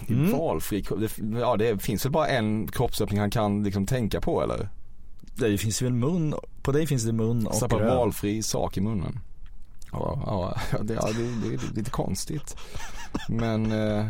Mm. 0.10 0.32
Valfri, 0.32 0.82
kropp- 0.84 1.40
ja 1.40 1.56
det 1.58 1.84
finns 1.84 2.06
väl 2.06 2.12
bara 2.12 2.28
en 2.28 2.68
kroppsöppning 2.68 3.20
han 3.20 3.32
kan 3.32 3.64
liksom 3.64 3.86
tänka 3.86 4.22
på 4.22 4.44
eller? 4.44 4.70
Det 5.36 5.58
finns 5.58 5.82
väl 5.82 5.94
mun, 5.94 6.36
på 6.62 6.72
dig 6.72 6.88
finns 6.88 7.04
det 7.04 7.14
mun 7.14 7.48
och 7.48 7.56
Stoppa 7.56 7.76
röv. 7.80 7.88
valfri 7.96 8.44
sak 8.44 8.78
i 8.78 8.82
munnen. 8.82 9.20
Ja, 9.92 10.22
ja, 10.72 10.80
det, 10.84 10.94
ja 10.94 11.06
det, 11.08 11.48
det, 11.50 11.56
är 11.56 11.76
lite 11.76 11.92
konstigt. 11.92 12.58
Men... 13.30 13.72
Eh, 13.72 14.06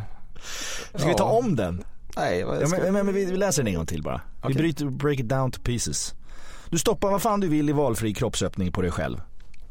Ska 0.95 1.07
vi 1.07 1.13
ta 1.13 1.23
om 1.23 1.55
den? 1.55 1.83
Nej, 2.15 2.43
vad 2.43 2.61
Ja, 2.61 2.67
ska... 2.67 2.77
men, 2.77 2.93
men, 2.93 3.05
men 3.05 3.15
vi 3.15 3.25
vi 3.25 3.37
läser 3.37 3.63
den 3.63 3.67
en 3.73 3.77
gång 3.77 3.85
till 3.85 4.03
bara. 4.03 4.21
Vi 4.41 4.47
Okej. 4.47 4.55
bryter, 4.55 4.85
break 4.85 5.19
it 5.19 5.29
down 5.29 5.51
to 5.51 5.61
pieces. 5.61 6.13
Du 6.69 6.77
stoppar 6.77 7.11
vad 7.11 7.21
fan 7.21 7.39
du 7.39 7.47
vill 7.47 7.69
i 7.69 7.73
valfri 7.73 8.13
kroppsöppning 8.13 8.71
på 8.71 8.81
dig 8.81 8.91
själv. 8.91 9.21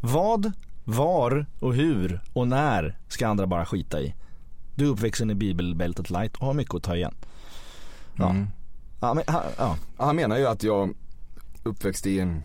Vad, 0.01 0.53
var 0.85 1.47
och 1.61 1.75
hur 1.75 2.21
och 2.33 2.49
när 2.49 2.99
ska 3.09 3.29
andra 3.29 3.47
bara 3.47 3.67
skita 3.67 4.01
i? 4.01 4.15
Du 4.75 4.85
är 4.85 4.89
uppvuxen 4.91 5.31
i 5.31 5.35
bibelbältet 5.35 6.11
light 6.11 6.37
och 6.37 6.47
har 6.47 6.55
mycket 6.55 6.75
att 6.75 6.83
ta 6.83 6.97
igen. 6.97 7.15
Ja. 8.17 8.31
Mm. 8.31 8.47
Ja, 9.01 9.15
men, 9.15 9.25
ha, 9.29 9.43
ja. 9.59 9.77
Ja, 9.99 10.05
Han 10.05 10.17
menar 10.17 10.39
ju 10.39 10.47
att 10.47 10.63
jag 10.63 10.95
uppväxt 11.65 12.07
i 12.07 12.21
en 12.21 12.43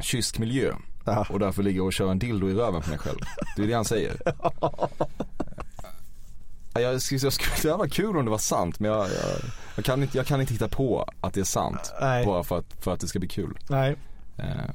kysk 0.00 0.38
miljö 0.38 0.74
Ja. 1.04 1.26
och 1.30 1.38
därför 1.38 1.62
ligger 1.62 1.82
och 1.82 1.92
kör 1.92 2.10
en 2.10 2.18
dildo 2.18 2.48
i 2.50 2.54
röven 2.54 2.82
på 2.82 2.88
mig 2.90 2.98
själv. 2.98 3.18
Det 3.56 3.62
är 3.62 3.66
det 3.66 3.72
han 3.74 3.84
säger. 3.84 4.16
Ja, 6.74 6.80
Jag 6.80 7.02
skulle, 7.02 7.20
jag 7.22 7.32
skulle, 7.32 7.72
det 7.72 7.78
var 7.78 7.86
kul 7.88 8.16
om 8.16 8.24
det 8.24 8.30
var 8.30 8.38
sant 8.38 8.80
men 8.80 8.90
jag, 8.90 9.00
jag, 9.06 9.10
jag, 9.76 9.84
kan 9.84 10.02
inte, 10.02 10.16
jag 10.16 10.26
kan 10.26 10.40
inte 10.40 10.52
hitta 10.52 10.68
på 10.68 11.06
att 11.20 11.34
det 11.34 11.40
är 11.40 11.44
sant. 11.44 11.92
Nej. 12.00 12.26
Bara 12.26 12.44
för 12.44 12.58
att, 12.58 12.66
för 12.80 12.92
att 12.94 13.00
det 13.00 13.08
ska 13.08 13.18
bli 13.18 13.28
kul. 13.28 13.58
Nej. 13.68 13.96
Eh. 14.36 14.44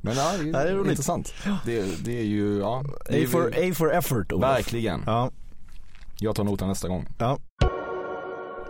Men 0.00 0.16
ja, 0.16 0.32
det 0.38 0.48
är, 0.48 0.52
det 0.52 0.58
är 0.70 0.74
roligt. 0.74 0.90
intressant. 0.90 1.34
Det, 1.64 2.04
det 2.04 2.18
är 2.20 2.24
ju, 2.24 2.58
ja. 2.58 2.84
A 3.10 3.26
for, 3.30 3.52
A 3.56 3.72
for 3.74 3.92
effort 3.92 4.32
Olof. 4.32 4.50
verkligen. 4.50 5.02
Ja. 5.06 5.30
Jag 6.18 6.36
tar 6.36 6.44
notan 6.44 6.68
nästa 6.68 6.88
gång. 6.88 7.06
Ja. 7.18 7.38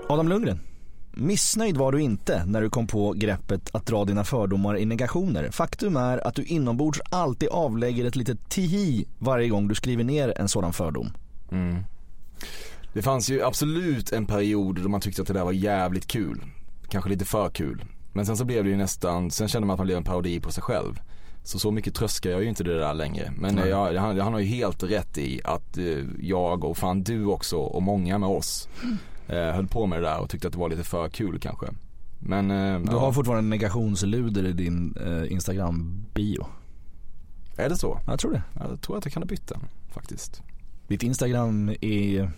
Adam 0.09 0.29
Lundgren. 0.29 0.61
Missnöjd 1.13 1.77
var 1.77 1.93
du 1.93 2.03
inte 2.03 2.45
när 2.47 2.63
du 2.63 2.71
kom 2.71 2.87
på 2.87 3.13
greppet 3.13 3.71
att 3.73 3.87
dra 3.87 4.05
dina 4.05 4.25
fördomar 4.25 4.79
i 4.79 4.85
negationer. 4.85 5.51
Faktum 5.51 5.97
är 5.97 6.27
att 6.27 6.35
du 6.35 6.45
inombords 6.45 7.01
alltid 7.11 7.49
avlägger 7.49 8.05
ett 8.05 8.17
litet 8.17 8.49
tihi 8.49 9.05
varje 9.19 9.49
gång 9.49 9.69
du 9.69 9.75
skriver 9.75 10.05
ner 10.05 10.33
en 10.37 10.49
sådan 10.49 10.73
fördom. 10.73 11.13
Mm. 11.53 11.85
Det 12.93 13.03
fanns 13.03 13.31
ju 13.31 13.43
absolut 13.43 14.13
en 14.13 14.27
period 14.27 14.83
då 14.83 14.89
man 14.89 15.01
tyckte 15.01 15.23
att 15.23 15.29
det 15.29 15.35
där 15.35 15.45
var 15.45 15.53
jävligt 15.53 16.07
kul. 16.07 16.45
Kanske 16.89 17.11
lite 17.11 17.25
för 17.25 17.49
kul. 17.49 17.85
Men 18.13 18.27
sen 18.27 18.37
så 18.37 18.45
blev 18.45 18.65
det 18.65 18.71
ju 18.71 18.77
nästan, 18.77 19.31
sen 19.31 19.49
kände 19.49 19.67
man 19.67 19.75
att 19.75 19.79
man 19.79 19.87
blev 19.87 19.97
en 19.97 20.05
parodi 20.05 20.41
på 20.41 20.53
sig 20.53 20.63
själv. 20.63 21.01
Så 21.43 21.59
så 21.59 21.71
mycket 21.71 21.95
tröskar 21.95 22.31
jag 22.31 22.43
ju 22.43 22.49
inte 22.49 22.65
det 22.65 22.79
där 22.79 22.95
längre. 22.95 23.33
Men 23.37 23.57
jag, 23.57 23.95
han, 23.95 24.21
han 24.21 24.33
har 24.33 24.41
ju 24.41 24.47
helt 24.47 24.83
rätt 24.83 25.19
i 25.19 25.41
att 25.45 25.79
eh, 25.79 25.99
jag 26.21 26.65
och 26.65 26.77
fan 26.77 27.03
du 27.03 27.27
också 27.27 27.57
och 27.57 27.83
många 27.83 28.19
med 28.19 28.29
oss 28.29 28.69
eh, 28.83 28.89
höll 29.37 29.67
på 29.67 29.87
med 29.87 30.03
det 30.03 30.07
där 30.09 30.19
och 30.21 30.31
tyckte 30.31 30.47
att 30.49 30.53
det 30.53 30.59
var 30.59 30.69
lite 30.69 30.85
för 30.85 31.09
kul 31.09 31.39
kanske. 31.41 31.67
Men 32.19 32.51
eh, 32.51 32.81
Du 32.81 32.93
ja. 32.93 32.99
har 33.01 33.13
fortfarande 33.13 33.49
negationsluder 33.51 34.45
i 34.47 34.53
din 34.53 34.95
eh, 35.07 35.33
Instagram-bio. 35.33 36.47
är 37.57 37.69
det 37.69 37.77
så? 37.77 38.01
Jag 38.07 38.19
tror 38.21 38.33
det. 38.33 38.43
Jag 38.59 38.81
tror 38.81 38.99
att 38.99 39.05
jag 39.05 39.13
kan 39.13 39.23
ha 39.23 39.27
bytt 39.27 39.47
den 39.49 39.61
faktiskt. 39.93 40.43
Ditt 40.89 41.03
Instagram 41.03 41.69
är 41.81 42.31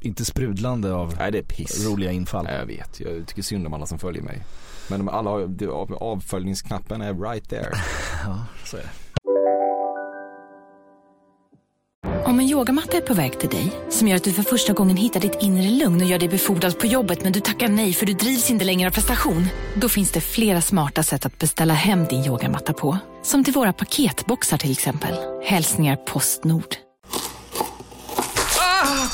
inte 0.00 0.24
sprudlande 0.24 0.94
av 0.94 1.14
Nej 1.18 1.32
det 1.32 1.38
är 1.38 1.42
piss. 1.42 1.86
roliga 1.86 2.12
infall. 2.12 2.44
Nej, 2.44 2.56
jag 2.58 2.66
vet, 2.66 3.00
jag 3.00 3.26
tycker 3.26 3.42
synd 3.42 3.66
om 3.66 3.74
alla 3.74 3.86
som 3.86 3.98
följer 3.98 4.22
mig. 4.22 4.44
Men 4.90 5.08
alla 5.08 5.30
har, 5.30 5.92
avföljningsknappen 6.02 7.00
är 7.00 7.14
right 7.30 7.48
there. 7.48 7.72
Ja, 8.24 8.44
så 8.64 8.76
är 8.76 8.80
det. 8.80 8.88
Om 12.24 12.40
en 12.40 12.46
yogamatta 12.46 12.96
är 12.96 13.00
på 13.00 13.14
väg 13.14 13.40
till 13.40 13.48
dig, 13.48 13.72
som 13.90 14.08
gör 14.08 14.16
att 14.16 14.24
du 14.24 14.32
för 14.32 14.42
första 14.42 14.72
gången 14.72 14.96
hittar 14.96 15.20
ditt 15.20 15.38
inre 15.40 15.70
lugn 15.70 16.02
och 16.02 16.08
gör 16.08 16.18
dig 16.18 16.28
befordrad 16.28 16.78
på 16.78 16.86
jobbet 16.86 17.22
men 17.22 17.32
du 17.32 17.40
tackar 17.40 17.68
nej 17.68 17.92
för 17.92 18.06
du 18.06 18.12
drivs 18.12 18.50
inte 18.50 18.64
längre 18.64 18.88
av 18.88 18.92
prestation. 18.92 19.46
Då 19.74 19.88
finns 19.88 20.10
det 20.10 20.20
flera 20.20 20.60
smarta 20.60 21.02
sätt 21.02 21.26
att 21.26 21.38
beställa 21.38 21.74
hem 21.74 22.04
din 22.04 22.24
yogamatta 22.24 22.72
på. 22.72 22.98
Som 23.22 23.44
till 23.44 23.54
våra 23.54 23.72
paketboxar 23.72 24.58
till 24.58 24.72
exempel. 24.72 25.14
Hälsningar 25.44 25.96
Postnord. 25.96 26.76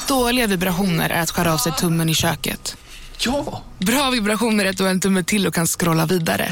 Dåliga 0.09 0.47
vibrationer 0.47 1.11
är 1.11 1.23
att 1.23 1.31
skära 1.31 1.53
av 1.53 1.59
sig 1.59 1.73
tummen 1.73 2.09
i 2.09 2.15
köket. 2.15 2.77
Ja! 3.19 3.63
Bra 3.79 4.11
vibrationer 4.11 4.65
är 4.65 4.71
att 4.71 4.77
du 4.77 4.85
har 4.85 4.91
en 4.91 5.01
tumme 5.01 5.25
till 5.25 5.47
och 5.47 5.55
kan 5.55 5.67
scrolla 5.67 6.07
vidare. 6.07 6.49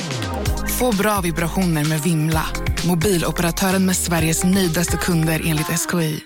Få 0.79 0.93
bra 0.93 1.21
vibrationer 1.21 1.85
med 1.85 2.01
Vimla. 2.03 2.47
Mobiloperatören 2.87 3.87
med 3.87 3.97
Sveriges 3.97 4.45
nöjdaste 4.45 4.97
kunder 4.97 5.43
enligt 5.45 5.67
SKI. 5.67 6.21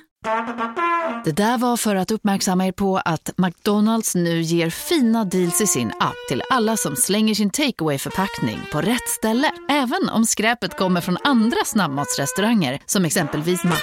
Det 1.25 1.33
där 1.33 1.59
var 1.59 1.77
för 1.77 1.97
att 1.97 2.11
uppmärksamma 2.11 2.67
er 2.67 2.73
på 2.73 2.97
att 3.05 3.31
McDonalds 3.37 4.15
nu 4.15 4.41
ger 4.41 4.71
fina 4.71 5.25
deals 5.25 5.61
i 5.61 5.67
sin 5.67 5.89
app 5.89 6.15
till 6.29 6.43
alla 6.51 6.77
som 6.77 6.97
slänger 6.97 7.35
sin 7.35 7.51
takeaway 7.51 7.99
förpackning 7.99 8.61
på 8.73 8.81
rätt 8.81 9.09
ställe. 9.09 9.53
Även 9.69 10.09
om 10.09 10.27
skräpet 10.27 10.77
kommer 10.77 11.01
från 11.01 11.17
andra 11.25 11.65
snabbmatsrestauranger 11.65 12.81
som 12.87 13.05
exempelvis 13.05 13.65
Ma... 13.65 13.77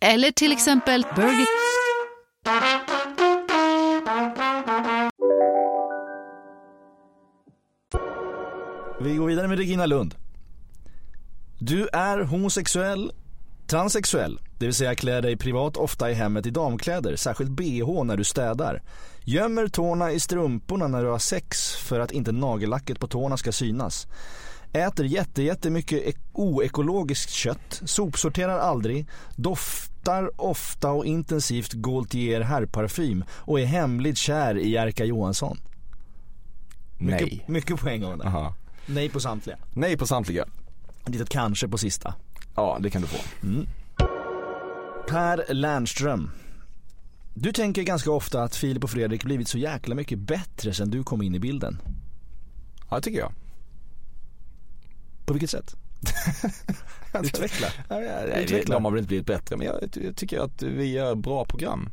Eller 0.00 0.30
till 0.30 0.52
exempel 0.52 1.06
Burger... 1.16 1.46
Vi 9.02 9.16
går 9.16 9.26
vidare 9.26 9.48
med 9.48 9.58
Regina 9.58 9.86
Lund. 9.86 10.19
Du 11.62 11.88
är 11.92 12.18
homosexuell, 12.24 13.12
transsexuell, 13.66 14.40
det 14.58 14.64
vill 14.66 14.74
säga 14.74 14.94
klär 14.94 15.22
dig 15.22 15.36
privat 15.36 15.76
ofta 15.76 16.10
i 16.10 16.14
hemmet 16.14 16.46
i 16.46 16.50
damkläder, 16.50 17.16
särskilt 17.16 17.50
bh 17.50 18.04
när 18.04 18.16
du 18.16 18.24
städar. 18.24 18.82
Gömmer 19.24 19.68
tårna 19.68 20.12
i 20.12 20.20
strumporna 20.20 20.88
när 20.88 21.02
du 21.04 21.08
har 21.10 21.18
sex 21.18 21.76
för 21.76 22.00
att 22.00 22.12
inte 22.12 22.32
nagellacket 22.32 23.00
på 23.00 23.06
tårna 23.06 23.36
ska 23.36 23.52
synas. 23.52 24.06
Äter 24.72 25.06
jätte, 25.06 25.42
jättemycket 25.42 26.02
ek- 26.02 26.16
oekologiskt 26.32 27.30
kött, 27.30 27.82
sopsorterar 27.84 28.58
aldrig, 28.58 29.06
doftar 29.36 30.30
ofta 30.40 30.90
och 30.90 31.06
intensivt 31.06 31.72
Gaultier 31.72 32.40
herrparfym 32.40 33.24
och 33.30 33.60
är 33.60 33.64
hemligt 33.64 34.16
kär 34.18 34.58
i 34.58 34.68
Jerka 34.70 35.04
Johansson. 35.04 35.58
Nej. 36.98 37.24
Mycket, 37.24 37.48
mycket 37.48 37.80
på 37.80 37.88
en 37.88 38.00
gång 38.00 38.18
där. 38.18 38.26
Aha. 38.26 38.54
Nej 38.86 39.08
på 39.08 39.20
samtliga. 39.20 39.56
Nej 39.74 39.96
på 39.96 40.06
samtliga. 40.06 40.44
Ett 41.04 41.08
litet 41.08 41.28
kanske 41.28 41.68
på 41.68 41.78
sista. 41.78 42.14
Ja, 42.54 42.78
det 42.80 42.90
kan 42.90 43.02
du 43.02 43.08
få. 43.08 43.18
Per 45.08 45.54
Lernström. 45.54 46.30
Du 47.34 47.52
tänker 47.52 47.82
ganska 47.82 48.10
ofta 48.10 48.42
att 48.42 48.56
Filip 48.56 48.84
och 48.84 48.90
Fredrik 48.90 49.24
blivit 49.24 49.48
så 49.48 49.58
jäkla 49.58 49.94
mycket 49.94 50.18
bättre 50.18 50.74
sen 50.74 50.90
du 50.90 51.04
kom 51.04 51.22
in 51.22 51.34
i 51.34 51.38
bilden. 51.40 51.78
Ja, 52.90 52.96
det 52.96 53.02
tycker 53.02 53.18
jag. 53.18 53.32
På 55.26 55.32
vilket 55.32 55.50
sätt? 55.50 55.76
Utveckla. 57.22 57.66
Ja, 57.88 58.00
ja, 58.00 58.26
ja, 58.26 58.36
Utveckla. 58.36 58.74
De 58.74 58.84
har 58.84 58.92
väl 58.92 58.98
inte 58.98 59.08
blivit 59.08 59.26
bättre, 59.26 59.56
men 59.56 59.66
jag, 59.66 59.76
jag 60.04 60.16
tycker 60.16 60.40
att 60.40 60.62
vi 60.62 60.92
gör 60.92 61.14
bra 61.14 61.44
program. 61.44 61.88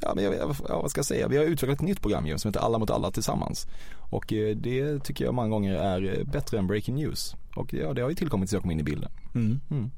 Ja, 0.00 0.12
men 0.14 0.24
jag, 0.24 0.34
jag, 0.34 0.56
ja, 0.68 0.82
vad 0.82 0.90
ska 0.90 0.98
jag 0.98 1.06
säga? 1.06 1.28
Vi 1.28 1.36
har 1.36 1.44
utvecklat 1.44 1.78
ett 1.78 1.86
nytt 1.86 2.00
program 2.00 2.26
ju 2.26 2.38
som 2.38 2.48
heter 2.48 2.60
Alla 2.60 2.78
mot 2.78 2.90
alla 2.90 3.10
tillsammans. 3.10 3.66
Och 4.14 4.32
eh, 4.32 4.56
det 4.56 4.98
tycker 5.04 5.24
jag 5.24 5.34
många 5.34 5.48
gånger 5.48 5.74
är 5.74 6.18
eh, 6.18 6.24
bättre 6.32 6.58
än 6.58 6.66
Breaking 6.66 6.94
News. 6.94 7.36
Och 7.56 7.74
ja, 7.74 7.92
det 7.94 8.02
har 8.02 8.08
ju 8.08 8.14
tillkommit 8.14 8.50
sen 8.50 8.56
jag 8.56 8.62
kom 8.62 8.70
in 8.70 8.80
i 8.80 8.82
bilden. 8.82 9.10
Mm. 9.34 9.60
Mm. 9.70 9.90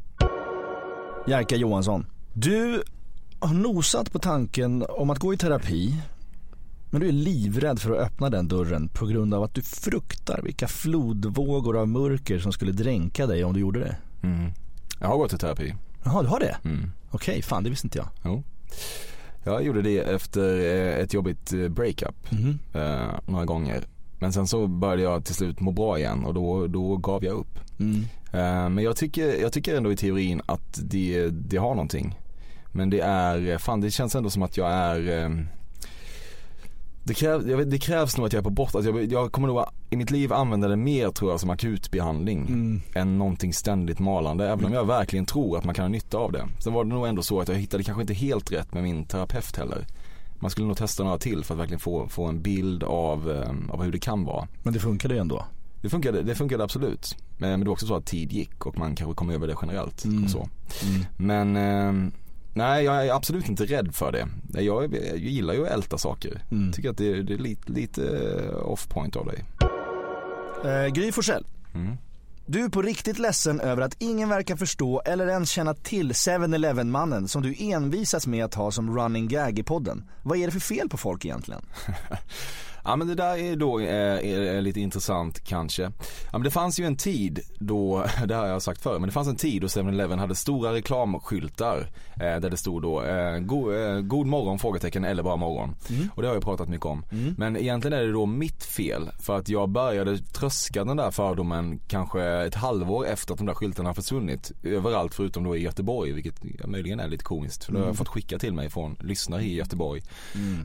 Jerka 1.26 1.56
Johansson. 1.56 2.06
Du 2.32 2.82
har 3.40 3.54
nosat 3.54 4.12
på 4.12 4.18
tanken 4.18 4.84
om 4.88 5.10
att 5.10 5.18
gå 5.18 5.34
i 5.34 5.36
terapi. 5.36 5.94
Men 6.90 7.00
du 7.00 7.08
är 7.08 7.12
livrädd 7.12 7.78
för 7.80 7.90
att 7.90 7.98
öppna 8.06 8.30
den 8.30 8.48
dörren 8.48 8.88
på 8.88 9.06
grund 9.06 9.34
av 9.34 9.42
att 9.42 9.54
du 9.54 9.62
fruktar 9.62 10.40
vilka 10.44 10.68
flodvågor 10.68 11.76
av 11.80 11.88
mörker 11.88 12.38
som 12.38 12.52
skulle 12.52 12.72
dränka 12.72 13.26
dig 13.26 13.44
om 13.44 13.52
du 13.54 13.60
gjorde 13.60 13.80
det. 13.80 13.96
Mm. 14.22 14.50
Jag 15.00 15.08
har 15.08 15.16
gått 15.16 15.32
i 15.32 15.38
terapi. 15.38 15.74
Jaha, 16.04 16.22
du 16.22 16.28
har 16.28 16.40
det? 16.40 16.56
Mm. 16.64 16.90
Okej, 17.10 17.42
fan 17.42 17.64
det 17.64 17.70
visste 17.70 17.86
inte 17.86 17.98
jag. 17.98 18.08
Jo. 18.24 18.42
Jag 19.44 19.64
gjorde 19.64 19.82
det 19.82 19.98
efter 19.98 20.58
eh, 20.58 20.98
ett 21.02 21.14
jobbigt 21.14 21.52
breakup 21.70 22.30
Mhm. 22.32 22.58
eh, 22.74 23.06
några 23.26 23.44
gånger. 23.44 23.84
Men 24.18 24.32
sen 24.32 24.46
så 24.46 24.66
började 24.66 25.02
jag 25.02 25.24
till 25.24 25.34
slut 25.34 25.60
må 25.60 25.70
bra 25.70 25.98
igen 25.98 26.24
och 26.24 26.34
då, 26.34 26.66
då 26.66 26.96
gav 26.96 27.24
jag 27.24 27.34
upp. 27.36 27.58
Mm. 27.80 28.00
Eh, 28.32 28.68
Men 28.70 28.78
jag 28.84 28.96
tycker, 28.96 29.40
jag 29.40 29.52
tycker 29.52 29.76
ändå 29.76 29.92
i 29.92 29.96
teorin 29.96 30.40
att 30.46 30.80
det, 30.82 31.28
det 31.28 31.56
har 31.56 31.68
någonting. 31.74 32.18
Men 32.72 32.90
det 32.90 33.00
är, 33.00 33.58
fan 33.58 33.80
det 33.80 33.90
känns 33.90 34.14
ändå 34.14 34.30
som 34.30 34.42
att 34.42 34.56
jag 34.56 34.70
är 34.72 35.24
eh, 35.24 35.30
det, 37.04 37.14
kräv, 37.14 37.50
jag 37.50 37.56
vet, 37.56 37.70
det 37.70 37.78
krävs 37.78 38.16
nog 38.16 38.26
att 38.26 38.32
jag 38.32 38.40
är 38.40 38.44
på 38.44 38.50
botten, 38.50 38.78
alltså 38.78 38.92
jag, 38.92 39.12
jag 39.12 39.32
kommer 39.32 39.48
nog 39.48 39.64
i 39.90 39.96
mitt 39.96 40.10
liv 40.10 40.32
använda 40.32 40.68
det 40.68 40.76
mer 40.76 41.10
tror 41.10 41.30
jag 41.30 41.40
som 41.40 41.50
akutbehandling 41.50 42.38
Mm. 42.48 42.80
än 42.94 43.18
någonting 43.18 43.52
ständigt 43.52 43.98
malande. 43.98 44.48
Även 44.48 44.64
om 44.64 44.72
jag 44.72 44.84
verkligen 44.86 45.26
tror 45.26 45.58
att 45.58 45.64
man 45.64 45.74
kan 45.74 45.82
ha 45.82 45.88
nytta 45.88 46.18
av 46.18 46.32
det. 46.32 46.48
Sen 46.58 46.72
var 46.72 46.84
det 46.84 46.90
nog 46.90 47.06
ändå 47.06 47.22
så 47.22 47.40
att 47.40 47.48
jag 47.48 47.54
hittade 47.56 47.82
kanske 47.84 48.00
inte 48.00 48.14
helt 48.14 48.52
rätt 48.52 48.74
med 48.74 48.82
min 48.82 49.04
terapeut 49.04 49.56
heller. 49.56 49.86
Man 50.38 50.50
skulle 50.50 50.66
nog 50.66 50.76
testa 50.76 51.04
några 51.04 51.18
till 51.18 51.44
för 51.44 51.54
att 51.54 51.60
verkligen 51.60 51.80
få, 51.80 52.08
få 52.08 52.24
en 52.26 52.42
bild 52.42 52.82
av, 52.84 53.30
eh, 53.30 53.74
av 53.74 53.82
hur 53.82 53.92
det 53.92 53.98
kan 53.98 54.24
vara. 54.24 54.48
Men 54.62 54.72
det 54.72 54.80
funkade 54.80 55.14
ju 55.14 55.20
ändå. 55.20 55.44
Det 55.82 55.88
funkade, 55.88 56.22
det 56.22 56.34
funkade 56.34 56.64
absolut. 56.64 57.16
Men, 57.38 57.50
men 57.50 57.60
det 57.60 57.66
var 57.66 57.72
också 57.72 57.86
så 57.86 57.94
att 57.94 58.06
tid 58.06 58.32
gick 58.32 58.66
och 58.66 58.78
man 58.78 58.94
kanske 58.94 59.14
kom 59.14 59.30
över 59.30 59.46
det 59.46 59.54
generellt 59.62 60.04
Mm. 60.04 60.24
och 60.24 60.30
så. 60.30 60.48
Mm. 60.86 61.04
Men 61.16 61.56
eh, 62.06 62.12
nej 62.54 62.84
jag 62.84 63.06
är 63.06 63.12
absolut 63.14 63.48
inte 63.48 63.64
rädd 63.64 63.94
för 63.94 64.12
det. 64.12 64.28
Jag, 64.62 64.94
jag 64.94 65.16
gillar 65.18 65.54
ju 65.54 65.66
att 65.66 65.72
älta 65.72 65.98
saker. 65.98 66.42
Mm. 66.50 66.72
Tycker 66.72 66.90
att 66.90 66.96
det, 66.98 67.22
det 67.22 67.34
är 67.34 67.38
lite, 67.38 67.72
lite 67.72 68.02
eh, 68.52 68.56
off 68.72 68.88
point 68.88 69.16
av 69.16 69.26
dig. 69.26 69.44
Eh, 70.64 70.92
Gry 70.92 71.12
Forssell. 71.12 71.44
Mm. 71.74 71.96
Du 72.48 72.64
är 72.64 72.68
på 72.68 72.82
riktigt 72.82 73.18
ledsen 73.18 73.60
över 73.60 73.82
att 73.82 73.96
ingen 73.98 74.28
verkar 74.28 74.56
förstå 74.56 75.02
eller 75.04 75.26
ens 75.26 75.50
känna 75.50 75.74
till 75.74 76.12
7-Eleven-mannen 76.12 77.28
som 77.28 77.42
du 77.42 77.54
envisas 77.58 78.26
med 78.26 78.44
att 78.44 78.54
ha 78.54 78.70
som 78.70 78.98
running 78.98 79.28
gag 79.28 79.58
i 79.58 79.62
podden. 79.62 80.10
Vad 80.22 80.38
är 80.38 80.46
det 80.46 80.52
för 80.52 80.60
fel 80.60 80.88
på 80.88 80.96
folk 80.96 81.24
egentligen? 81.24 81.62
Ja 82.86 82.96
men 82.96 83.06
det 83.06 83.14
där 83.14 83.36
är 83.36 83.56
då 83.56 83.80
eh, 83.80 83.86
är, 83.86 84.60
lite 84.60 84.80
intressant 84.80 85.44
kanske. 85.44 85.82
Ja 85.82 86.32
men 86.32 86.42
det 86.42 86.50
fanns 86.50 86.80
ju 86.80 86.84
en 86.84 86.96
tid 86.96 87.40
då, 87.58 88.04
det 88.26 88.34
har 88.34 88.46
jag 88.46 88.62
sagt 88.62 88.82
förr, 88.82 88.98
men 88.98 89.08
det 89.08 89.12
fanns 89.12 89.28
en 89.28 89.36
tid 89.36 89.62
då 89.62 89.66
7-Eleven 89.66 90.18
hade 90.18 90.34
stora 90.34 90.72
reklamskyltar 90.72 91.90
eh, 92.14 92.40
där 92.40 92.50
det 92.50 92.56
stod 92.56 92.82
då 92.82 93.02
eh, 93.02 93.38
go, 93.38 93.70
God 94.02 94.26
morgon 94.26 94.58
frågetecken 94.58 95.04
eller 95.04 95.22
bara 95.22 95.36
morgon. 95.36 95.74
Och 96.14 96.22
det 96.22 96.28
har 96.28 96.34
jag 96.34 96.44
pratat 96.44 96.68
mycket 96.68 96.86
om. 96.86 97.04
Men 97.38 97.56
egentligen 97.56 97.98
är 97.98 98.02
det 98.02 98.12
då 98.12 98.26
mitt 98.26 98.64
fel 98.64 99.10
för 99.20 99.36
att 99.36 99.48
jag 99.48 99.68
började 99.68 100.18
tröska 100.18 100.84
den 100.84 100.96
där 100.96 101.10
fördomen 101.10 101.80
kanske 101.88 102.22
ett 102.22 102.54
halvår 102.54 103.06
efter 103.06 103.32
att 103.32 103.38
de 103.38 103.46
där 103.46 103.54
skyltarna 103.54 103.88
har 103.88 103.94
försvunnit 103.94 104.52
överallt 104.62 105.14
förutom 105.14 105.44
då 105.44 105.56
i 105.56 105.62
Göteborg 105.62 106.12
vilket 106.12 106.66
möjligen 106.66 107.00
är 107.00 107.08
lite 107.08 107.24
komiskt 107.24 107.64
för 107.64 107.72
det 107.72 107.78
har 107.78 107.86
jag 107.86 107.96
fått 107.96 108.08
skicka 108.08 108.38
till 108.38 108.54
mig 108.54 108.70
från 108.70 108.96
lyssnare 109.00 109.42
i 109.42 109.54
Göteborg. 109.54 110.02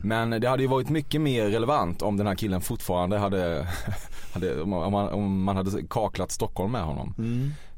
Men 0.02 0.30
det 0.30 0.48
hade 0.48 0.62
ju 0.62 0.68
varit 0.68 0.88
mycket 0.88 1.20
mer 1.20 1.46
relevant 1.46 2.02
om 2.02 2.11
den 2.16 2.26
här 2.26 2.34
killen 2.34 2.60
fortfarande 2.60 3.18
hade, 3.18 3.66
hade 4.34 4.62
om, 4.62 4.70
man, 4.70 5.08
om 5.08 5.42
man 5.42 5.56
hade 5.56 5.82
kaklat 5.90 6.30
Stockholm 6.30 6.72
med 6.72 6.82
honom. 6.82 7.14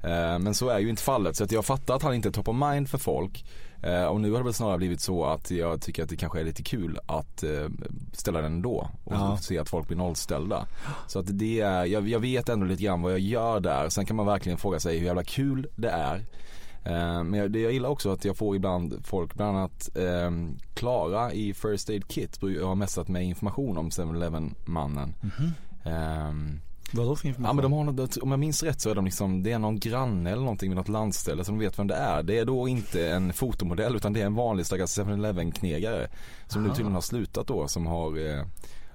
Eh, 0.03 0.39
Men 0.39 0.55
så 0.55 0.69
är 0.69 0.79
ju 0.79 0.89
inte 0.91 1.03
fallet 1.03 1.37
så 1.37 1.45
att 1.45 1.53
jag 1.53 1.65
fattar 1.65 1.95
att 1.97 2.03
han 2.03 2.15
inte 2.15 2.29
är 2.29 2.33
top 2.33 2.49
of 2.49 2.57
mind 2.57 2.89
för 2.91 2.99
folk. 2.99 3.45
Eh, 3.83 4.05
Och 4.05 4.21
nu 4.21 4.31
har 4.31 4.39
det 4.39 4.45
väl 4.45 4.55
snarare 4.55 4.79
blivit 4.79 5.01
så 5.01 5.25
att 5.25 5.51
jag 5.51 5.81
tycker 5.83 6.03
att 6.03 6.09
det 6.09 6.17
kanske 6.17 6.41
är 6.41 6.45
lite 6.45 6.63
kul 6.63 6.99
att 7.07 7.43
eh, 7.43 7.67
ställa 8.13 8.41
den 8.41 8.53
ändå 8.53 8.91
och 9.05 9.13
Ja. 9.15 9.39
se 9.41 9.59
att 9.59 9.69
folk 9.69 9.87
blir 9.89 9.97
nollställda. 9.99 10.67
Så 11.07 11.19
att 11.19 11.27
det 11.29 11.61
är, 11.61 11.85
jag, 11.85 12.09
jag 12.09 12.21
vet 12.21 12.49
ändå 12.49 12.67
lite 12.67 12.83
grann 12.83 13.03
vad 13.03 13.13
jag 13.13 13.21
gör 13.21 13.61
där. 13.61 13.89
Sen 13.89 14.07
kan 14.07 14.17
man 14.17 14.27
verkligen 14.27 14.59
fråga 14.59 14.81
sig 14.81 14.99
hur 14.99 15.07
jävla 15.07 15.25
kul 15.25 15.67
det 15.77 15.89
är. 15.91 16.25
Eh, 16.85 17.25
Men 17.25 17.35
jag, 17.35 17.51
det 17.51 17.61
jag 17.61 17.73
gillar 17.73 17.89
också 17.89 18.11
att 18.11 18.25
jag 18.25 18.37
får 18.37 18.57
ibland 18.57 19.01
folk, 19.05 19.35
bland 19.35 19.57
annat 19.57 19.97
eh, 19.97 20.31
Klara 20.75 21.33
i 21.33 21.55
First 21.55 21.91
Aid 21.91 22.09
Kit 22.09 22.39
har 22.43 22.75
messat 22.75 23.09
mig 23.09 23.25
information 23.25 23.79
om 23.79 23.91
7-Eleven 23.91 24.55
mannen. 24.65 25.15
Ehm, 25.85 26.61
Vad 26.93 27.07
då 27.07 27.17
för 27.17 27.27
Ja 27.27 27.29
information? 27.29 27.57
men 27.57 27.63
de 27.63 27.73
har 27.73 27.85
något, 27.85 28.17
om 28.17 28.31
jag 28.31 28.41
minns 28.41 28.63
rätt 28.63 28.81
så 28.81 28.91
är 28.91 28.95
de 28.95 29.05
liksom, 29.05 29.43
det 29.43 29.53
är 29.53 29.59
någon 29.59 29.79
granne 29.81 30.31
eller 30.31 30.43
någonting 30.43 30.71
med 30.71 30.77
något 30.77 30.89
landställe 30.89 31.45
som 31.45 31.59
vet 31.59 31.79
vem 31.79 31.87
det 31.87 31.95
är. 31.95 32.23
Det 32.23 32.39
är 32.39 32.45
då 32.45 32.69
inte 32.69 33.09
en 33.09 33.33
fotomodell 33.33 33.97
utan 33.97 34.13
det 34.13 34.21
är 34.23 34.27
en 34.27 34.35
vanlig 34.35 34.67
stackars 34.67 34.99
7-Eleven 34.99 35.53
knegare. 35.53 36.09
Som 36.47 36.63
nu 36.63 36.69
tydligen 36.69 36.95
har 36.95 37.01
slutat 37.01 37.47
då 37.47 37.69
som 37.69 37.87
har, 37.87 38.19
eh, 38.19 38.45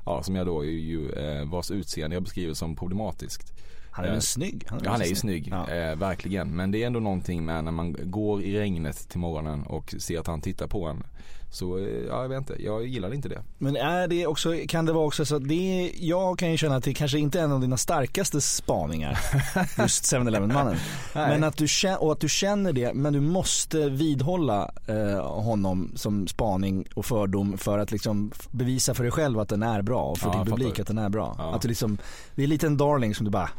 ja 0.06 0.24
som 0.24 0.36
jag 0.36 0.46
då 0.46 0.66
ju, 0.66 1.12
eh, 1.12 1.46
vars 1.50 1.72
utseende 1.72 2.16
jag 2.16 2.24
beskriver 2.24 2.54
som 2.54 2.76
problematiskt. 2.76 3.54
Han 4.00 4.08
är 4.08 4.12
väl 4.12 4.22
snygg? 4.22 4.68
Ja, 4.84 4.90
han 4.92 5.02
är 5.02 5.06
ju 5.06 5.16
snygg, 5.16 5.48
Ja. 5.52 5.70
eh, 5.72 5.96
verkligen. 5.96 6.56
Men 6.56 6.72
det 6.72 6.84
är 6.84 6.88
ändå 6.88 7.00
någonting 7.00 7.46
med 7.46 7.64
när 7.64 7.72
man 7.72 7.96
går 8.04 8.44
i 8.44 8.60
regnet 8.60 9.10
till 9.10 9.20
morgonen 9.20 9.64
och 9.64 9.96
ser 10.00 10.20
att 10.20 10.28
han 10.28 10.42
tittar 10.42 10.68
på 10.68 10.86
en. 10.86 11.04
Så, 11.52 11.78
eh, 11.78 11.84
ja 12.08 12.22
jag 12.22 12.30
vet 12.30 12.38
inte, 12.38 12.56
jag 12.64 12.86
gillar 12.88 13.14
inte 13.14 13.30
det. 13.30 13.42
Men 13.58 13.76
är 13.76 14.08
det 14.08 14.28
också, 14.28 14.54
kan 14.68 14.86
det 14.86 14.94
vara 14.94 15.06
också 15.06 15.26
så 15.26 15.36
att 15.36 15.48
det 15.48 15.54
är, 15.86 15.92
jag 15.96 16.40
kan 16.40 16.52
ju 16.52 16.58
känna 16.58 16.76
att 16.76 16.84
det 16.84 16.94
kanske 16.94 17.20
inte 17.20 17.40
är 17.40 17.44
en 17.44 17.52
av 17.52 17.62
dina 17.62 17.78
starkaste 17.78 18.42
spaningar, 18.42 19.12
just 19.80 20.04
7-Eleven-mannen. 20.14 20.76
Nej. 21.16 21.30
Men 21.30 21.44
att 21.44 21.58
du 21.58 21.68
och 22.00 22.12
att 22.12 22.20
du 22.20 22.30
känner 22.30 22.74
det, 22.74 22.94
men 22.94 23.14
du 23.14 23.20
måste 23.20 23.90
vidhålla 23.90 24.72
eh, 24.88 25.26
honom 25.42 25.92
som 25.96 26.28
spaning 26.28 26.88
och 26.96 27.06
fördom 27.06 27.58
för 27.58 27.80
att 27.80 27.92
liksom 27.92 28.32
bevisa 28.52 28.94
för 28.94 29.04
dig 29.04 29.12
själv 29.12 29.40
att 29.40 29.50
den 29.50 29.64
är 29.64 29.82
bra 29.82 30.04
och 30.04 30.18
för 30.18 30.30
Ja, 30.30 30.34
din 30.44 30.46
publik 30.46 30.80
att 30.80 30.88
den 30.88 30.98
är 30.98 31.10
bra. 31.10 31.36
Ja. 31.38 31.56
Att 31.56 31.62
du 31.62 31.68
liksom, 31.68 31.98
det 32.36 32.44
är 32.44 32.48
lite 32.48 32.68
en 32.68 32.78
darling 32.78 33.16
som 33.16 33.26
du 33.26 33.32
bara, 33.32 33.50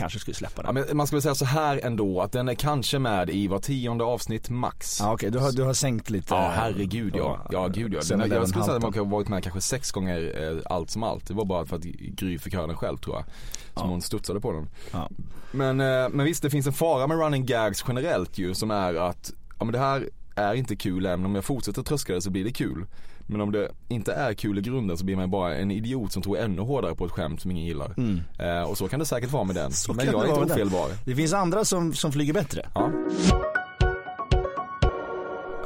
kanske 0.00 0.18
skulle 0.18 0.34
släppa 0.34 0.62
Ja, 0.66 0.72
den. 0.72 0.84
men 0.88 0.96
man 0.96 1.06
ska 1.06 1.16
väl 1.16 1.22
säga 1.22 1.34
så 1.34 1.44
här 1.44 1.80
ändå 1.82 2.20
att 2.20 2.32
den 2.32 2.48
är 2.48 2.54
kanske 2.54 2.98
med 2.98 3.30
i 3.30 3.48
var 3.48 3.58
tionde 3.58 4.04
avsnitt 4.04 4.50
max. 4.50 5.00
Ja, 5.00 5.12
Okej, 5.12 5.30
du, 5.30 5.38
har, 5.38 5.52
du 5.52 5.62
har 5.62 5.74
sänkt 5.74 6.10
lite. 6.10 6.34
Ja 6.34 6.52
herregud 6.54 7.14
ja. 7.16 7.46
Ja 7.50 7.68
gud 7.68 7.94
ja. 7.94 8.00
Den, 8.16 8.30
jag 8.30 8.48
skulle 8.48 8.64
säga 8.64 8.76
att 8.76 8.82
man 8.82 8.92
kan 8.92 9.04
ha 9.06 9.10
varit 9.10 9.28
med 9.28 9.42
kanske 9.42 9.60
sex 9.60 9.90
gånger 9.90 10.50
eh, 10.52 10.72
allt 10.76 10.90
som 10.90 11.02
allt. 11.02 11.26
Det 11.28 11.34
var 11.34 11.44
bara 11.44 11.66
för 11.66 11.76
att 11.76 11.82
Gry 11.82 12.38
fick 12.38 12.54
höra 12.54 12.66
den 12.66 12.76
själv 12.76 12.96
tror 12.98 13.16
jag. 13.16 13.24
Som 13.80 13.90
hon 13.90 14.02
studsade 14.02 14.40
på 14.40 14.52
den. 14.52 14.68
Ja. 14.92 15.10
Men, 15.52 15.80
eh, 15.80 16.08
men 16.08 16.24
visst 16.26 16.42
det 16.42 16.50
finns 16.50 16.66
en 16.66 16.72
fara 16.72 17.06
med 17.06 17.18
running 17.18 17.46
gags 17.46 17.84
generellt 17.88 18.38
ju 18.38 18.54
som 18.54 18.70
är 18.70 18.94
att, 18.94 19.32
ja 19.58 19.64
men 19.64 19.72
det 19.72 19.78
här 19.78 20.08
är 20.34 20.54
inte 20.54 20.76
kul 20.76 21.06
även 21.06 21.26
om 21.26 21.34
jag 21.34 21.44
fortsätter 21.44 21.82
tröska 21.82 22.14
det 22.14 22.22
så 22.22 22.30
blir 22.30 22.44
det 22.44 22.52
kul. 22.52 22.86
Men 23.30 23.40
om 23.40 23.52
det 23.52 23.68
inte 23.88 24.12
är 24.12 24.34
kul 24.34 24.58
i 24.58 24.62
grunden 24.62 24.98
så 24.98 25.04
blir 25.04 25.16
man 25.16 25.30
bara 25.30 25.56
en 25.56 25.70
idiot 25.70 26.12
som 26.12 26.22
tror 26.22 26.38
ännu 26.38 26.62
hårdare 26.62 26.94
på 26.94 27.06
ett 27.06 27.12
skämt 27.12 27.40
som 27.40 27.50
ingen 27.50 27.64
gillar. 27.64 27.94
Eh, 28.38 28.62
och 28.62 28.78
så 28.78 28.88
kan 28.88 28.98
det 29.00 29.06
säkert 29.06 29.30
vara 29.32 29.44
med 29.44 29.54
den. 29.56 29.72
Så 29.72 29.92
men 29.94 30.06
jag 30.06 30.14
det 30.14 30.28
är 30.28 30.42
inte 30.42 30.54
ofelbar. 30.54 30.88
Det 31.04 31.14
finns 31.14 31.32
andra 31.32 31.64
som, 31.64 31.94
som 31.94 32.12
flyger 32.12 32.32
bättre. 32.32 32.68
Ja. 32.74 32.90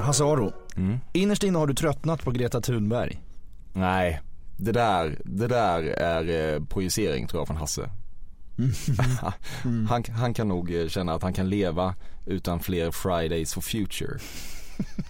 Hasse 0.01 0.25
Aro, 0.25 0.53
Mm. 0.77 0.99
innerst 1.13 1.43
inne 1.45 1.59
har 1.59 1.67
du 1.67 1.75
tröttnat 1.75 2.23
på 2.25 2.31
Greta 2.31 2.61
Thunberg. 2.61 3.21
Nej, 3.73 4.21
det 4.57 4.73
där, 4.73 5.19
det 5.25 5.47
där 5.47 5.83
är 5.83 6.55
eh, 6.55 6.65
projicering 6.65 7.27
tror 7.27 7.41
jag 7.41 7.47
från 7.47 7.57
Hasse. 7.57 7.91
han, 9.89 10.05
han 10.17 10.35
kan 10.35 10.49
nog 10.49 10.75
eh, 10.75 10.89
känna 10.89 11.15
att 11.15 11.23
han 11.23 11.33
kan 11.33 11.49
leva 11.49 11.95
utan 12.27 12.61
fler 12.61 12.91
Fridays 12.91 13.55
for 13.55 13.61
future. 13.61 14.19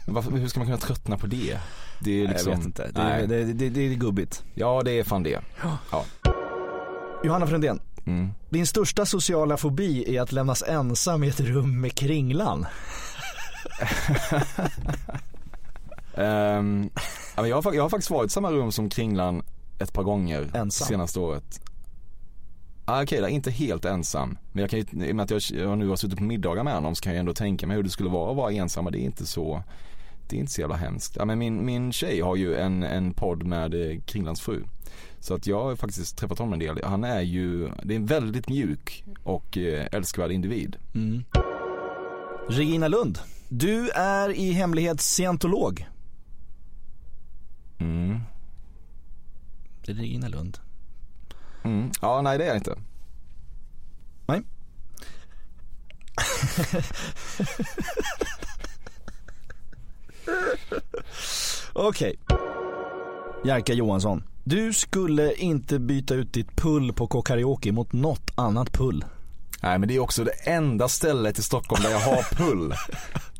Varför, 0.07 0.31
hur 0.31 0.49
ska 0.49 0.61
man 0.61 0.67
kunna 0.67 0.79
tröttna 0.79 1.19
på 1.19 1.27
det? 1.27 1.59
Det 2.01 2.25
är 2.25 2.29
liksom, 2.29 2.51
jag 2.51 2.57
vet 2.59 2.67
inte, 2.67 2.91
det, 2.93 3.03
nej. 3.05 3.27
det, 3.27 3.45
det, 3.45 3.69
det 3.69 3.81
är 3.81 3.95
gubbigt. 3.95 4.43
Ja 4.55 4.83
det 4.85 4.91
är 4.99 5.05
fan 5.05 5.23
det. 5.23 5.41
Ja. 5.91 6.05
Johanna 7.25 7.47
Frändén, 7.47 7.81
Mm. 8.07 8.31
din 8.51 8.67
största 8.67 9.07
sociala 9.07 9.57
fobi 9.57 10.17
är 10.17 10.23
att 10.23 10.33
lämnas 10.33 10.62
ensam 10.62 11.25
i 11.25 11.29
ett 11.29 11.41
rum 11.41 11.81
med 11.81 11.95
Kringlan. 11.95 12.67
Men 16.17 16.91
jag, 17.37 17.62
har, 17.62 17.73
jag 17.73 17.83
har 17.83 17.89
faktiskt 17.91 18.11
varit 18.11 18.31
i 18.31 18.33
samma 18.33 18.51
rum 18.53 18.73
som 18.73 18.91
Kringlan 18.91 19.43
ett 19.79 19.93
par 19.93 20.03
gånger 20.03 20.51
Ensam? 20.55 20.87
senaste 20.89 21.21
året. 21.21 21.61
Ah, 22.87 23.03
Okej, 23.03 23.20
okay, 23.20 23.32
inte 23.32 23.51
helt 23.51 23.85
ensam. 23.85 24.39
Men 24.53 24.61
jag 24.61 24.70
kan 24.70 24.78
ju, 24.78 25.07
i 25.07 25.12
och 25.12 25.16
med 25.16 25.32
att 25.32 25.51
jag, 25.51 25.78
nu 25.78 25.89
har 25.89 25.97
suttit 25.97 26.18
på 26.18 26.24
middagar 26.24 26.64
med 26.64 26.74
honom 26.74 26.95
så 26.95 27.03
kan 27.03 27.12
jag 27.12 27.20
ändå 27.20 27.35
tänka 27.35 27.66
mig 27.66 27.76
hur 27.76 27.82
det 27.82 27.91
skulle 27.91 28.11
vara 28.11 28.30
att 28.30 28.37
vara 28.37 28.53
ensam. 28.53 28.89
Det 28.93 28.99
är 28.99 29.05
inte 29.05 29.26
så, 29.26 29.62
det 30.28 30.37
är 30.37 30.41
inte 30.41 30.53
så 30.53 30.61
jävla 30.61 30.76
hemskt. 30.76 31.16
Ja, 31.16 31.24
men 31.24 31.39
min, 31.39 31.64
min 31.66 31.93
tjej 31.93 32.20
har 32.20 32.37
ju 32.37 32.57
en, 32.57 32.82
en 32.82 33.14
podd 33.14 33.43
med 33.43 33.74
eh, 33.74 34.01
Kringlands 34.01 34.41
fru. 34.41 34.64
Så 35.20 35.35
att 35.35 35.47
jag 35.47 35.62
har 35.62 35.76
faktiskt 35.76 36.18
träffat 36.18 36.39
honom 36.39 36.53
en 36.53 36.59
del. 36.59 36.85
Han 36.85 37.05
är 37.05 37.20
ju, 37.20 37.68
det 37.82 37.95
är 37.95 37.97
en 37.97 38.07
väldigt 38.07 38.49
mjuk 38.49 39.05
och 39.22 39.59
eh, 39.59 39.87
älskvärd 39.93 40.30
individ. 40.30 40.76
Mm. 40.95 41.24
Regina 42.49 42.89
Lund, 42.89 43.18
du 43.49 43.91
är 43.91 44.30
i 44.30 44.53
hemlighet 44.53 45.01
scientolog. 45.01 45.89
Mm. 47.78 48.20
Det 49.87 49.93
är 49.93 49.97
Regina 49.97 50.28
Lund. 50.28 50.59
Mm. 51.65 51.91
Ja, 52.01 52.23
nej 52.23 52.39
det 52.39 52.45
är 52.45 52.49
jag 52.49 52.57
inte. 52.57 52.79
Nej. 54.27 54.43
Okej. 61.73 62.17
Okay. 62.29 62.39
Jerka 63.45 63.73
Johansson. 63.73 64.23
Du 64.45 64.73
skulle 64.73 65.35
inte 65.35 65.79
byta 65.79 66.15
ut 66.15 66.33
ditt 66.33 66.57
pull 66.57 66.93
på 66.93 67.07
K-karaoke 67.07 67.73
mot 67.73 67.93
något 67.93 68.31
annat 68.35 68.73
pull. 68.73 69.05
Nej 69.62 69.79
men 69.79 69.89
det 69.89 69.97
är 69.97 70.01
också 70.01 70.25
det 70.25 70.51
enda 70.51 70.89
stället 70.89 71.39
i 71.39 71.43
Stockholm 71.43 71.83
där 71.83 71.91
jag 71.91 72.01
har 72.01 72.23
pull. 72.23 72.75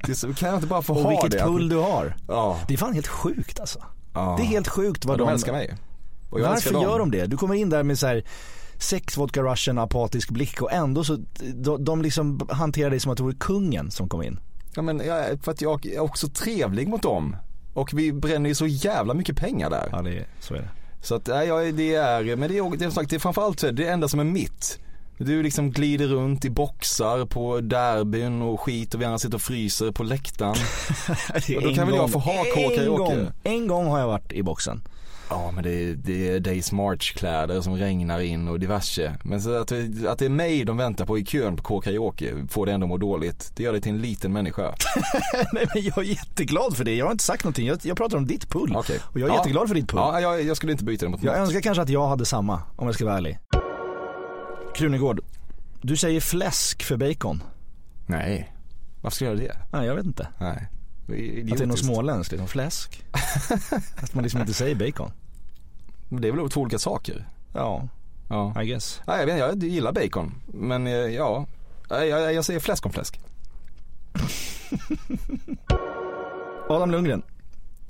Det 0.07 0.37
kan 0.37 0.49
jag 0.49 0.57
inte 0.57 0.67
bara 0.67 0.83
få 0.83 0.95
och 0.95 1.01
ha 1.01 1.11
vilket 1.11 1.31
det? 1.31 1.39
pull 1.39 1.69
du 1.69 1.77
har. 1.77 2.17
Ja. 2.29 2.61
Det 2.69 2.75
är 2.75 2.79
fan 2.79 2.93
helt 2.93 3.07
sjukt 3.07 3.61
alltså. 3.61 3.83
Ja. 4.15 4.35
Det 4.39 4.43
är 4.43 4.47
helt 4.47 4.69
sjukt 4.69 5.05
vad 5.05 5.19
de, 5.19 5.27
de 5.27 5.33
älskar 5.33 5.53
mig. 5.53 5.75
Och 6.35 6.41
jag 6.41 6.49
Varför 6.49 6.83
gör 6.83 6.99
de 6.99 7.11
det? 7.11 7.27
Du 7.27 7.37
kommer 7.37 7.55
in 7.55 7.71
där 7.71 7.83
med 7.83 7.99
så 7.99 8.07
här 8.07 8.25
sex 8.79 9.17
vodka 9.17 9.43
russian 9.43 9.79
apatisk 9.79 10.31
blick 10.31 10.63
och 10.63 10.73
ändå 10.73 11.05
så, 11.05 11.19
de, 11.55 11.85
de 11.85 12.03
liksom 12.03 12.49
hanterar 12.51 12.91
dig 12.91 13.01
som 13.01 13.13
att 13.13 13.19
du 13.19 13.23
vore 13.23 13.35
kungen 13.35 13.91
som 13.91 14.09
kom 14.09 14.23
in. 14.23 14.39
Ja 14.77 14.83
men 14.83 15.03
jag, 15.07 15.45
för 15.45 15.53
att 15.53 15.61
jag 15.61 15.87
är 15.87 16.01
också 16.01 16.29
trevlig 16.29 16.89
mot 16.89 17.03
dem. 17.03 17.37
Och 17.75 17.91
vi 17.95 18.13
bränner 18.13 18.49
ju 18.49 18.55
så 18.55 18.67
jävla 18.67 19.15
mycket 19.15 19.37
pengar 19.37 19.71
där. 19.71 19.89
Ja 19.93 20.03
det 20.03 20.19
är, 20.19 20.27
så 20.41 20.55
är 20.55 20.59
det. 20.59 20.69
Så 21.03 21.15
att, 21.15 21.27
nej, 21.27 21.49
jag, 21.49 21.75
det 21.75 21.95
är, 21.95 22.37
men 22.37 22.51
det 22.51 22.59
är, 22.59 22.77
det 22.77 22.85
är, 22.85 22.91
sagt, 22.91 23.11
det 23.11 23.17
är 23.17 23.21
framförallt 23.21 23.61
så 23.61 23.67
är 23.67 23.73
det 23.73 23.83
det 23.83 23.91
enda 23.91 24.09
som 24.09 24.21
är 24.21 24.25
mitt. 24.25 24.79
Du 25.19 25.43
liksom 25.43 25.71
glider 25.71 26.07
runt 26.07 26.45
i 26.45 26.51
boxar 26.51 27.27
på 27.27 27.61
derbyn 27.61 28.43
och 28.43 28.61
skit 28.61 28.95
och 28.95 29.01
vi 29.01 29.05
andra 29.05 29.19
sitter 29.19 29.35
och 29.35 29.43
fryser 29.43 29.91
på 29.91 30.03
läktaren. 30.03 30.55
och 31.57 31.63
då 31.63 31.75
kan 31.75 31.87
väl 31.87 31.97
jag 31.97 32.11
få 32.11 32.19
ha 32.19 32.33
en 32.33 32.77
karaoke? 32.77 33.17
gång, 33.17 33.27
en 33.43 33.67
gång 33.67 33.87
har 33.87 33.99
jag 33.99 34.07
varit 34.07 34.33
i 34.33 34.43
boxen. 34.43 34.83
Ja 35.31 35.51
men 35.51 35.65
det 35.65 35.71
är, 35.71 35.95
det 35.95 36.29
är 36.31 36.41
Days 36.41 36.73
March-kläder 36.73 37.61
som 37.61 37.77
regnar 37.77 38.21
in 38.21 38.49
och 38.49 38.61
diverse. 38.61 39.17
Men 39.23 39.43
så 39.43 39.55
att, 39.55 39.73
att 40.09 40.19
det 40.19 40.25
är 40.25 40.29
mig 40.29 40.65
de 40.65 40.77
väntar 40.77 41.07
på 41.07 41.19
i 41.19 41.25
kön 41.25 41.57
på 41.57 41.63
K-karaoke 41.63 42.35
får 42.51 42.67
det 42.67 42.73
ändå 42.73 42.87
må 42.87 42.97
dåligt. 42.97 43.53
Det 43.57 43.63
gör 43.63 43.73
det 43.73 43.81
till 43.81 43.93
en 43.93 44.03
liten 44.03 44.33
människa. 44.33 44.63
Nej 45.53 45.67
men 45.75 45.83
jag 45.85 45.99
är 45.99 46.03
jätteglad 46.03 46.77
för 46.77 46.85
det. 46.85 46.95
Jag 46.95 47.07
har 47.07 47.13
inte 47.13 47.25
sagt 47.25 47.45
någonting. 47.45 47.67
Jag, 47.67 47.79
jag 47.83 47.97
pratar 47.97 48.17
om 48.17 48.27
ditt 48.27 48.51
pull. 48.51 48.77
Okay. 48.77 48.99
Och 49.03 49.21
jag 49.21 49.29
är 49.29 49.33
ja. 49.33 49.39
jätteglad 49.39 49.69
för 49.69 49.75
ditt 49.75 49.89
pull. 49.89 50.01
Ja, 50.01 50.21
jag, 50.21 50.43
jag 50.43 50.57
skulle 50.57 50.73
inte 50.73 50.85
byta 50.85 51.07
det 51.07 51.11
mot 51.11 51.23
Jag 51.23 51.33
något. 51.33 51.41
önskar 51.41 51.61
kanske 51.61 51.83
att 51.83 51.89
jag 51.89 52.09
hade 52.09 52.25
samma, 52.25 52.63
om 52.77 52.87
jag 52.87 52.95
ska 52.95 53.05
vara 53.05 53.17
ärlig. 53.17 53.39
Krunegård, 54.75 55.21
du 55.83 55.97
säger 55.97 56.21
fläsk 56.21 56.83
för 56.83 56.97
bacon. 56.97 57.43
Nej, 58.07 58.53
varför 59.03 59.17
ska 59.17 59.25
jag 59.25 59.37
göra 59.37 59.47
det? 59.47 59.77
Nej 59.79 59.87
jag 59.87 59.95
vet 59.95 60.05
inte. 60.05 60.29
Nej. 60.41 60.69
Att 61.07 61.59
det 61.59 61.63
är 61.63 61.67
något 61.67 61.79
småländskt, 61.79 62.33
liksom 62.33 62.49
fläsk. 62.49 63.05
att 63.97 64.15
man 64.15 64.23
liksom 64.23 64.41
inte 64.41 64.55
säger 64.55 64.75
bacon. 64.75 65.11
Men 66.09 66.23
det 66.23 66.29
är 66.29 66.33
väl 66.33 66.51
två 66.51 66.61
olika 66.61 66.79
saker? 66.79 67.29
Ja, 67.53 67.89
ja. 68.29 68.63
I 68.63 68.67
guess. 68.67 69.01
Nej, 69.07 69.21
jag, 69.21 69.27
vet, 69.27 69.39
jag 69.39 69.63
gillar 69.63 69.93
bacon. 69.93 70.35
Men 70.47 70.87
eh, 70.87 70.93
ja, 70.93 71.47
jag, 71.89 72.09
jag, 72.09 72.35
jag 72.35 72.45
säger 72.45 72.61
fläsk 72.61 72.87
om 72.87 72.93
fläsk. 72.93 73.21
Adam 76.69 76.91
Lundgren. 76.91 77.23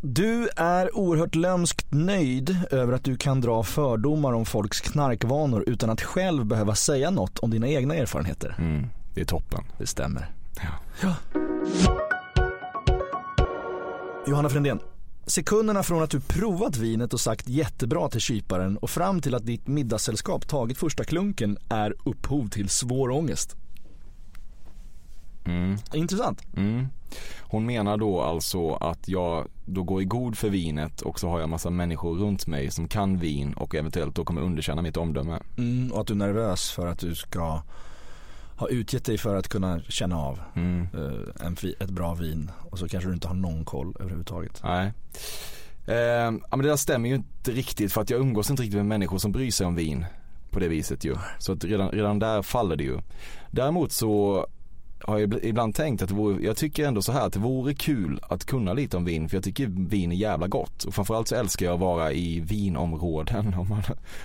Du 0.00 0.48
är 0.56 0.96
oerhört 0.96 1.34
lömskt 1.34 1.86
nöjd 1.90 2.56
över 2.70 2.92
att 2.92 3.04
du 3.04 3.16
kan 3.16 3.40
dra 3.40 3.62
fördomar 3.62 4.32
om 4.32 4.44
folks 4.44 4.80
knarkvanor 4.80 5.64
utan 5.66 5.90
att 5.90 6.02
själv 6.02 6.46
behöva 6.46 6.74
säga 6.74 7.10
något 7.10 7.38
om 7.38 7.50
dina 7.50 7.68
egna 7.68 7.94
erfarenheter. 7.94 8.56
Mm, 8.58 8.86
det 9.14 9.20
är 9.20 9.24
toppen. 9.24 9.64
Det 9.78 9.86
stämmer. 9.86 10.30
Ja. 10.62 10.68
ja. 11.02 11.14
Johanna 14.26 14.48
Frändén. 14.48 14.80
Sekunderna 15.26 15.82
från 15.82 16.02
att 16.02 16.10
du 16.10 16.20
provat 16.20 16.76
vinet 16.76 17.12
och 17.12 17.20
sagt 17.20 17.48
jättebra 17.48 18.08
till 18.08 18.20
kyparen 18.20 18.76
och 18.76 18.90
fram 18.90 19.20
till 19.20 19.34
att 19.34 19.46
ditt 19.46 19.66
middagssällskap 19.66 20.48
tagit 20.48 20.78
första 20.78 21.04
klunken 21.04 21.58
är 21.68 21.94
upphov 22.04 22.48
till 22.48 22.68
svår 22.68 23.10
ångest. 23.10 23.56
Mm. 25.44 25.76
Intressant. 25.92 26.42
Mm. 26.56 26.86
Hon 27.40 27.66
menar 27.66 27.96
då 27.96 28.20
alltså 28.20 28.74
att 28.74 29.08
jag 29.08 29.48
då 29.66 29.82
går 29.82 30.02
i 30.02 30.04
god 30.04 30.38
för 30.38 30.48
vinet 30.48 31.00
och 31.00 31.20
så 31.20 31.28
har 31.28 31.40
jag 31.40 31.48
massa 31.48 31.70
människor 31.70 32.18
runt 32.18 32.46
mig 32.46 32.70
som 32.70 32.88
kan 32.88 33.18
vin 33.18 33.52
och 33.52 33.74
eventuellt 33.74 34.14
då 34.14 34.24
kommer 34.24 34.42
underkänna 34.42 34.82
mitt 34.82 34.96
omdöme. 34.96 35.38
Mm, 35.58 35.92
och 35.92 36.00
att 36.00 36.06
du 36.06 36.12
är 36.12 36.18
nervös 36.18 36.70
för 36.70 36.86
att 36.86 36.98
du 36.98 37.14
ska 37.14 37.62
ha 38.56 38.68
utgett 38.68 39.04
dig 39.04 39.18
för 39.18 39.36
att 39.36 39.48
kunna 39.48 39.80
känna 39.80 40.18
av 40.18 40.40
mm. 40.54 40.88
uh, 40.94 41.28
en, 41.40 41.56
ett 41.80 41.90
bra 41.90 42.14
vin 42.14 42.50
och 42.70 42.78
så 42.78 42.88
kanske 42.88 43.10
du 43.10 43.14
inte 43.14 43.28
har 43.28 43.34
någon 43.34 43.64
koll 43.64 43.96
överhuvudtaget. 44.00 44.60
Nej. 44.64 44.92
Eh, 45.86 45.96
ja, 45.96 46.30
men 46.30 46.58
det 46.58 46.68
där 46.68 46.76
stämmer 46.76 47.08
ju 47.08 47.14
inte 47.14 47.50
riktigt 47.50 47.92
för 47.92 48.00
att 48.00 48.10
jag 48.10 48.20
umgås 48.20 48.50
inte 48.50 48.62
riktigt 48.62 48.76
med 48.76 48.86
människor 48.86 49.18
som 49.18 49.32
bryr 49.32 49.50
sig 49.50 49.66
om 49.66 49.74
vin 49.74 50.06
på 50.50 50.60
det 50.60 50.68
viset 50.68 51.04
ju. 51.04 51.16
Så 51.38 51.52
att 51.52 51.64
redan, 51.64 51.90
redan 51.90 52.18
där 52.18 52.42
faller 52.42 52.76
det 52.76 52.84
ju. 52.84 52.98
Däremot 53.50 53.92
så 53.92 54.46
har 55.06 55.18
jag 55.18 55.44
ibland 55.44 55.74
tänkt 55.74 56.02
att 56.02 56.08
det 56.08 56.14
vore, 56.14 56.44
jag 56.44 56.56
tycker 56.56 56.86
ändå 56.86 57.02
så 57.02 57.12
här 57.12 57.26
att 57.26 57.32
det 57.32 57.38
vore 57.38 57.74
kul 57.74 58.20
att 58.22 58.44
kunna 58.44 58.72
lite 58.72 58.96
om 58.96 59.04
vin 59.04 59.28
för 59.28 59.36
jag 59.36 59.44
tycker 59.44 59.66
vin 59.66 60.12
är 60.12 60.16
jävla 60.16 60.46
gott 60.46 60.84
och 60.84 60.94
framförallt 60.94 61.28
så 61.28 61.34
älskar 61.34 61.66
jag 61.66 61.74
att 61.74 61.80
vara 61.80 62.12
i 62.12 62.40
vinområden 62.40 63.54
om 63.58 63.68
man, 63.68 63.82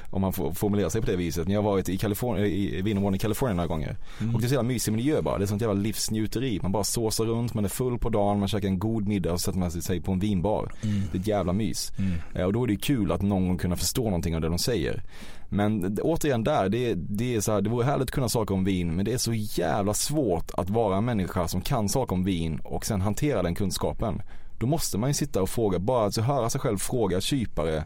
om 0.09 0.21
man 0.21 0.34
får 0.34 0.51
formulera 0.53 0.89
sig 0.89 1.01
på 1.01 1.07
det 1.07 1.15
viset. 1.15 1.47
När 1.47 1.53
jag 1.53 1.61
har 1.61 1.71
varit 1.71 1.89
i, 1.89 1.97
Kalifornien, 1.97 2.47
i 2.47 2.82
vinområden 2.82 3.15
i 3.15 3.19
Kalifornien 3.19 3.57
några 3.57 3.67
gånger 3.67 3.97
mm. 4.21 4.36
och 4.36 4.41
det 4.41 4.47
är 4.47 4.49
så 4.49 4.53
jävla 4.53 4.67
mysig 4.67 4.91
miljö 4.91 5.21
bara. 5.21 5.38
Det 5.38 5.43
är 5.43 5.47
sånt 5.47 5.61
jävla 5.61 5.82
livsnjuteri. 5.82 6.59
Man 6.61 6.71
bara 6.71 6.84
såsar 6.84 7.25
runt, 7.25 7.53
man 7.53 7.65
är 7.65 7.69
full 7.69 7.97
på 7.97 8.09
dagen, 8.09 8.39
man 8.39 8.47
käkar 8.47 8.67
en 8.67 8.80
god 8.80 9.07
middag 9.07 9.34
och 9.34 9.41
sätter 9.41 9.59
man 9.59 9.71
sig 9.71 10.01
på 10.01 10.11
en 10.11 10.19
vinbar. 10.19 10.71
Mm. 10.82 11.01
Det 11.11 11.17
är 11.17 11.21
ett 11.21 11.27
jävla 11.27 11.53
mys. 11.53 11.91
Mm. 11.97 12.45
Och 12.47 12.53
då 12.53 12.63
är 12.63 12.67
det 12.67 12.75
kul 12.75 13.11
att 13.11 13.21
någon 13.21 13.57
kunna 13.57 13.75
förstå 13.75 14.03
någonting 14.03 14.36
av 14.36 14.41
det 14.41 14.49
de 14.49 14.59
säger. 14.59 15.03
Men 15.49 15.97
återigen 16.01 16.43
där, 16.43 16.69
det, 16.69 16.93
det 16.93 17.36
är 17.36 17.41
så 17.41 17.51
här, 17.51 17.61
det 17.61 17.69
vore 17.69 17.86
härligt 17.86 18.03
att 18.03 18.11
kunna 18.11 18.30
saker 18.30 18.55
om 18.55 18.63
vin 18.63 18.95
men 18.95 19.05
det 19.05 19.13
är 19.13 19.17
så 19.17 19.34
jävla 19.34 19.93
svårt 19.93 20.51
att 20.53 20.68
vara 20.70 20.97
en 20.97 21.05
människa 21.05 21.47
som 21.47 21.61
kan 21.61 21.89
saker 21.89 22.13
om 22.13 22.24
vin 22.24 22.59
och 22.63 22.86
sen 22.86 23.01
hantera 23.01 23.43
den 23.43 23.55
kunskapen. 23.55 24.22
Då 24.59 24.67
måste 24.67 24.97
man 24.97 25.09
ju 25.09 25.13
sitta 25.13 25.41
och 25.41 25.49
fråga, 25.49 25.80
bara 25.80 26.03
alltså 26.03 26.22
höra 26.22 26.49
sig 26.49 26.61
själv 26.61 26.78
fråga 26.78 27.22
kypare 27.22 27.84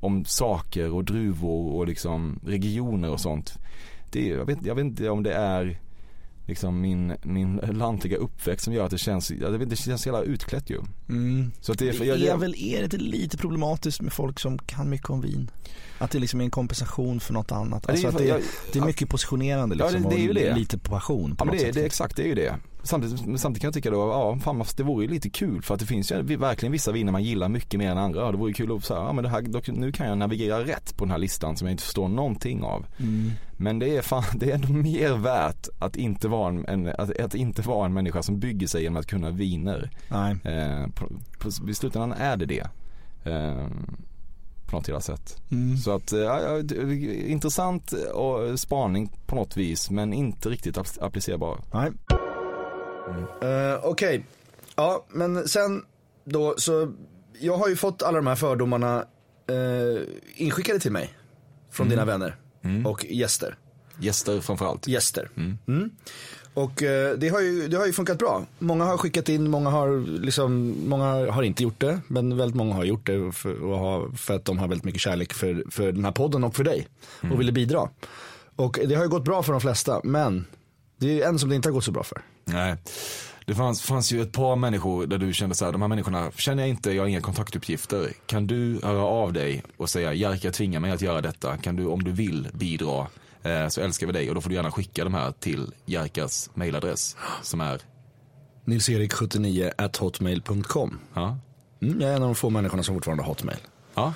om 0.00 0.24
saker 0.24 0.92
och 0.92 1.04
druvor 1.04 1.74
och 1.74 1.86
liksom 1.86 2.40
regioner 2.44 3.10
och 3.10 3.20
sånt. 3.20 3.58
Det, 4.10 4.26
jag, 4.26 4.44
vet, 4.44 4.66
jag 4.66 4.74
vet 4.74 4.84
inte 4.84 5.10
om 5.10 5.22
det 5.22 5.34
är 5.34 5.78
liksom 6.46 6.80
min, 6.80 7.14
min 7.22 7.56
lantliga 7.56 8.16
uppväxt 8.16 8.64
som 8.64 8.74
gör 8.74 8.84
att 8.84 8.90
det 8.90 8.98
känns, 8.98 9.30
jag 9.30 9.50
vet, 9.50 9.70
det 9.70 9.76
känns 9.76 10.06
jävla 10.06 10.22
utklätt 10.22 10.70
ju. 10.70 10.80
Mm. 11.08 11.52
Så 11.60 11.72
det, 11.72 11.90
det 11.90 12.04
jag, 12.04 12.20
är 12.20 12.26
jag, 12.26 12.38
väl, 12.38 12.54
är 12.58 12.88
det 12.88 12.96
lite 12.96 13.36
problematiskt 13.36 14.00
med 14.00 14.12
folk 14.12 14.40
som 14.40 14.58
kan 14.58 14.90
mycket 14.90 15.10
om 15.10 15.20
vin? 15.20 15.50
Att 15.98 16.10
det 16.10 16.18
liksom 16.18 16.40
är 16.40 16.44
en 16.44 16.50
kompensation 16.50 17.20
för 17.20 17.32
något 17.32 17.52
annat. 17.52 17.90
Alltså 17.90 18.02
det, 18.02 18.08
är, 18.08 18.12
att 18.12 18.18
det, 18.18 18.24
jag, 18.24 18.40
det 18.72 18.78
är 18.78 18.84
mycket 18.84 19.08
positionerande 19.08 19.74
liksom 19.74 20.02
ja, 20.02 20.08
det, 20.08 20.16
det 20.16 20.20
är 20.20 20.26
ju 20.26 20.32
det. 20.32 20.50
och 20.50 20.58
lite 20.58 20.78
passion 20.78 21.36
på 21.36 21.44
ja, 21.44 21.46
något 21.46 21.58
det, 21.58 21.66
sätt. 21.66 21.74
det, 21.74 21.86
exakt, 21.86 22.16
det 22.16 22.22
är 22.22 22.26
ju 22.26 22.34
det. 22.34 22.56
Samtidigt, 22.86 23.40
samtidigt 23.40 23.60
kan 23.60 23.68
jag 23.68 23.74
tycka 23.74 23.90
då, 23.90 23.96
ja 23.96 24.38
fan 24.38 24.64
det 24.76 24.82
vore 24.82 25.04
ju 25.04 25.10
lite 25.10 25.30
kul 25.30 25.62
för 25.62 25.74
att 25.74 25.80
det 25.80 25.86
finns 25.86 26.12
ju 26.12 26.22
verkligen 26.36 26.72
vissa 26.72 26.92
viner 26.92 27.12
man 27.12 27.24
gillar 27.24 27.48
mycket 27.48 27.78
mer 27.78 27.90
än 27.90 27.98
andra. 27.98 28.20
Ja, 28.20 28.32
det 28.32 28.38
vore 28.38 28.52
kul 28.52 28.76
att 28.76 28.84
säga, 28.84 29.00
ja 29.00 29.12
men 29.12 29.24
det 29.24 29.30
här, 29.30 29.72
nu 29.72 29.92
kan 29.92 30.06
jag 30.06 30.18
navigera 30.18 30.64
rätt 30.64 30.96
på 30.96 31.04
den 31.04 31.10
här 31.10 31.18
listan 31.18 31.56
som 31.56 31.66
jag 31.66 31.72
inte 31.72 31.82
förstår 31.82 32.08
någonting 32.08 32.62
av. 32.62 32.86
Mm. 32.98 33.30
Men 33.56 33.78
det 33.78 33.96
är 33.96 34.02
fan, 34.02 34.24
det 34.34 34.50
är 34.50 34.54
ändå 34.54 34.72
mer 34.72 35.16
värt 35.16 35.68
att 35.78 35.96
inte 35.96 36.28
vara 36.28 36.48
en, 36.48 36.66
en 36.66 36.88
att, 36.98 37.20
att, 37.20 37.34
inte 37.34 37.62
vara 37.62 37.86
en 37.86 37.92
människa 37.92 38.22
som 38.22 38.38
bygger 38.38 38.66
sig 38.66 38.82
genom 38.82 39.00
att 39.00 39.06
kunna 39.06 39.30
viner. 39.30 39.90
Nej. 40.08 40.36
Eh, 40.44 40.86
på, 40.86 41.08
på, 41.38 41.70
I 41.70 41.74
slutändan 41.74 42.12
är 42.12 42.36
det 42.36 42.46
det. 42.46 42.68
Eh, 43.24 43.66
på 44.66 44.76
något 44.76 44.88
jävla 44.88 45.00
sätt. 45.00 45.42
Mm. 45.50 45.76
Så 45.76 45.90
att, 45.90 46.12
ja, 46.12 46.58
intressant 47.26 47.92
och 47.92 48.60
spaning 48.60 49.12
på 49.26 49.36
något 49.36 49.56
vis 49.56 49.90
men 49.90 50.12
inte 50.12 50.48
riktigt 50.48 50.78
applicerbar. 51.00 51.60
Nej. 51.72 51.90
Mm. 53.08 53.20
Uh, 53.22 53.78
Okej, 53.82 54.18
okay. 54.18 54.22
ja 54.76 55.04
men 55.08 55.48
sen 55.48 55.84
då 56.24 56.54
så, 56.58 56.92
jag 57.38 57.56
har 57.56 57.68
ju 57.68 57.76
fått 57.76 58.02
alla 58.02 58.16
de 58.16 58.26
här 58.26 58.34
fördomarna 58.34 59.04
uh, 59.50 60.00
inskickade 60.34 60.78
till 60.78 60.92
mig. 60.92 61.14
Från 61.70 61.86
Mm. 61.86 61.96
dina 61.96 62.04
vänner 62.04 62.36
mm. 62.62 62.86
och 62.86 63.04
gäster. 63.04 63.56
Gäster 64.00 64.40
framförallt. 64.40 64.88
Gäster. 64.88 65.30
Mm. 65.36 65.58
Mm. 65.68 65.90
Och 66.54 66.82
eh, 66.82 67.18
det, 67.18 67.28
har 67.28 67.40
ju, 67.40 67.68
det 67.68 67.76
har 67.76 67.86
ju 67.86 67.92
funkat 67.92 68.18
bra. 68.18 68.46
Många 68.58 68.84
har 68.84 68.96
skickat 68.96 69.28
in, 69.28 69.50
många 69.50 69.70
har, 69.70 70.20
liksom, 70.20 70.76
många 70.86 71.30
har 71.30 71.42
inte 71.42 71.62
gjort 71.62 71.80
det. 71.80 72.00
Men 72.08 72.36
väldigt 72.36 72.56
många 72.56 72.74
har 72.74 72.84
gjort 72.84 73.06
det 73.06 73.32
för, 73.32 73.62
och 73.62 73.78
har, 73.78 74.08
för 74.16 74.36
att 74.36 74.44
de 74.44 74.58
har 74.58 74.68
väldigt 74.68 74.84
mycket 74.84 75.00
kärlek 75.00 75.32
för, 75.32 75.64
för 75.70 75.92
den 75.92 76.04
här 76.04 76.12
podden 76.12 76.44
och 76.44 76.56
för 76.56 76.64
dig. 76.64 76.88
Och 77.32 77.40
ville 77.40 77.52
bidra. 77.52 77.88
Och 78.56 78.78
det 78.88 78.94
har 78.94 79.02
ju 79.02 79.08
gått 79.08 79.24
bra 79.24 79.42
för 79.42 79.52
de 79.52 79.60
flesta, 79.60 80.00
men 80.04 80.46
det 80.98 81.22
är 81.22 81.28
en 81.28 81.38
som 81.38 81.48
det 81.48 81.56
inte 81.56 81.68
har 81.68 81.72
gått 81.72 81.84
så 81.84 81.92
bra 81.92 82.02
för. 82.02 82.22
Nej. 82.44 82.76
Det 83.46 83.54
fanns, 83.54 83.82
fanns 83.82 84.12
ju 84.12 84.22
ett 84.22 84.32
par 84.32 84.56
människor 84.56 85.06
där 85.06 85.18
du 85.18 85.32
kände 85.32 85.54
så 85.54 85.64
här, 85.64 85.72
de 85.72 85.82
här 85.82 85.88
människorna 85.88 86.30
känner 86.36 86.62
jag 86.62 86.70
inte, 86.70 86.92
jag 86.92 87.02
har 87.02 87.08
inga 87.08 87.20
kontaktuppgifter. 87.20 88.12
Kan 88.26 88.46
du 88.46 88.80
höra 88.82 89.02
av 89.02 89.32
dig 89.32 89.62
och 89.76 89.90
säga, 89.90 90.14
Jerka 90.14 90.52
tvingar 90.52 90.80
mig 90.80 90.90
att 90.90 91.02
göra 91.02 91.20
detta. 91.20 91.56
Kan 91.56 91.76
du, 91.76 91.86
om 91.86 92.04
du 92.04 92.12
vill, 92.12 92.48
bidra 92.52 93.06
eh, 93.42 93.68
så 93.68 93.80
älskar 93.80 94.06
vi 94.06 94.12
dig. 94.12 94.28
Och 94.28 94.34
då 94.34 94.40
får 94.40 94.50
du 94.50 94.56
gärna 94.56 94.70
skicka 94.70 95.04
de 95.04 95.14
här 95.14 95.32
till 95.32 95.72
Jerkas 95.84 96.50
mailadress 96.54 97.16
som 97.42 97.60
är 97.60 97.80
Nilserik79 98.64 99.72
at 99.78 99.96
hotmail.com. 99.96 100.98
Ja. 101.14 101.38
Mm, 101.82 102.00
jag 102.00 102.10
är 102.10 102.16
en 102.16 102.22
av 102.22 102.28
de 102.28 102.34
få 102.34 102.50
människorna 102.50 102.82
som 102.82 102.94
fortfarande 102.94 103.22
har 103.22 103.28
hotmail. 103.28 103.58
Ja, 103.94 104.14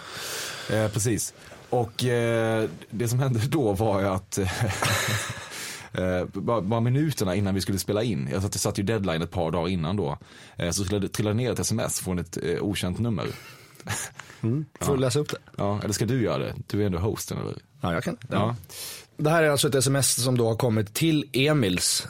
eh, 0.70 0.88
precis. 0.88 1.34
Och 1.70 2.04
eh, 2.04 2.68
det 2.90 3.08
som 3.08 3.18
hände 3.18 3.40
då 3.48 3.72
var 3.72 4.00
ju 4.00 4.06
att 4.06 4.38
eh, 5.93 6.24
bara, 6.32 6.61
bara 6.61 6.80
minuterna 6.80 7.34
innan 7.34 7.55
vi 7.55 7.61
skulle 7.61 7.78
spela 7.78 8.03
in, 8.03 8.28
jag 8.32 8.43
satt, 8.43 8.55
satt 8.55 8.78
ju 8.78 8.82
deadline 8.82 9.22
ett 9.22 9.30
par 9.30 9.51
dagar 9.51 9.68
innan 9.68 9.97
då, 9.97 10.18
eh, 10.57 10.70
så 10.70 10.84
trillade, 10.84 11.09
trillade 11.09 11.36
ner 11.36 11.53
ett 11.53 11.59
sms 11.59 12.01
från 12.01 12.18
ett 12.18 12.38
eh, 12.43 12.62
okänt 12.62 12.99
nummer. 12.99 13.26
Mm. 14.43 14.64
Får 14.80 14.95
du 14.95 15.01
läsa 15.01 15.18
upp 15.18 15.30
det? 15.30 15.38
Ja, 15.57 15.80
eller 15.82 15.95
ska 15.95 16.07
du 16.07 16.22
göra 16.22 16.38
det? 16.38 16.55
Du 16.66 16.82
är 16.82 16.86
ändå 16.86 16.99
hosten 16.99 17.38
eller? 17.38 17.55
Ja, 17.80 17.93
jag 17.93 18.05
kan. 18.05 18.16
Ja. 18.20 18.36
Ja. 18.36 18.57
Det 19.16 19.30
här 19.30 19.43
är 19.43 19.51
alltså 19.51 19.68
ett 19.68 19.74
sms 19.74 20.24
som 20.24 20.38
då 20.38 20.49
har 20.49 20.57
kommit 20.57 20.95
till 20.95 21.28
Emils 21.32 22.09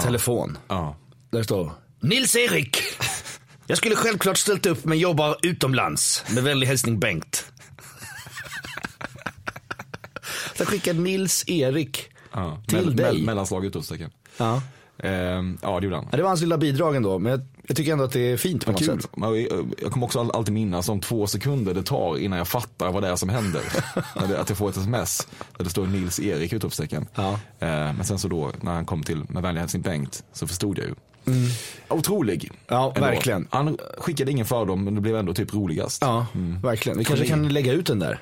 telefon. 0.00 0.58
Ja. 0.68 0.96
Där 1.30 1.38
det 1.38 1.44
står 1.44 1.72
Nils-Erik. 2.00 2.78
Jag 3.66 3.78
skulle 3.78 3.96
självklart 3.96 4.36
ställt 4.36 4.66
upp 4.66 4.84
men 4.84 4.98
jobbar 4.98 5.36
utomlands. 5.42 6.24
Med 6.34 6.42
vänlig 6.42 6.66
hälsning 6.66 7.00
Bengt. 7.00 7.46
Jag 10.58 10.68
skickar 10.68 10.94
Nils-Erik 10.94 12.08
ja. 12.36 12.58
till 12.66 12.78
Mell- 12.78 12.96
dig. 12.96 13.06
mell- 13.14 13.24
Mellanslag 13.26 13.64
utropstecken. 13.64 14.10
Ja. 14.36 14.62
Ehm, 14.98 15.58
ja, 15.62 15.80
det 15.80 15.84
gjorde 15.84 15.96
han. 15.96 16.08
Ja, 16.10 16.16
det 16.16 16.22
var 16.22 16.28
hans 16.30 16.40
lilla 16.40 16.58
bidrag 16.58 16.96
ändå, 16.96 17.18
men 17.18 17.32
jag, 17.32 17.40
jag 17.66 17.76
tycker 17.76 17.92
ändå 17.92 18.04
att 18.04 18.12
det 18.12 18.20
är 18.32 18.36
fint 18.36 18.64
på 18.66 18.72
Vad 18.72 18.80
något 18.80 18.88
kul. 18.90 19.02
sätt. 19.02 19.10
Jag 19.16 19.72
jag 19.82 19.92
kommer 19.92 20.06
också 20.06 20.20
all- 20.20 20.30
alltid 20.30 20.54
minnas 20.54 20.86
de 20.86 21.00
två 21.00 21.26
sekunder 21.26 21.74
det 21.74 21.82
tar 21.82 22.18
innan 22.18 22.38
jag 22.38 22.48
fattar 22.48 22.92
vad 22.92 23.02
det 23.02 23.08
är 23.08 23.16
som 23.16 23.28
händer. 23.28 23.60
Att 24.14 24.48
jag 24.48 24.58
får 24.58 24.68
ett 24.68 24.76
sms 24.76 25.28
där 25.56 25.64
det 25.64 25.70
står 25.70 25.86
Nils 25.86 26.20
Erik 26.20 26.52
utropstecken. 26.52 27.06
Ja. 27.14 27.30
Eh, 27.32 27.68
Men 27.68 28.04
sen 28.04 28.18
så 28.18 28.28
då 28.28 28.50
när 28.60 28.72
han 28.74 28.84
kom 28.84 29.02
till 29.02 29.22
med 29.28 29.42
vänlig 29.42 29.60
hälsning 29.60 29.82
Bengt 29.82 30.24
så 30.32 30.46
förstod 30.46 30.78
jag 30.78 30.86
ju. 30.86 30.94
Otrolig. 31.88 32.44
Mm. 32.44 32.56
Ja, 32.68 32.92
Ändå. 32.96 33.00
verkligen. 33.06 33.48
Han 33.50 33.78
skickade 33.98 34.30
ingen 34.30 34.46
fördom 34.46 34.84
men 34.84 34.94
det 34.94 35.00
blev 35.00 35.16
ändå 35.16 35.34
typ 35.34 35.54
roligast. 35.54 36.02
Ja, 36.02 36.26
verkligen. 36.62 36.98
Vi 36.98 37.04
kanske 37.04 37.26
kan 37.26 37.48
lägga 37.48 37.72
ut 37.72 37.86
den 37.86 37.98
där 37.98 38.18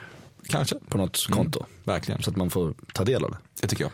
Kanske. 0.48 0.76
på 0.88 0.98
något 0.98 1.26
konto. 1.30 1.64
Verkligen. 1.84 2.22
Så 2.22 2.30
att 2.30 2.36
man 2.36 2.50
får 2.50 2.74
ta 2.94 3.04
del 3.04 3.24
av 3.24 3.30
det. 3.30 3.36
Det 3.60 3.68
tycker 3.68 3.84
jag. 3.84 3.92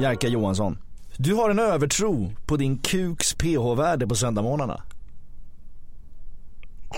Jerka 0.00 0.28
Johansson. 0.28 0.78
Du 1.16 1.34
har 1.34 1.50
en 1.50 1.58
övertro 1.58 2.32
på 2.46 2.56
din 2.56 2.78
kuks 2.78 3.34
pH-värde 3.34 4.06
på 4.06 4.14
söndagmorgnarna. 4.14 4.82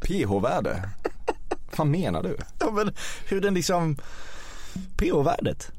PH-värde? 0.00 0.88
Vad 1.76 1.86
menar 1.86 2.22
du? 2.22 2.36
Ja 2.60 2.70
men 2.70 2.92
hur 3.28 3.40
den 3.40 3.54
liksom, 3.54 3.96
pH-värdet. 4.96 5.70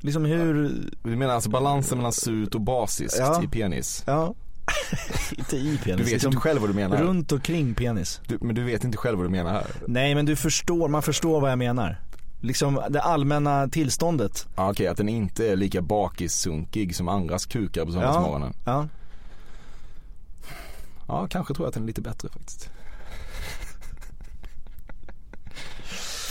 Liksom 0.00 0.24
hur, 0.24 0.70
Du 1.02 1.16
menar 1.16 1.34
alltså 1.34 1.50
balansen 1.50 1.98
mellan 1.98 2.12
surt 2.12 2.54
och 2.54 2.60
basiskt 2.60 3.18
Ja. 3.18 3.42
i 3.44 3.48
penis? 3.48 4.04
ja. 4.06 4.34
inte 5.38 5.56
i 5.56 5.78
penis. 5.84 5.96
Du 5.96 6.02
vet 6.02 6.12
liksom 6.12 6.28
inte 6.28 6.40
själv 6.40 6.60
vad 6.60 6.70
du 6.70 6.74
menar. 6.74 6.96
Runt 6.96 7.32
och 7.32 7.42
kring 7.42 7.74
penis. 7.74 8.20
Du, 8.26 8.38
men 8.40 8.54
du 8.54 8.64
vet 8.64 8.84
inte 8.84 8.98
själv 8.98 9.18
vad 9.18 9.26
du 9.26 9.30
menar 9.30 9.52
här. 9.52 9.66
Nej 9.86 10.14
men 10.14 10.26
du 10.26 10.36
förstår, 10.36 10.88
man 10.88 11.02
förstår 11.02 11.40
vad 11.40 11.50
jag 11.50 11.58
menar. 11.58 12.00
Liksom 12.40 12.82
det 12.90 13.02
allmänna 13.02 13.68
tillståndet. 13.68 14.46
Ja, 14.56 14.70
Okej, 14.70 14.86
att 14.86 14.96
den 14.96 15.08
inte 15.08 15.46
är 15.52 15.56
lika 15.56 15.82
bakissunkig 15.82 16.96
som 16.96 17.08
andras 17.08 17.46
kukar 17.46 17.84
på 17.84 17.92
söndagsmorgonen. 17.92 18.52
Ja. 18.64 18.88
Ja, 21.08 21.26
kanske 21.30 21.54
tror 21.54 21.64
jag 21.64 21.68
att 21.68 21.74
den 21.74 21.82
är 21.82 21.86
lite 21.86 22.00
bättre 22.00 22.28
faktiskt. 22.28 22.70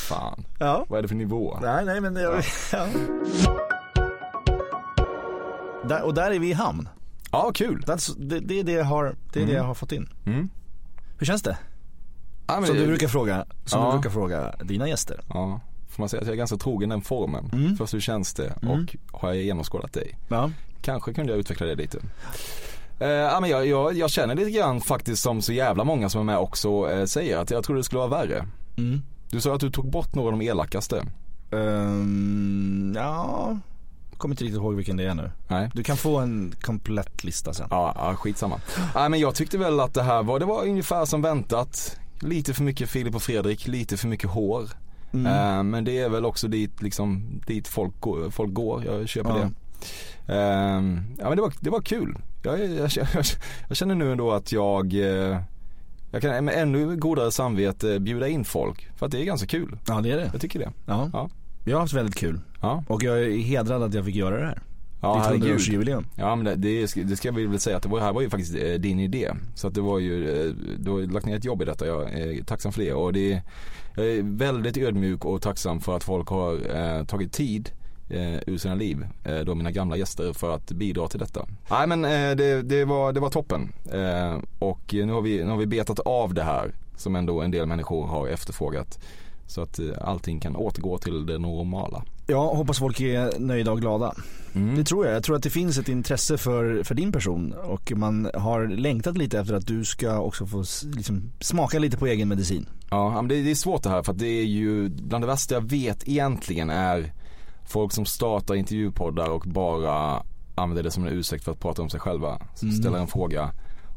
Fan, 0.09 0.45
Ja. 0.59 0.85
vad 0.89 0.97
är 0.97 1.01
det 1.01 1.07
för 1.07 1.15
nivå? 1.15 1.57
Nej 1.61 1.85
nej 1.85 2.01
men 2.01 2.13
det, 2.13 2.21
ja. 2.21 2.87
Där, 5.83 6.01
och 6.03 6.13
där 6.13 6.31
är 6.31 6.39
vi 6.39 6.49
i 6.49 6.53
hamn. 6.53 6.89
Ja, 7.31 7.51
kul. 7.53 7.83
That's, 7.87 8.15
det, 8.19 8.39
det 8.39 8.59
är 8.59 8.63
det 8.63 8.71
jag 8.71 8.85
har, 8.85 9.15
det 9.33 9.41
är 9.41 9.45
det 9.45 9.53
jag 9.53 9.63
har 9.63 9.73
fått 9.73 9.91
in. 9.91 10.09
Mm. 10.25 10.49
Hur 11.17 11.25
känns 11.25 11.41
det? 11.41 11.57
Ja, 12.47 12.55
men 12.59 12.67
Som 12.67 12.75
du 12.75 12.85
brukar 12.87 13.07
fråga, 13.07 13.45
som 13.65 13.79
Ja. 13.81 13.85
du 13.85 13.91
brukar 13.91 14.09
fråga 14.09 14.55
dina 14.63 14.87
gäster. 14.87 15.21
Ja, 15.29 15.59
får 15.89 16.01
man 16.01 16.09
säga 16.09 16.21
att 16.21 16.27
jag 16.27 16.33
är 16.33 16.37
ganska 16.37 16.57
trogen 16.57 16.89
den 16.89 17.01
formen. 17.01 17.49
Mm. 17.53 17.77
Först 17.77 17.93
hur 17.93 17.99
känns 17.99 18.33
det 18.33 18.53
och 18.61 18.95
har 19.21 19.29
jag 19.33 19.43
genomskådat 19.43 19.93
dig? 19.93 20.17
Ja. 20.27 20.51
Kanske 20.81 21.13
kunde 21.13 21.31
jag 21.31 21.39
utveckla 21.39 21.65
det 21.65 21.75
lite. 21.75 21.97
Eh, 22.99 23.07
ja, 23.09 23.39
men 23.41 23.49
jag, 23.49 23.67
jag, 23.67 23.93
jag 23.97 24.09
känner 24.09 24.35
lite 24.35 24.51
grann 24.51 24.81
faktiskt 24.81 25.21
som 25.23 25.41
så 25.41 25.53
jävla 25.53 25.83
många 25.83 26.09
som 26.09 26.21
är 26.21 26.25
med 26.25 26.37
också 26.37 26.91
eh, 26.91 27.05
säger 27.05 27.37
att 27.37 27.51
jag 27.51 27.63
trodde 27.63 27.79
det 27.79 27.83
skulle 27.83 27.99
vara 27.99 28.09
värre. 28.09 28.45
Mm. 28.77 29.01
Du 29.29 29.41
sa 29.41 29.55
att 29.55 29.61
du 29.61 29.69
tog 29.71 29.91
bort 29.91 30.15
några 30.15 30.33
av 30.33 30.39
de 30.39 30.45
elakaste. 30.45 31.03
Ehm, 31.51 32.93
ja, 32.95 33.57
kommer 34.21 34.33
inte 34.33 34.43
riktigt 34.43 34.57
ihåg 34.61 34.75
vilken 34.75 34.97
det 34.97 35.03
är 35.03 35.13
nu. 35.13 35.31
Nej. 35.47 35.69
Du 35.73 35.83
kan 35.83 35.97
få 35.97 36.17
en 36.19 36.53
komplett 36.61 37.23
lista 37.23 37.53
sen. 37.53 37.67
Ja, 37.69 37.93
ja 37.95 38.15
skitsamma. 38.15 38.59
Nej 38.95 39.09
men 39.09 39.19
jag 39.19 39.35
tyckte 39.35 39.57
väl 39.57 39.79
att 39.79 39.93
det 39.93 40.03
här 40.03 40.23
var, 40.23 40.39
det 40.39 40.45
var 40.45 40.63
ungefär 40.63 41.05
som 41.05 41.21
väntat. 41.21 41.97
Lite 42.19 42.53
för 42.53 42.63
mycket 42.63 42.89
Filip 42.89 43.15
och 43.15 43.21
Fredrik, 43.23 43.67
lite 43.67 43.97
för 43.97 44.07
mycket 44.07 44.29
hår. 44.29 44.69
Mm. 45.13 45.25
Eh, 45.25 45.63
men 45.63 45.83
det 45.83 45.99
är 45.99 46.09
väl 46.09 46.25
också 46.25 46.47
dit, 46.47 46.81
liksom, 46.81 47.41
dit 47.47 47.67
folk, 47.67 47.99
går, 47.99 48.29
folk 48.29 48.53
går, 48.53 48.85
jag 48.85 49.07
köper 49.09 49.29
Ja. 49.29 49.35
det. 49.35 49.51
Eh, 50.33 50.39
ja 51.19 51.29
men 51.29 51.35
det 51.35 51.41
var, 51.41 51.53
det 51.59 51.69
var 51.69 51.81
kul. 51.81 52.17
Jag, 52.43 52.59
jag, 52.59 52.89
jag, 52.95 53.07
jag 53.67 53.77
känner 53.77 53.95
nu 53.95 54.11
ändå 54.11 54.31
att 54.31 54.51
jag, 54.51 54.93
eh, 54.93 55.39
jag 56.11 56.21
kan 56.21 56.45
med 56.45 56.55
ännu 56.55 56.95
godare 56.95 57.31
samvete 57.31 57.99
bjuda 57.99 58.27
in 58.27 58.45
folk. 58.45 58.89
För 58.95 59.05
att 59.05 59.11
det 59.11 59.21
är 59.21 59.25
ganska 59.25 59.47
kul. 59.47 59.77
Ja 59.87 60.01
det 60.01 60.11
är 60.11 60.17
det. 60.17 60.29
Jag 60.31 60.41
tycker 60.41 60.59
det. 60.59 60.71
Ja. 60.85 61.09
Ja. 61.13 61.29
Jag 61.65 61.75
har 61.75 61.81
haft 61.81 61.93
väldigt 61.93 62.15
kul. 62.15 62.39
Ja, 62.61 62.83
Och 62.87 63.03
jag 63.03 63.23
är 63.23 63.37
hedrad 63.37 63.83
att 63.83 63.93
jag 63.93 64.05
fick 64.05 64.15
göra 64.15 64.39
det 64.39 64.45
här. 64.45 64.61
ja 65.01 65.15
Ditt 65.15 65.25
herregud. 65.25 65.57
100-årsjubileum. 65.59 66.05
Ja 66.15 66.35
men 66.35 66.45
det, 66.45 66.55
det, 66.55 66.87
ska, 66.87 67.01
det 67.01 67.15
ska 67.15 67.31
vi 67.31 67.45
väl 67.45 67.59
säga 67.59 67.77
att 67.77 67.83
det 67.83 67.89
var, 67.89 67.99
här 67.99 68.13
var 68.13 68.21
ju 68.21 68.29
faktiskt 68.29 68.55
eh, 68.55 68.73
din 68.73 68.99
idé. 68.99 69.31
Så 69.55 69.67
att 69.67 69.73
det 69.73 69.81
var 69.81 69.99
ju, 69.99 70.45
eh, 70.45 70.51
du 70.79 70.91
har 70.91 70.99
ju 70.99 71.07
lagt 71.07 71.25
ner 71.25 71.35
ett 71.35 71.45
jobb 71.45 71.61
i 71.61 71.65
detta. 71.65 71.87
Jag 71.87 72.13
är 72.13 72.43
tacksam 72.43 72.71
för 72.71 72.81
det. 72.81 72.93
Och 72.93 73.13
det, 73.13 73.41
jag 73.95 74.05
är 74.05 74.21
väldigt 74.37 74.77
ödmjuk 74.77 75.25
och 75.25 75.41
tacksam 75.41 75.79
för 75.79 75.95
att 75.95 76.03
folk 76.03 76.27
har 76.27 76.53
eh, 76.75 77.05
tagit 77.05 77.33
tid 77.33 77.71
eh, 78.09 78.39
ur 78.47 78.57
sina 78.57 78.75
liv, 78.75 79.05
eh, 79.23 79.39
då 79.39 79.55
mina 79.55 79.71
gamla 79.71 79.97
gäster, 79.97 80.33
för 80.33 80.55
att 80.55 80.71
bidra 80.71 81.07
till 81.07 81.19
detta. 81.19 81.45
Nej 81.71 81.87
men 81.87 82.05
eh, 82.05 82.35
det, 82.35 82.61
det, 82.61 82.85
var, 82.85 83.13
det 83.13 83.19
var 83.19 83.29
toppen. 83.29 83.73
Eh, 83.91 84.37
och 84.59 84.93
nu 84.93 85.11
har, 85.11 85.21
vi, 85.21 85.43
nu 85.43 85.49
har 85.49 85.57
vi 85.57 85.65
betat 85.65 85.99
av 85.99 86.33
det 86.33 86.43
här 86.43 86.71
som 86.97 87.15
ändå 87.15 87.41
en 87.41 87.51
del 87.51 87.65
människor 87.67 88.07
har 88.07 88.27
efterfrågat. 88.27 88.99
Så 89.47 89.61
att 89.61 89.79
eh, 89.79 89.85
allting 90.01 90.39
kan 90.39 90.55
återgå 90.55 90.97
till 90.97 91.25
det 91.25 91.37
normala. 91.37 92.03
Jag 92.31 92.47
hoppas 92.55 92.79
folk 92.79 92.99
är 93.01 93.39
nöjda 93.39 93.71
och 93.71 93.81
glada. 93.81 94.13
Mm. 94.55 94.75
Det 94.75 94.83
tror 94.83 95.05
jag. 95.05 95.15
Jag 95.15 95.23
tror 95.23 95.35
att 95.35 95.43
det 95.43 95.49
finns 95.49 95.77
ett 95.77 95.89
intresse 95.89 96.37
för, 96.37 96.83
för 96.83 96.95
din 96.95 97.11
person 97.11 97.53
och 97.63 97.91
man 97.95 98.29
har 98.33 98.67
längtat 98.67 99.17
lite 99.17 99.39
efter 99.39 99.53
att 99.53 99.67
du 99.67 99.85
ska 99.85 100.19
också 100.19 100.45
få 100.45 100.63
liksom, 100.95 101.31
smaka 101.39 101.79
lite 101.79 101.97
på 101.97 102.07
egen 102.07 102.27
medicin. 102.27 102.65
Ja, 102.89 103.11
men 103.15 103.27
det, 103.27 103.41
det 103.41 103.51
är 103.51 103.55
svårt 103.55 103.83
det 103.83 103.89
här 103.89 104.03
för 104.03 104.11
att 104.11 104.19
det 104.19 104.27
är 104.27 104.43
ju 104.45 104.89
bland 104.89 105.23
det 105.23 105.27
värsta 105.27 105.55
jag 105.55 105.69
vet 105.69 106.07
egentligen 106.07 106.69
är 106.69 107.13
folk 107.67 107.91
som 107.93 108.05
startar 108.05 108.55
intervjupoddar 108.55 109.29
och 109.29 109.43
bara 109.47 110.23
använder 110.55 110.83
det 110.83 110.91
som 110.91 111.05
en 111.07 111.13
ursäkt 111.13 111.43
för 111.43 111.51
att 111.51 111.59
prata 111.59 111.81
om 111.81 111.89
sig 111.89 111.99
själva. 111.99 112.41
Så 112.55 112.65
Mm. 112.65 112.77
ställer 112.77 112.97
en 112.99 113.07
fråga 113.07 113.51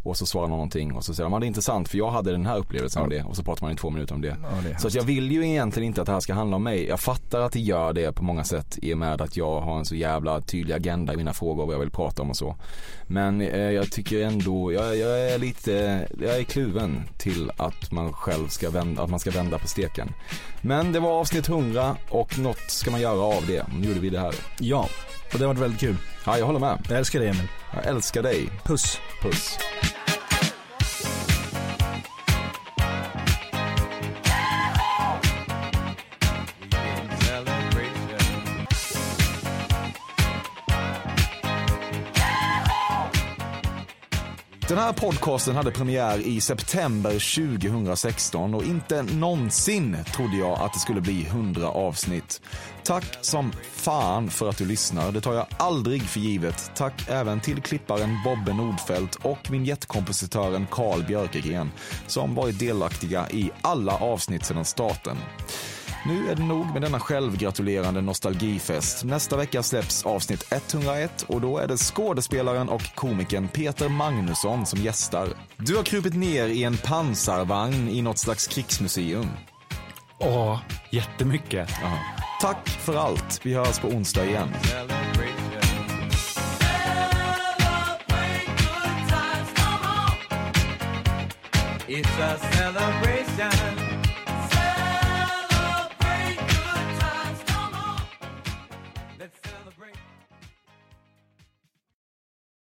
och 0.04 0.16
så 0.16 0.26
svarar 0.26 0.48
någon 0.48 0.64
någonting 0.64 0.92
och 0.92 1.04
så 1.04 1.14
säger 1.14 1.30
man 1.30 1.40
det 1.40 1.44
är 1.44 1.48
intressant 1.48 1.88
för 1.88 1.98
jag 1.98 2.10
hade 2.10 2.30
den 2.30 2.46
här 2.46 2.58
upplevelsen 2.58 3.02
av 3.02 3.08
det 3.08 3.22
och 3.22 3.36
så 3.36 3.42
pratar 3.42 3.62
man 3.66 3.72
i 3.72 3.76
två 3.76 3.90
minuter 3.90 4.14
om 4.14 4.20
det. 4.20 4.36
Ja, 4.42 4.48
det 4.68 4.78
Så 4.78 4.86
att 4.86 4.94
jag 4.94 5.02
vill 5.02 5.32
ju 5.32 5.48
egentligen 5.48 5.86
inte 5.86 6.00
att 6.00 6.06
det 6.06 6.12
här 6.12 6.20
ska 6.20 6.34
handla 6.34 6.56
om 6.56 6.62
mig. 6.62 6.86
Jag 6.86 7.00
fattar 7.00 7.40
att 7.40 7.52
det 7.52 7.60
gör 7.60 7.92
det 7.92 8.12
på 8.12 8.24
många 8.24 8.44
sätt 8.44 8.78
i 8.82 8.94
och 8.94 8.98
med 8.98 9.20
att 9.20 9.36
jag 9.36 9.60
har 9.60 9.78
en 9.78 9.84
så 9.84 9.94
jävla 9.94 10.40
tydlig 10.40 10.74
agenda 10.74 11.14
i 11.14 11.16
mina 11.16 11.32
frågor 11.32 11.62
och 11.62 11.66
vad 11.66 11.74
jag 11.74 11.80
vill 11.80 11.90
prata 11.90 12.22
om 12.22 12.30
och 12.30 12.36
så. 12.36 12.56
Men 13.06 13.40
eh, 13.40 13.70
jag 13.70 13.92
tycker 13.92 14.22
ändå, 14.22 14.72
jag, 14.72 14.96
jag 14.96 15.32
är 15.32 15.38
lite, 15.38 16.08
jag 16.20 16.38
är 16.38 16.42
kluven 16.42 17.02
till 17.18 17.50
att 17.56 17.92
man 17.92 18.12
själv 18.12 18.48
ska 18.48 18.70
vända, 18.70 19.02
att 19.02 19.10
man 19.10 19.20
ska 19.20 19.30
vända 19.30 19.58
på 19.58 19.68
steken. 19.68 20.08
Men 20.62 20.92
det 20.92 21.00
var 21.00 21.10
avsnitt 21.10 21.48
100 21.48 21.96
och 22.10 22.38
något 22.38 22.70
ska 22.70 22.90
man 22.90 23.00
göra 23.00 23.20
av 23.20 23.46
det. 23.46 23.66
Nu 23.80 23.88
gjorde 23.88 24.00
vi 24.00 24.10
det 24.10 24.20
här. 24.20 24.34
Ja, 24.60 24.88
och 25.34 25.40
det 25.40 25.46
har 25.46 25.54
varit 25.54 25.62
väldigt 25.62 25.80
kul. 25.80 25.96
Ja, 26.26 26.38
jag 26.38 26.46
håller 26.46 26.60
med. 26.60 26.86
Jag 26.88 26.98
älskar 26.98 27.20
dig 27.20 27.28
Emil. 27.28 27.48
Jag 27.74 27.86
älskar 27.86 28.22
dig. 28.22 28.48
Puss. 28.64 29.00
Puss. 29.22 29.58
Den 44.68 44.78
här 44.78 44.92
podcasten 44.92 45.56
hade 45.56 45.70
premiär 45.70 46.18
i 46.18 46.40
september 46.40 47.10
2016 47.10 48.54
och 48.54 48.64
inte 48.64 49.02
någonsin 49.02 49.96
trodde 50.04 50.36
jag 50.36 50.60
att 50.60 50.72
det 50.72 50.78
skulle 50.78 51.00
bli 51.00 51.26
100 51.26 51.68
avsnitt. 51.68 52.40
Tack 52.82 53.18
som 53.20 53.52
fan 53.72 54.30
för 54.30 54.48
att 54.48 54.58
du 54.58 54.66
lyssnar. 54.66 55.12
Det 55.12 55.20
tar 55.20 55.34
jag 55.34 55.46
aldrig 55.56 56.02
för 56.02 56.20
givet. 56.20 56.70
Tack 56.74 57.08
även 57.08 57.40
till 57.40 57.62
klipparen 57.62 58.16
Bobbe 58.24 58.52
Nordfeldt 58.52 59.14
och 59.14 59.50
vignettkompositören 59.50 60.66
Carl 60.70 61.04
Björkegren 61.04 61.70
som 62.06 62.34
varit 62.34 62.58
delaktiga 62.58 63.30
i 63.30 63.50
alla 63.62 63.96
avsnitt 63.96 64.44
sedan 64.44 64.64
starten. 64.64 65.16
Nu 66.06 66.30
är 66.30 66.34
det 66.34 66.42
nog 66.42 66.66
med 66.72 66.82
denna 66.82 67.00
självgratulerande 67.00 68.00
nostalgifest. 68.00 69.04
Nästa 69.04 69.36
vecka 69.36 69.62
släpps 69.62 70.06
avsnitt 70.06 70.52
101 70.52 71.24
och 71.28 71.40
då 71.40 71.58
är 71.58 71.66
det 71.66 71.76
skådespelaren 71.76 72.68
och 72.68 72.94
komikern 72.94 73.48
Peter 73.48 73.88
Magnusson 73.88 74.66
som 74.66 74.80
gästar. 74.80 75.28
Du 75.56 75.76
har 75.76 75.82
krupit 75.82 76.14
ner 76.14 76.46
i 76.46 76.64
en 76.64 76.76
pansarvagn 76.76 77.88
i 77.88 78.02
något 78.02 78.18
slags 78.18 78.46
krigsmuseum. 78.46 79.28
Åh, 80.18 80.60
jättemycket. 80.90 81.68
Aha. 81.84 81.98
Tack 82.40 82.68
för 82.68 82.96
allt. 82.96 83.40
Vi 83.42 83.54
hörs 83.54 83.78
på 83.78 83.88
onsdag 83.88 84.24
igen. 84.24 84.48
It's 91.88 92.18
a 92.20 92.38
celebration. 92.52 93.93